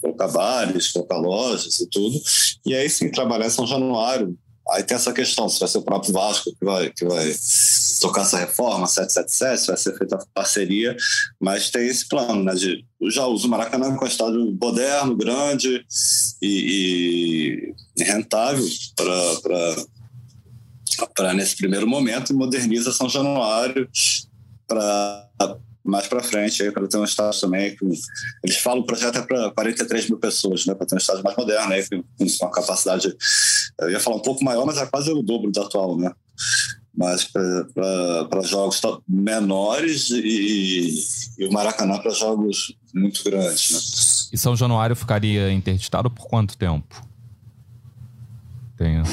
colocar 0.00 0.28
bares, 0.28 0.90
colocar 0.90 1.16
lojas 1.16 1.78
e 1.78 1.88
tudo. 1.88 2.20
E 2.66 2.74
aí 2.74 2.90
sim, 2.90 3.10
trabalhar 3.10 3.46
em 3.46 3.50
São 3.50 3.66
Januário, 3.66 4.36
Aí 4.70 4.82
tem 4.82 4.94
essa 4.94 5.12
questão, 5.12 5.48
se 5.48 5.58
vai 5.58 5.68
ser 5.68 5.78
o 5.78 5.82
próprio 5.82 6.12
Vasco 6.12 6.52
que 6.56 6.64
vai, 6.64 6.90
que 6.90 7.04
vai 7.04 7.34
tocar 8.00 8.22
essa 8.22 8.38
reforma, 8.38 8.86
777, 8.86 9.60
se 9.60 9.66
vai 9.66 9.76
ser 9.76 9.98
feita 9.98 10.26
parceria, 10.32 10.96
mas 11.40 11.70
tem 11.70 11.86
esse 11.86 12.06
plano, 12.08 12.42
né, 12.42 12.54
de 12.54 12.84
já 13.10 13.26
uso 13.26 13.46
o 13.46 13.50
Maracanã 13.50 13.94
com 13.96 14.04
um 14.04 14.08
estádio 14.08 14.56
moderno, 14.60 15.16
grande 15.16 15.84
e, 16.40 17.74
e 17.96 18.02
rentável 18.02 18.64
para 21.14 21.32
nesse 21.34 21.56
primeiro 21.56 21.86
momento 21.86 22.32
e 22.32 22.36
moderniza 22.36 22.92
São 22.92 23.08
Januário 23.08 23.88
para 24.66 25.28
mais 25.84 26.06
para 26.06 26.22
frente 26.22 26.70
para 26.70 26.86
ter 26.86 26.96
um 26.96 27.04
estádio 27.04 27.40
também. 27.40 27.76
Eles 28.42 28.58
falam 28.58 28.80
o 28.80 28.86
projeto 28.86 29.18
é 29.18 29.22
para 29.22 29.50
43 29.50 30.08
mil 30.08 30.18
pessoas, 30.18 30.64
né, 30.66 30.74
para 30.74 30.86
ter 30.86 30.94
um 30.94 30.98
estádio 30.98 31.24
mais 31.24 31.36
moderno, 31.36 31.72
aí, 31.72 31.86
com, 31.88 32.04
uma 32.18 32.50
capacidade, 32.50 33.14
eu 33.80 33.90
ia 33.90 34.00
falar 34.00 34.16
um 34.16 34.22
pouco 34.22 34.44
maior, 34.44 34.64
mas 34.64 34.78
é 34.78 34.86
quase 34.86 35.10
o 35.10 35.22
dobro 35.22 35.50
do 35.50 35.60
atual, 35.60 35.96
né? 35.96 36.12
Mas 36.94 37.24
para 37.24 38.42
jogos 38.42 38.80
menores 39.08 40.10
e, 40.10 40.92
e 41.38 41.46
o 41.46 41.52
Maracanã 41.52 41.98
para 41.98 42.10
jogos 42.12 42.76
muito 42.94 43.24
grandes. 43.24 43.70
Né? 43.70 43.78
E 44.34 44.38
São 44.38 44.54
Januário 44.54 44.94
ficaria 44.94 45.50
interditado 45.50 46.10
por 46.10 46.26
quanto 46.26 46.56
tempo? 46.56 47.02
Tenho. 48.76 49.04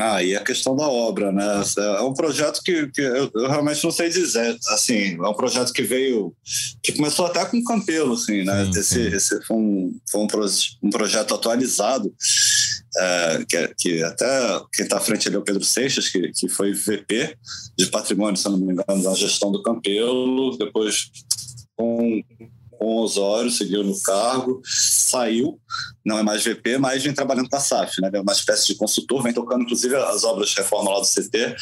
Ah, 0.00 0.22
e 0.22 0.34
a 0.34 0.42
questão 0.42 0.74
da 0.74 0.88
obra, 0.88 1.30
né? 1.30 1.62
É 1.76 2.00
um 2.00 2.14
projeto 2.14 2.62
que, 2.62 2.88
que 2.88 3.02
eu, 3.02 3.30
eu, 3.34 3.48
realmente 3.48 3.84
não 3.84 3.90
sei 3.90 4.08
dizer. 4.08 4.56
Assim, 4.68 5.16
é 5.16 5.28
um 5.28 5.34
projeto 5.34 5.72
que 5.72 5.82
veio, 5.82 6.34
que 6.82 6.92
começou 6.92 7.26
até 7.26 7.44
com 7.44 7.58
o 7.58 7.64
Campelo, 7.64 8.14
assim, 8.14 8.42
né? 8.42 8.64
Sim, 8.64 8.80
esse, 8.80 8.94
sim. 8.94 9.16
esse 9.16 9.46
foi, 9.46 9.56
um, 9.56 10.00
foi 10.10 10.20
um, 10.22 10.28
um 10.84 10.90
projeto 10.90 11.34
atualizado, 11.34 12.12
é, 12.96 13.44
que, 13.48 13.74
que 13.78 14.02
até 14.02 14.60
quem 14.72 14.84
está 14.84 14.96
à 14.96 15.00
frente 15.00 15.28
ali 15.28 15.36
é 15.36 15.38
o 15.38 15.44
Pedro 15.44 15.64
Seixas, 15.64 16.08
que, 16.08 16.32
que 16.32 16.48
foi 16.48 16.72
VP 16.72 17.36
de 17.78 17.86
patrimônio, 17.86 18.36
se 18.36 18.48
não 18.48 18.56
me 18.56 18.72
engano, 18.72 19.02
da 19.02 19.14
gestão 19.14 19.52
do 19.52 19.62
Campelo, 19.62 20.56
depois 20.56 21.10
com 21.76 22.22
com 22.80 22.96
Osório, 22.96 23.50
seguiu 23.50 23.84
no 23.84 24.00
cargo, 24.00 24.62
saiu, 24.64 25.60
não 26.02 26.18
é 26.18 26.22
mais 26.22 26.42
VP, 26.42 26.78
mas 26.78 27.02
vem 27.02 27.12
trabalhando 27.12 27.50
com 27.50 27.56
a 27.56 27.60
SAF, 27.60 28.00
né? 28.00 28.10
É 28.10 28.20
uma 28.20 28.32
espécie 28.32 28.68
de 28.68 28.74
consultor, 28.74 29.22
vem 29.22 29.34
tocando 29.34 29.64
inclusive 29.64 29.94
as 29.96 30.24
obras 30.24 30.48
de 30.48 30.56
reforma 30.56 30.90
lá 30.90 30.98
do 30.98 31.06
CT. 31.06 31.54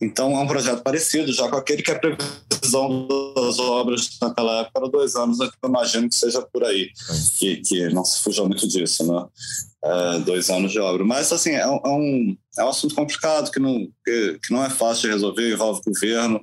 Então 0.00 0.30
é 0.36 0.38
um 0.38 0.46
projeto 0.46 0.80
parecido, 0.80 1.32
já 1.32 1.48
com 1.48 1.56
aquele 1.56 1.82
que 1.82 1.90
é 1.90 1.94
a 1.94 1.98
previsão 1.98 3.08
das 3.34 3.58
obras 3.58 4.16
naquela 4.22 4.60
época 4.60 4.78
era 4.78 4.88
dois 4.88 5.16
anos, 5.16 5.40
eu 5.40 5.50
imagino 5.68 6.08
que 6.08 6.14
seja 6.14 6.40
por 6.40 6.62
aí, 6.62 6.88
que, 7.36 7.56
que 7.56 7.88
não 7.88 8.04
se 8.04 8.22
fuja 8.22 8.44
muito 8.44 8.68
disso, 8.68 9.04
né? 9.12 9.26
É, 9.82 10.18
dois 10.20 10.50
anos 10.50 10.70
de 10.70 10.78
obra. 10.78 11.04
Mas, 11.04 11.32
assim, 11.32 11.50
é 11.50 11.62
é 11.62 11.66
um, 11.66 12.36
é 12.58 12.64
um 12.64 12.68
assunto 12.68 12.94
complicado 12.94 13.50
que 13.50 13.58
não, 13.58 13.88
que, 14.04 14.38
que 14.42 14.52
não 14.52 14.62
é 14.62 14.68
fácil 14.68 15.08
de 15.08 15.14
resolver, 15.14 15.50
envolve 15.50 15.80
governo, 15.84 16.40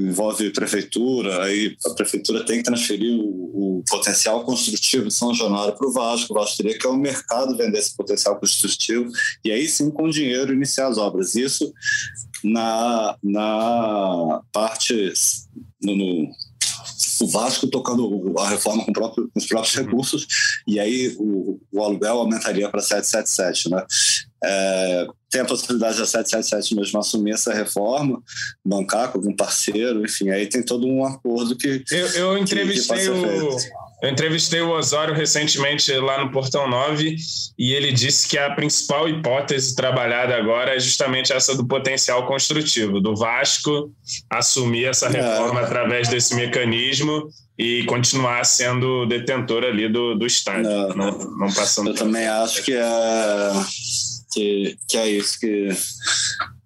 envolve 0.00 0.50
prefeitura, 0.50 1.42
aí 1.42 1.76
a 1.86 1.90
prefeitura 1.90 2.44
tem 2.44 2.58
que 2.58 2.64
transferir 2.64 3.12
o, 3.12 3.78
o 3.78 3.84
potencial 3.88 4.44
construtivo 4.44 5.08
de 5.08 5.14
São 5.14 5.34
Januário 5.34 5.74
para 5.74 5.86
o 5.86 5.92
Vasco, 5.92 6.32
o 6.32 6.36
Vasco 6.36 6.56
teria 6.56 6.78
que 6.78 6.86
ao 6.86 6.96
mercado 6.96 7.56
vender 7.56 7.78
esse 7.78 7.96
potencial 7.96 8.38
construtivo 8.38 9.10
e 9.44 9.50
aí 9.50 9.66
sim 9.68 9.90
com 9.90 10.08
dinheiro 10.08 10.52
iniciar 10.52 10.88
as 10.88 10.98
obras. 10.98 11.34
Isso 11.34 11.72
na, 12.42 13.16
na 13.22 14.42
parte, 14.52 15.12
no, 15.82 15.96
no 15.96 16.28
o 17.20 17.26
Vasco 17.26 17.66
tocando 17.66 18.34
a 18.38 18.48
reforma 18.48 18.84
com, 18.84 18.92
próprio, 18.92 19.30
com 19.32 19.38
os 19.38 19.46
próprios 19.46 19.74
uhum. 19.74 19.84
recursos, 19.84 20.26
e 20.66 20.78
aí 20.78 21.14
o, 21.18 21.60
o 21.72 21.82
aluguel 21.82 22.18
aumentaria 22.18 22.68
para 22.68 22.80
777, 22.80 23.70
né? 23.70 23.84
É, 24.44 25.06
tem 25.28 25.40
a 25.40 25.44
possibilidade 25.44 25.98
da 25.98 26.06
777 26.06 26.76
mesmo 26.76 27.00
assumir 27.00 27.32
essa 27.32 27.52
reforma, 27.52 28.22
bancar 28.64 29.10
com 29.10 29.18
algum 29.18 29.34
parceiro, 29.34 30.04
enfim, 30.04 30.30
aí 30.30 30.46
tem 30.46 30.62
todo 30.62 30.86
um 30.86 31.04
acordo 31.04 31.56
que. 31.56 31.82
Eu, 31.90 32.06
eu 32.10 32.38
entrevistei 32.38 32.98
que, 32.98 33.04
que 33.04 33.10
o. 33.10 33.56
Eu 34.00 34.10
entrevistei 34.10 34.60
o 34.60 34.70
Osório 34.70 35.12
recentemente 35.12 35.92
lá 35.92 36.24
no 36.24 36.30
Portão 36.30 36.68
9 36.68 37.16
e 37.58 37.72
ele 37.72 37.92
disse 37.92 38.28
que 38.28 38.38
a 38.38 38.54
principal 38.54 39.08
hipótese 39.08 39.74
trabalhada 39.74 40.36
agora 40.36 40.76
é 40.76 40.78
justamente 40.78 41.32
essa 41.32 41.56
do 41.56 41.66
potencial 41.66 42.24
construtivo, 42.26 43.00
do 43.00 43.16
Vasco 43.16 43.92
assumir 44.30 44.84
essa 44.84 45.06
é. 45.06 45.20
reforma 45.20 45.60
é. 45.60 45.64
através 45.64 46.08
desse 46.08 46.36
mecanismo 46.36 47.28
e 47.58 47.82
continuar 47.84 48.44
sendo 48.44 49.04
detentor 49.06 49.64
ali 49.64 49.88
do, 49.88 50.14
do 50.14 50.24
estádio, 50.24 50.70
não, 50.70 50.88
não, 50.94 51.36
não 51.36 51.52
passando. 51.52 51.90
Eu 51.90 51.94
também 51.94 52.28
acho 52.28 52.62
que 52.62 52.72
é 52.72 53.52
que, 54.32 54.78
que 54.86 54.96
é 54.96 55.08
isso 55.08 55.40
que, 55.40 55.68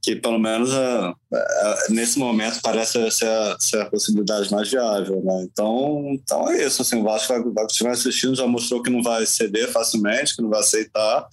que 0.03 0.17
pelo 0.17 0.39
menos 0.39 0.73
é, 0.73 1.13
é, 1.33 1.77
nesse 1.91 2.19
momento 2.19 2.61
parece 2.61 3.09
ser 3.13 3.29
a, 3.29 3.57
ser 3.61 3.81
a 3.81 3.87
possibilidade 3.89 4.51
mais 4.51 4.69
viável, 4.69 5.23
né? 5.25 5.45
Então, 5.45 6.11
então 6.13 6.51
é 6.51 6.67
isso, 6.67 6.83
assim, 6.83 7.01
o 7.01 7.05
Vasco 7.05 7.33
vai, 7.33 7.41
vai 7.41 7.65
continuar 7.65 7.93
assistindo, 7.93 8.35
já 8.35 8.47
mostrou 8.47 8.83
que 8.83 8.91
não 8.91 9.01
vai 9.01 9.25
ceder 9.25 9.71
facilmente, 9.71 10.35
que 10.35 10.43
não 10.43 10.51
vai 10.51 10.59
aceitar, 10.59 11.29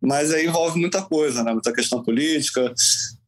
mas 0.00 0.32
aí 0.32 0.46
envolve 0.46 0.78
muita 0.78 1.02
coisa, 1.02 1.42
né? 1.42 1.52
Muita 1.52 1.72
questão 1.72 2.00
política, 2.04 2.72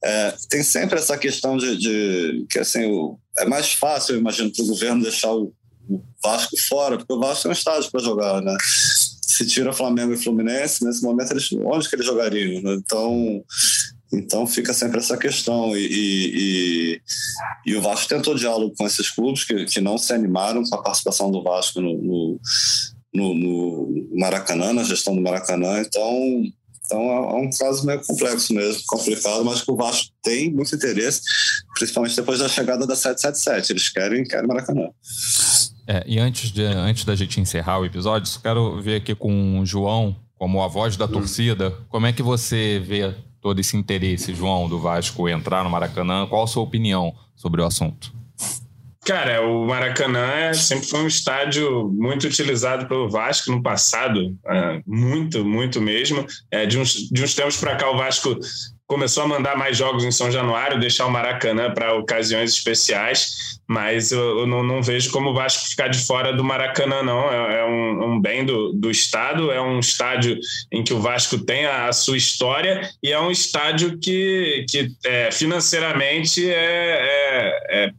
é, 0.05 0.35
tem 0.49 0.63
sempre 0.63 1.01
essa 1.01 1.19
questão 1.19 1.57
de, 1.57 1.77
de 1.77 2.47
que 2.49 2.61
assim 2.61 2.85
o, 2.85 3.19
é 3.37 3.45
mais 3.45 3.73
fácil, 3.73 4.15
eu 4.15 4.21
imagino, 4.21 4.53
para 4.53 4.65
o 4.65 4.69
governo 4.69 5.03
deixar 5.03 5.33
o, 5.33 5.53
o 5.89 6.01
Vasco 6.23 6.57
fora, 6.69 6.97
porque 6.97 7.13
o 7.13 7.19
Vasco 7.19 7.49
é 7.49 7.51
um 7.51 7.53
estádio 7.53 7.91
para 7.91 8.01
jogar, 8.01 8.41
né? 8.41 8.57
se 9.35 9.45
tira 9.47 9.73
Flamengo 9.73 10.13
e 10.13 10.17
Fluminense, 10.17 10.85
nesse 10.85 11.03
momento 11.03 11.33
eles, 11.33 11.51
onde 11.65 11.89
que 11.89 11.97
eles 11.97 12.07
jogariam? 12.07 12.63
Né? 12.63 12.75
Então, 12.75 13.45
então 14.19 14.47
fica 14.47 14.73
sempre 14.73 14.99
essa 14.99 15.17
questão. 15.17 15.77
E, 15.77 15.87
e, 15.91 17.01
e, 17.67 17.77
o 17.77 17.83
Vasco 17.83 18.09
tentou 18.09 18.35
diálogo 18.35 18.75
com 18.77 18.87
esses 18.87 19.11
clubes 19.11 19.45
que, 19.45 19.65
que 19.67 19.81
não 19.81 19.99
se 19.99 20.13
animaram 20.13 20.63
com 20.65 20.75
a 20.75 20.83
participação 20.83 21.31
do 21.31 21.43
Vasco 21.43 21.81
no, 21.81 21.95
no, 22.03 22.41
no, 23.15 23.35
no 23.35 24.19
Maracanã, 24.19 24.73
na 24.73 24.85
gestão 24.85 25.15
do 25.15 25.23
Maracanã. 25.23 25.81
Então, 25.81 26.43
então 26.85 27.01
é 27.01 27.37
um 27.37 27.51
caso 27.51 27.87
meio 27.87 28.03
complexo 28.05 28.53
mesmo, 28.53 28.83
complicado, 28.87 29.45
mas 29.45 29.63
que 29.63 29.71
o 29.71 29.77
Vasco 29.77 30.13
tem 30.23 30.53
muito 30.53 30.75
interesse, 30.75 31.23
principalmente 31.75 32.17
depois 32.17 32.39
da 32.39 32.49
chegada 32.49 32.87
da 32.87 32.95
777. 32.95 33.73
Eles 33.73 33.89
querem, 33.89 34.25
querem 34.25 34.47
Maracanã. 34.47 34.89
É, 35.87 36.03
e 36.07 36.19
antes, 36.19 36.51
de, 36.51 36.63
antes 36.63 37.05
da 37.05 37.15
gente 37.15 37.41
encerrar 37.41 37.79
o 37.79 37.85
episódio, 37.85 38.29
só 38.29 38.41
quero 38.41 38.81
ver 38.81 38.97
aqui 38.97 39.15
com 39.15 39.61
o 39.61 39.67
João, 39.67 40.17
como 40.37 40.63
a 40.63 40.69
voz 40.69 40.97
da 40.97 41.07
torcida, 41.07 41.71
como 41.89 42.07
é 42.07 42.13
que 42.13 42.23
você 42.23 42.83
vê 42.85 43.15
todo 43.45 43.61
esse 43.61 43.77
interesse, 43.77 44.33
João, 44.33 44.67
do 44.67 44.79
Vasco 44.79 45.29
entrar 45.29 45.63
no 45.63 45.69
Maracanã? 45.69 46.27
Qual 46.27 46.45
a 46.45 46.47
sua 46.47 46.63
opinião 46.63 47.15
sobre 47.37 47.61
o 47.61 47.67
assunto? 47.67 48.11
Cara, 49.05 49.47
o 49.47 49.67
Maracanã 49.67 50.55
sempre 50.55 50.89
foi 50.89 51.01
um 51.01 51.07
estádio 51.07 51.93
muito 51.95 52.27
utilizado 52.27 52.89
pelo 52.89 53.11
Vasco 53.11 53.51
no 53.51 53.63
passado, 53.63 54.35
é, 54.47 54.81
muito, 54.87 55.45
muito 55.45 55.79
mesmo. 55.79 56.25
É, 56.51 56.65
de, 56.65 56.79
uns, 56.79 57.11
de 57.11 57.23
uns 57.23 57.35
tempos 57.35 57.59
para 57.59 57.77
cá, 57.77 57.91
o 57.91 57.99
Vasco 57.99 58.35
começou 58.87 59.25
a 59.25 59.29
mandar 59.29 59.57
mais 59.57 59.77
jogos 59.77 60.05
em 60.05 60.11
São 60.11 60.31
Januário, 60.31 60.79
deixar 60.79 61.07
o 61.07 61.11
Maracanã 61.11 61.73
para 61.73 61.95
ocasiões 61.95 62.53
especiais, 62.53 63.55
mas 63.67 64.13
eu, 64.13 64.41
eu 64.41 64.47
não, 64.47 64.63
não, 64.63 64.83
vejo 64.83 65.11
como 65.11 65.31
o 65.31 65.35
Vasco 65.35 65.69
ficar 65.69 65.89
de 65.89 65.99
fora 65.99 66.33
do 66.33 66.45
Maracanã, 66.45 67.03
não. 67.03 67.31
É, 67.31 67.61
é 67.61 67.65
um, 67.65 68.05
um, 68.05 68.21
bem 68.21 68.45
do, 68.45 68.73
do 68.73 68.91
Estado, 68.91 69.51
é 69.51 69.61
um 69.61 69.79
estádio 69.79 70.39
em 70.71 70.85
que 70.85 70.93
o 70.93 71.01
Vasco 71.01 71.39
tem 71.39 71.65
a, 71.65 71.89
a 71.89 71.93
sua 71.93 72.17
história 72.17 72.91
e 73.03 73.11
é 73.11 73.19
um 73.19 73.31
estádio 73.31 73.99
que, 73.99 74.67
que 74.69 74.93
é, 75.07 75.31
financeiramente 75.31 76.49
é, 76.51 76.55
é, 77.71 77.87
é, 77.87 77.93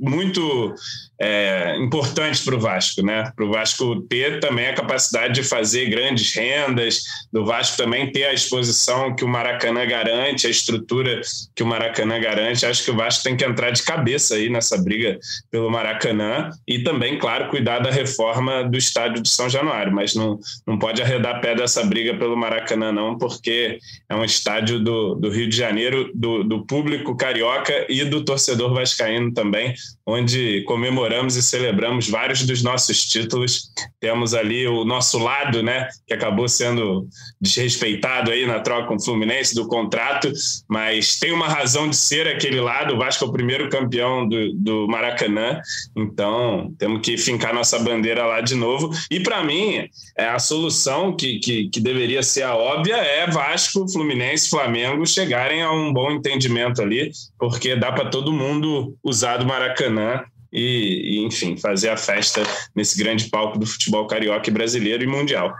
muito 0.00 0.74
é, 1.22 1.76
importante 1.76 2.44
para 2.44 2.56
o 2.56 2.58
Vasco, 2.58 3.00
né? 3.00 3.30
Para 3.36 3.44
o 3.44 3.50
Vasco 3.50 4.00
ter 4.02 4.40
também 4.40 4.66
a 4.66 4.74
capacidade 4.74 5.34
de 5.34 5.44
fazer 5.44 5.88
grandes 5.88 6.34
rendas, 6.34 7.02
do 7.32 7.44
Vasco 7.44 7.76
também 7.76 8.10
ter 8.10 8.24
a 8.24 8.32
exposição 8.32 9.14
que 9.14 9.24
o 9.24 9.28
Maracanã 9.28 9.86
garante, 9.86 10.48
a 10.48 10.50
estrutura 10.50 11.20
que 11.54 11.62
o 11.62 11.66
Maracanã 11.66 12.20
garante. 12.20 12.66
Acho 12.66 12.84
que 12.84 12.90
o 12.90 12.96
Vasco 12.96 13.22
tem 13.22 13.36
que 13.36 13.44
entrar 13.44 13.70
de 13.70 13.84
cabeça 13.84 14.34
aí 14.34 14.50
nessa 14.50 14.76
briga 14.82 15.16
pelo 15.48 15.70
Maracanã 15.70 16.50
e 16.66 16.80
também, 16.80 17.16
claro, 17.16 17.48
cuidar 17.48 17.78
da 17.78 17.90
reforma 17.90 18.64
do 18.64 18.76
estádio 18.76 19.22
de 19.22 19.28
São 19.28 19.48
Januário, 19.48 19.94
mas 19.94 20.16
não, 20.16 20.40
não 20.66 20.76
pode 20.76 21.00
arredar 21.00 21.40
pé 21.40 21.54
dessa 21.54 21.84
briga 21.84 22.14
pelo 22.14 22.36
Maracanã, 22.36 22.90
não, 22.90 23.16
porque 23.16 23.78
é 24.08 24.16
um 24.16 24.24
estádio 24.24 24.80
do, 24.80 25.14
do 25.14 25.30
Rio 25.30 25.48
de 25.48 25.56
Janeiro, 25.56 26.10
do, 26.12 26.42
do 26.42 26.66
público 26.66 27.16
carioca 27.16 27.86
e 27.88 28.04
do 28.04 28.24
torcedor 28.24 28.74
vascaíno 28.74 29.32
também, 29.32 29.61
onde 30.06 30.62
comemoramos 30.64 31.36
e 31.36 31.42
celebramos 31.42 32.08
vários 32.08 32.44
dos 32.44 32.62
nossos 32.62 33.04
títulos. 33.06 33.70
Temos 34.00 34.34
ali 34.34 34.66
o 34.66 34.84
nosso 34.84 35.18
lado, 35.18 35.62
né, 35.62 35.88
que 36.06 36.14
acabou 36.14 36.48
sendo 36.48 37.06
desrespeitado 37.40 38.30
aí 38.30 38.46
na 38.46 38.60
troca 38.60 38.88
com 38.88 38.96
o 38.96 39.02
Fluminense 39.02 39.54
do 39.54 39.68
contrato, 39.68 40.32
mas 40.68 41.18
tem 41.18 41.32
uma 41.32 41.48
razão 41.48 41.88
de 41.88 41.96
ser 41.96 42.26
aquele 42.26 42.60
lado. 42.60 42.94
O 42.94 42.98
Vasco 42.98 43.24
é 43.24 43.28
o 43.28 43.32
primeiro 43.32 43.68
campeão 43.68 44.28
do, 44.28 44.52
do 44.54 44.86
Maracanã, 44.88 45.60
então 45.96 46.72
temos 46.78 47.00
que 47.02 47.16
fincar 47.16 47.54
nossa 47.54 47.78
bandeira 47.78 48.24
lá 48.26 48.40
de 48.40 48.54
novo. 48.54 48.90
E 49.10 49.20
para 49.20 49.42
mim, 49.44 49.88
é 50.16 50.28
a 50.28 50.38
solução 50.38 51.16
que, 51.16 51.38
que, 51.38 51.68
que 51.68 51.80
deveria 51.80 52.22
ser 52.22 52.42
a 52.42 52.54
óbvia 52.54 52.96
é 52.96 53.26
Vasco, 53.26 53.88
Fluminense, 53.88 54.48
Flamengo 54.48 55.06
chegarem 55.06 55.62
a 55.62 55.70
um 55.70 55.92
bom 55.92 56.10
entendimento 56.10 56.82
ali, 56.82 57.10
porque 57.38 57.76
dá 57.76 57.92
para 57.92 58.10
todo 58.10 58.32
mundo 58.32 58.96
usar 59.02 59.36
do 59.36 59.46
Maracanã 59.52 60.24
e, 60.50 61.18
e, 61.18 61.26
enfim, 61.26 61.56
fazer 61.56 61.90
a 61.90 61.96
festa 61.96 62.42
nesse 62.74 62.96
grande 62.96 63.28
palco 63.28 63.58
do 63.58 63.66
futebol 63.66 64.06
carioca 64.06 64.50
brasileiro 64.50 65.02
e 65.02 65.06
mundial. 65.06 65.54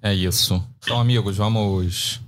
É 0.00 0.14
isso. 0.14 0.62
Então, 0.78 1.00
amigos, 1.00 1.36
vamos 1.36 2.20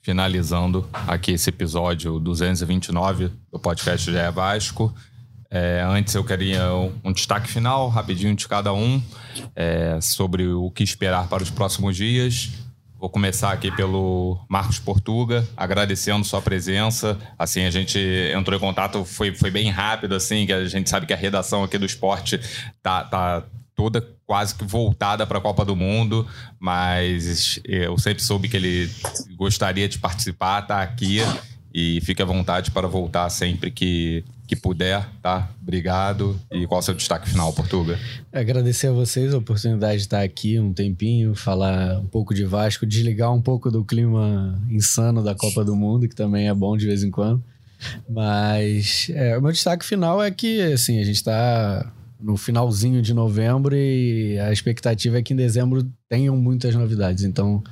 finalizando 0.00 0.88
aqui 1.08 1.32
esse 1.32 1.50
episódio 1.50 2.20
229 2.20 3.30
do 3.50 3.58
podcast 3.58 4.10
de 4.10 4.30
Vasco. 4.30 4.94
É, 5.50 5.82
antes 5.86 6.14
eu 6.14 6.24
queria 6.24 6.72
um, 7.04 7.12
destaque 7.12 7.48
final, 7.48 7.88
rapidinho 7.88 8.34
de 8.34 8.46
cada 8.46 8.72
um, 8.72 9.02
é, 9.54 9.98
sobre 10.00 10.48
o 10.48 10.70
que 10.70 10.82
esperar 10.82 11.28
para 11.28 11.42
os 11.42 11.50
próximos 11.50 11.96
dias. 11.96 12.50
Vou 13.04 13.10
começar 13.10 13.52
aqui 13.52 13.70
pelo 13.70 14.42
Marcos 14.48 14.78
Portuga, 14.78 15.46
agradecendo 15.54 16.24
sua 16.24 16.40
presença. 16.40 17.18
Assim, 17.38 17.66
a 17.66 17.70
gente 17.70 17.98
entrou 18.34 18.56
em 18.56 18.58
contato, 18.58 19.04
foi, 19.04 19.34
foi 19.34 19.50
bem 19.50 19.68
rápido, 19.68 20.14
assim, 20.14 20.46
que 20.46 20.52
a 20.54 20.64
gente 20.64 20.88
sabe 20.88 21.04
que 21.04 21.12
a 21.12 21.16
redação 21.16 21.62
aqui 21.62 21.76
do 21.76 21.84
esporte 21.84 22.40
tá, 22.82 23.04
tá 23.04 23.44
toda 23.74 24.00
quase 24.24 24.54
que 24.54 24.64
voltada 24.64 25.26
para 25.26 25.36
a 25.36 25.40
Copa 25.42 25.66
do 25.66 25.76
Mundo, 25.76 26.26
mas 26.58 27.60
eu 27.66 27.98
sempre 27.98 28.22
soube 28.22 28.48
que 28.48 28.56
ele 28.56 28.90
gostaria 29.36 29.86
de 29.86 29.98
participar, 29.98 30.62
tá 30.62 30.80
aqui 30.80 31.18
e 31.74 32.00
fique 32.00 32.22
à 32.22 32.24
vontade 32.24 32.70
para 32.70 32.88
voltar 32.88 33.28
sempre 33.28 33.70
que 33.70 34.24
que 34.46 34.54
puder, 34.54 35.08
tá? 35.22 35.50
Obrigado. 35.62 36.38
E 36.52 36.66
qual 36.66 36.80
é 36.80 36.82
o 36.82 36.84
seu 36.84 36.94
destaque 36.94 37.28
final, 37.28 37.52
Portuga? 37.52 37.98
Agradecer 38.32 38.88
a 38.88 38.92
vocês 38.92 39.32
a 39.32 39.38
oportunidade 39.38 39.98
de 39.98 40.02
estar 40.02 40.22
aqui 40.22 40.58
um 40.58 40.72
tempinho, 40.72 41.34
falar 41.34 41.98
um 41.98 42.06
pouco 42.06 42.34
de 42.34 42.44
Vasco, 42.44 42.84
desligar 42.84 43.32
um 43.32 43.40
pouco 43.40 43.70
do 43.70 43.84
clima 43.84 44.60
insano 44.70 45.22
da 45.22 45.34
Copa 45.34 45.64
do 45.64 45.74
Mundo, 45.74 46.08
que 46.08 46.14
também 46.14 46.48
é 46.48 46.54
bom 46.54 46.76
de 46.76 46.86
vez 46.86 47.02
em 47.02 47.10
quando. 47.10 47.42
Mas 48.08 49.10
é, 49.10 49.36
o 49.36 49.42
meu 49.42 49.52
destaque 49.52 49.84
final 49.84 50.22
é 50.22 50.30
que 50.30 50.60
assim, 50.72 51.00
a 51.00 51.04
gente 51.04 51.16
está 51.16 51.92
no 52.24 52.38
finalzinho 52.38 53.02
de 53.02 53.12
novembro 53.12 53.76
e 53.76 54.38
a 54.38 54.50
expectativa 54.50 55.18
é 55.18 55.22
que 55.22 55.34
em 55.34 55.36
dezembro 55.36 55.86
tenham 56.08 56.34
muitas 56.38 56.74
novidades. 56.74 57.22
Então, 57.22 57.62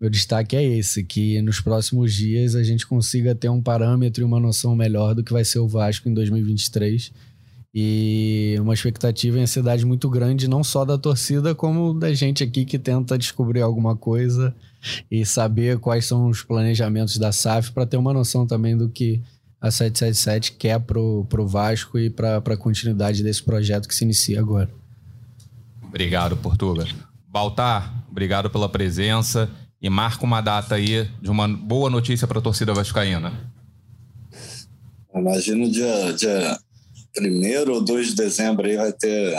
meu 0.00 0.10
destaque 0.10 0.56
é 0.56 0.62
esse, 0.64 1.04
que 1.04 1.40
nos 1.40 1.60
próximos 1.60 2.12
dias 2.12 2.56
a 2.56 2.64
gente 2.64 2.84
consiga 2.84 3.32
ter 3.32 3.48
um 3.48 3.62
parâmetro 3.62 4.20
e 4.20 4.24
uma 4.24 4.40
noção 4.40 4.74
melhor 4.74 5.14
do 5.14 5.22
que 5.22 5.32
vai 5.32 5.44
ser 5.44 5.60
o 5.60 5.68
Vasco 5.68 6.08
em 6.08 6.14
2023. 6.14 7.12
E 7.72 8.56
uma 8.60 8.74
expectativa 8.74 9.38
e 9.38 9.42
ansiedade 9.42 9.86
muito 9.86 10.10
grande, 10.10 10.48
não 10.48 10.64
só 10.64 10.84
da 10.84 10.98
torcida, 10.98 11.54
como 11.54 11.94
da 11.94 12.12
gente 12.12 12.42
aqui 12.42 12.64
que 12.64 12.80
tenta 12.80 13.16
descobrir 13.16 13.62
alguma 13.62 13.96
coisa 13.96 14.52
e 15.08 15.24
saber 15.24 15.78
quais 15.78 16.06
são 16.06 16.28
os 16.28 16.42
planejamentos 16.42 17.18
da 17.18 17.30
SAF 17.30 17.70
para 17.70 17.86
ter 17.86 17.96
uma 17.96 18.12
noção 18.12 18.48
também 18.48 18.76
do 18.76 18.88
que 18.88 19.22
a 19.62 19.70
777 19.70 20.52
quer 20.58 20.80
pro, 20.80 21.24
pro 21.30 21.46
Vasco 21.46 21.96
e 21.96 22.10
para 22.10 22.38
a 22.38 22.56
continuidade 22.56 23.22
desse 23.22 23.40
projeto 23.40 23.86
que 23.86 23.94
se 23.94 24.02
inicia 24.04 24.40
agora. 24.40 24.68
Obrigado, 25.80 26.36
Portuga. 26.36 26.84
Baltar, 27.28 28.04
obrigado 28.10 28.50
pela 28.50 28.68
presença 28.68 29.48
e 29.80 29.88
marca 29.88 30.24
uma 30.24 30.40
data 30.40 30.74
aí 30.74 31.08
de 31.20 31.30
uma 31.30 31.46
boa 31.46 31.88
notícia 31.88 32.26
para 32.26 32.40
a 32.40 32.42
torcida 32.42 32.74
vascaína. 32.74 33.32
Imagino 35.14 35.70
dia, 35.70 36.12
dia 36.12 36.58
1 37.20 37.70
ou 37.70 37.84
2 37.84 38.08
de 38.08 38.14
dezembro 38.16 38.66
aí 38.66 38.76
vai 38.76 38.92
ter 38.92 39.36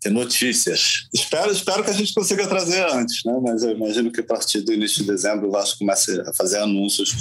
ter 0.00 0.10
notícias. 0.10 1.08
Espero, 1.12 1.50
espero 1.50 1.84
que 1.84 1.90
a 1.90 1.94
gente 1.94 2.14
consiga 2.14 2.46
trazer 2.46 2.84
antes, 2.92 3.24
né? 3.24 3.32
Mas 3.42 3.62
eu 3.62 3.72
imagino 3.72 4.10
que 4.10 4.20
a 4.20 4.24
partir 4.24 4.60
do 4.60 4.72
início 4.72 5.02
de 5.02 5.10
dezembro 5.10 5.48
o 5.48 5.50
Vasco 5.50 5.78
comece 5.78 6.20
a 6.20 6.32
fazer 6.34 6.58
anúncios 6.58 7.14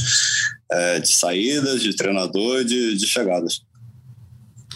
é, 0.71 0.99
de 0.99 1.11
saídas, 1.11 1.81
de 1.81 1.95
treinador, 1.95 2.63
de, 2.63 2.95
de 2.95 3.07
chegadas. 3.07 3.61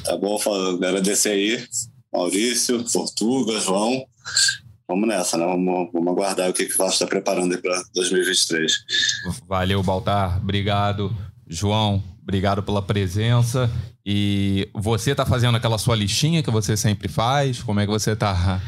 Tá 0.03 0.17
bom? 0.17 0.39
Agradecer 0.75 1.29
aí, 1.29 1.65
Maurício, 2.11 2.83
Portuga, 2.91 3.59
João. 3.59 4.03
Vamos 4.87 5.07
nessa, 5.07 5.37
né? 5.37 5.45
Vamos, 5.45 5.89
vamos 5.93 6.11
aguardar 6.11 6.49
o 6.49 6.53
que, 6.53 6.65
que 6.65 6.73
o 6.73 6.77
Vasco 6.77 6.95
está 6.95 7.07
preparando 7.07 7.57
para 7.61 7.83
2023. 7.93 8.73
Valeu, 9.47 9.81
Baltar. 9.83 10.37
Obrigado. 10.37 11.15
João, 11.47 12.03
obrigado 12.21 12.63
pela 12.63 12.81
presença. 12.81 13.69
E 14.05 14.67
você 14.73 15.11
está 15.11 15.25
fazendo 15.25 15.55
aquela 15.55 15.77
sua 15.77 15.95
listinha 15.95 16.41
que 16.41 16.49
você 16.49 16.75
sempre 16.75 17.07
faz? 17.07 17.61
Como 17.61 17.79
é 17.79 17.85
que 17.85 17.91
você 17.91 18.11
está 18.11 18.59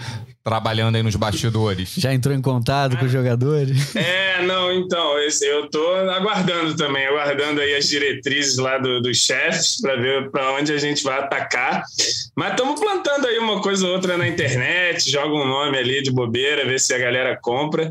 trabalhando 0.43 0.95
aí 0.95 1.03
nos 1.03 1.15
bastidores? 1.15 1.95
Já 1.97 2.13
entrou 2.13 2.35
em 2.35 2.41
contato 2.41 2.97
com 2.97 3.05
os 3.05 3.11
jogadores? 3.11 3.95
É, 3.95 4.41
não, 4.43 4.71
então, 4.71 5.17
eu 5.17 5.27
estou 5.27 5.95
aguardando 6.09 6.75
também, 6.75 7.05
aguardando 7.07 7.61
aí 7.61 7.75
as 7.75 7.87
diretrizes 7.87 8.57
lá 8.57 8.77
do, 8.77 9.01
dos 9.01 9.17
chefes 9.17 9.79
para 9.81 9.95
ver 9.95 10.29
para 10.29 10.53
onde 10.53 10.73
a 10.73 10.77
gente 10.77 11.03
vai 11.03 11.19
atacar. 11.19 11.83
Mas 12.35 12.51
estamos 12.51 12.79
plantando 12.79 13.25
aí 13.25 13.39
uma 13.39 13.61
coisa 13.61 13.87
ou 13.87 13.93
outra 13.93 14.17
na 14.17 14.27
internet, 14.27 15.09
joga 15.09 15.33
um 15.33 15.47
nome 15.47 15.77
ali 15.77 16.03
de 16.03 16.11
bobeira, 16.11 16.65
ver 16.65 16.79
se 16.79 16.93
a 16.93 16.99
galera 16.99 17.39
compra. 17.41 17.89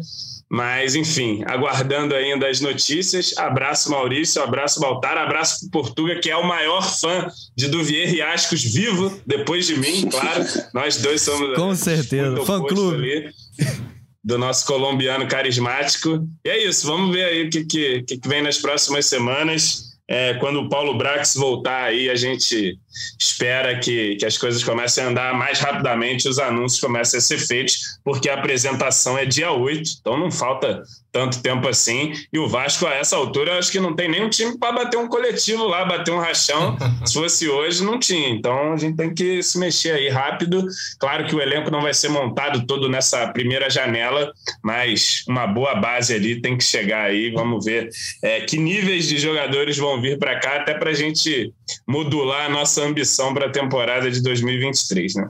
Mas, 0.52 0.94
enfim, 0.94 1.42
aguardando 1.46 2.14
ainda 2.14 2.46
as 2.46 2.60
notícias. 2.60 3.32
Abraço, 3.38 3.90
Maurício, 3.90 4.42
abraço, 4.42 4.78
Baltar, 4.80 5.16
abraço 5.16 5.70
Portuga, 5.70 6.20
que 6.20 6.28
é 6.30 6.36
o 6.36 6.46
maior 6.46 6.82
fã 6.82 7.26
de 7.56 7.68
Duvier 7.68 8.12
e 8.12 8.20
Ascos 8.20 8.62
vivo, 8.62 9.18
depois 9.26 9.66
de 9.66 9.78
mim, 9.78 10.06
claro. 10.10 10.44
Nós 10.74 10.98
dois 10.98 11.22
somos. 11.22 11.56
Com 11.56 11.74
certeza, 11.74 12.44
fã 12.44 12.62
clube. 12.62 12.96
Ali, 12.96 13.30
do 14.22 14.36
nosso 14.36 14.66
colombiano 14.66 15.26
carismático. 15.26 16.28
E 16.44 16.50
é 16.50 16.68
isso, 16.68 16.86
vamos 16.86 17.16
ver 17.16 17.24
aí 17.24 17.46
o 17.46 17.50
que, 17.50 17.64
que, 17.64 18.02
que 18.02 18.28
vem 18.28 18.42
nas 18.42 18.58
próximas 18.58 19.06
semanas. 19.06 19.91
É, 20.14 20.34
quando 20.34 20.60
o 20.60 20.68
Paulo 20.68 20.98
Brax 20.98 21.34
voltar 21.34 21.84
aí, 21.84 22.10
a 22.10 22.14
gente 22.14 22.78
espera 23.18 23.78
que, 23.78 24.16
que 24.16 24.26
as 24.26 24.36
coisas 24.36 24.62
comecem 24.62 25.02
a 25.02 25.08
andar 25.08 25.34
mais 25.34 25.58
rapidamente, 25.58 26.28
os 26.28 26.38
anúncios 26.38 26.82
comecem 26.82 27.16
a 27.16 27.20
ser 27.22 27.38
feitos, 27.38 27.98
porque 28.04 28.28
a 28.28 28.34
apresentação 28.34 29.16
é 29.16 29.24
dia 29.24 29.50
8, 29.50 29.90
então 30.02 30.18
não 30.18 30.30
falta 30.30 30.82
tanto 31.12 31.42
tempo 31.42 31.68
assim. 31.68 32.12
E 32.32 32.38
o 32.38 32.48
Vasco, 32.48 32.86
a 32.86 32.94
essa 32.94 33.16
altura, 33.16 33.58
acho 33.58 33.70
que 33.70 33.78
não 33.78 33.94
tem 33.94 34.08
nenhum 34.08 34.30
time 34.30 34.58
para 34.58 34.72
bater 34.72 34.96
um 34.96 35.06
coletivo 35.06 35.64
lá, 35.64 35.84
bater 35.84 36.10
um 36.10 36.18
rachão. 36.18 36.76
Se 37.04 37.14
fosse 37.14 37.48
hoje, 37.48 37.84
não 37.84 37.98
tinha. 37.98 38.30
Então 38.30 38.72
a 38.72 38.76
gente 38.76 38.96
tem 38.96 39.12
que 39.12 39.42
se 39.42 39.58
mexer 39.58 39.92
aí 39.92 40.08
rápido. 40.08 40.66
Claro 40.98 41.26
que 41.26 41.34
o 41.34 41.40
elenco 41.40 41.70
não 41.70 41.82
vai 41.82 41.92
ser 41.92 42.08
montado 42.08 42.66
todo 42.66 42.88
nessa 42.88 43.28
primeira 43.28 43.68
janela, 43.68 44.32
mas 44.62 45.24
uma 45.28 45.46
boa 45.46 45.74
base 45.74 46.14
ali 46.14 46.40
tem 46.40 46.56
que 46.56 46.64
chegar 46.64 47.04
aí. 47.04 47.30
Vamos 47.30 47.64
ver 47.64 47.90
é, 48.22 48.40
que 48.40 48.56
níveis 48.56 49.06
de 49.06 49.18
jogadores 49.18 49.76
vão 49.76 50.00
vir 50.00 50.18
para 50.18 50.38
cá, 50.40 50.56
até 50.56 50.74
para 50.74 50.90
a 50.90 50.94
gente 50.94 51.52
modular 51.86 52.46
a 52.46 52.48
nossa 52.48 52.82
ambição 52.82 53.34
para 53.34 53.46
a 53.46 53.50
temporada 53.50 54.10
de 54.10 54.22
2023, 54.22 55.14
né? 55.16 55.28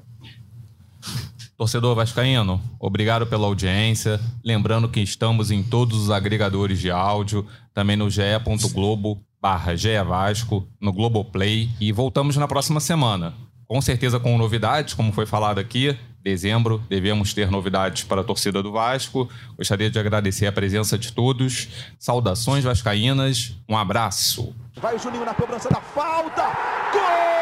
Torcedor 1.62 1.94
Vascaíno, 1.94 2.60
obrigado 2.80 3.24
pela 3.24 3.46
audiência. 3.46 4.20
Lembrando 4.44 4.88
que 4.88 4.98
estamos 4.98 5.52
em 5.52 5.62
todos 5.62 5.96
os 5.96 6.10
agregadores 6.10 6.80
de 6.80 6.90
áudio, 6.90 7.46
também 7.72 7.94
no 7.94 8.10
ge.globo 8.10 9.24
barra 9.40 9.72
Vasco, 10.04 10.66
no 10.80 10.92
Globoplay 10.92 11.70
e 11.80 11.92
voltamos 11.92 12.36
na 12.36 12.48
próxima 12.48 12.80
semana. 12.80 13.32
Com 13.68 13.80
certeza 13.80 14.18
com 14.18 14.36
novidades, 14.36 14.94
como 14.94 15.12
foi 15.12 15.24
falado 15.24 15.60
aqui, 15.60 15.96
dezembro 16.20 16.82
devemos 16.88 17.32
ter 17.32 17.48
novidades 17.48 18.02
para 18.02 18.22
a 18.22 18.24
torcida 18.24 18.60
do 18.60 18.72
Vasco. 18.72 19.30
Gostaria 19.56 19.88
de 19.88 20.00
agradecer 20.00 20.48
a 20.48 20.52
presença 20.52 20.98
de 20.98 21.12
todos. 21.12 21.68
Saudações 21.96 22.64
vascaínas, 22.64 23.54
um 23.68 23.76
abraço. 23.76 24.52
Vai 24.78 24.96
o 24.96 24.98
Juninho 24.98 25.24
na 25.24 25.32
cobrança 25.32 25.68
da 25.68 25.80
falta. 25.80 26.42
Gol! 26.92 27.41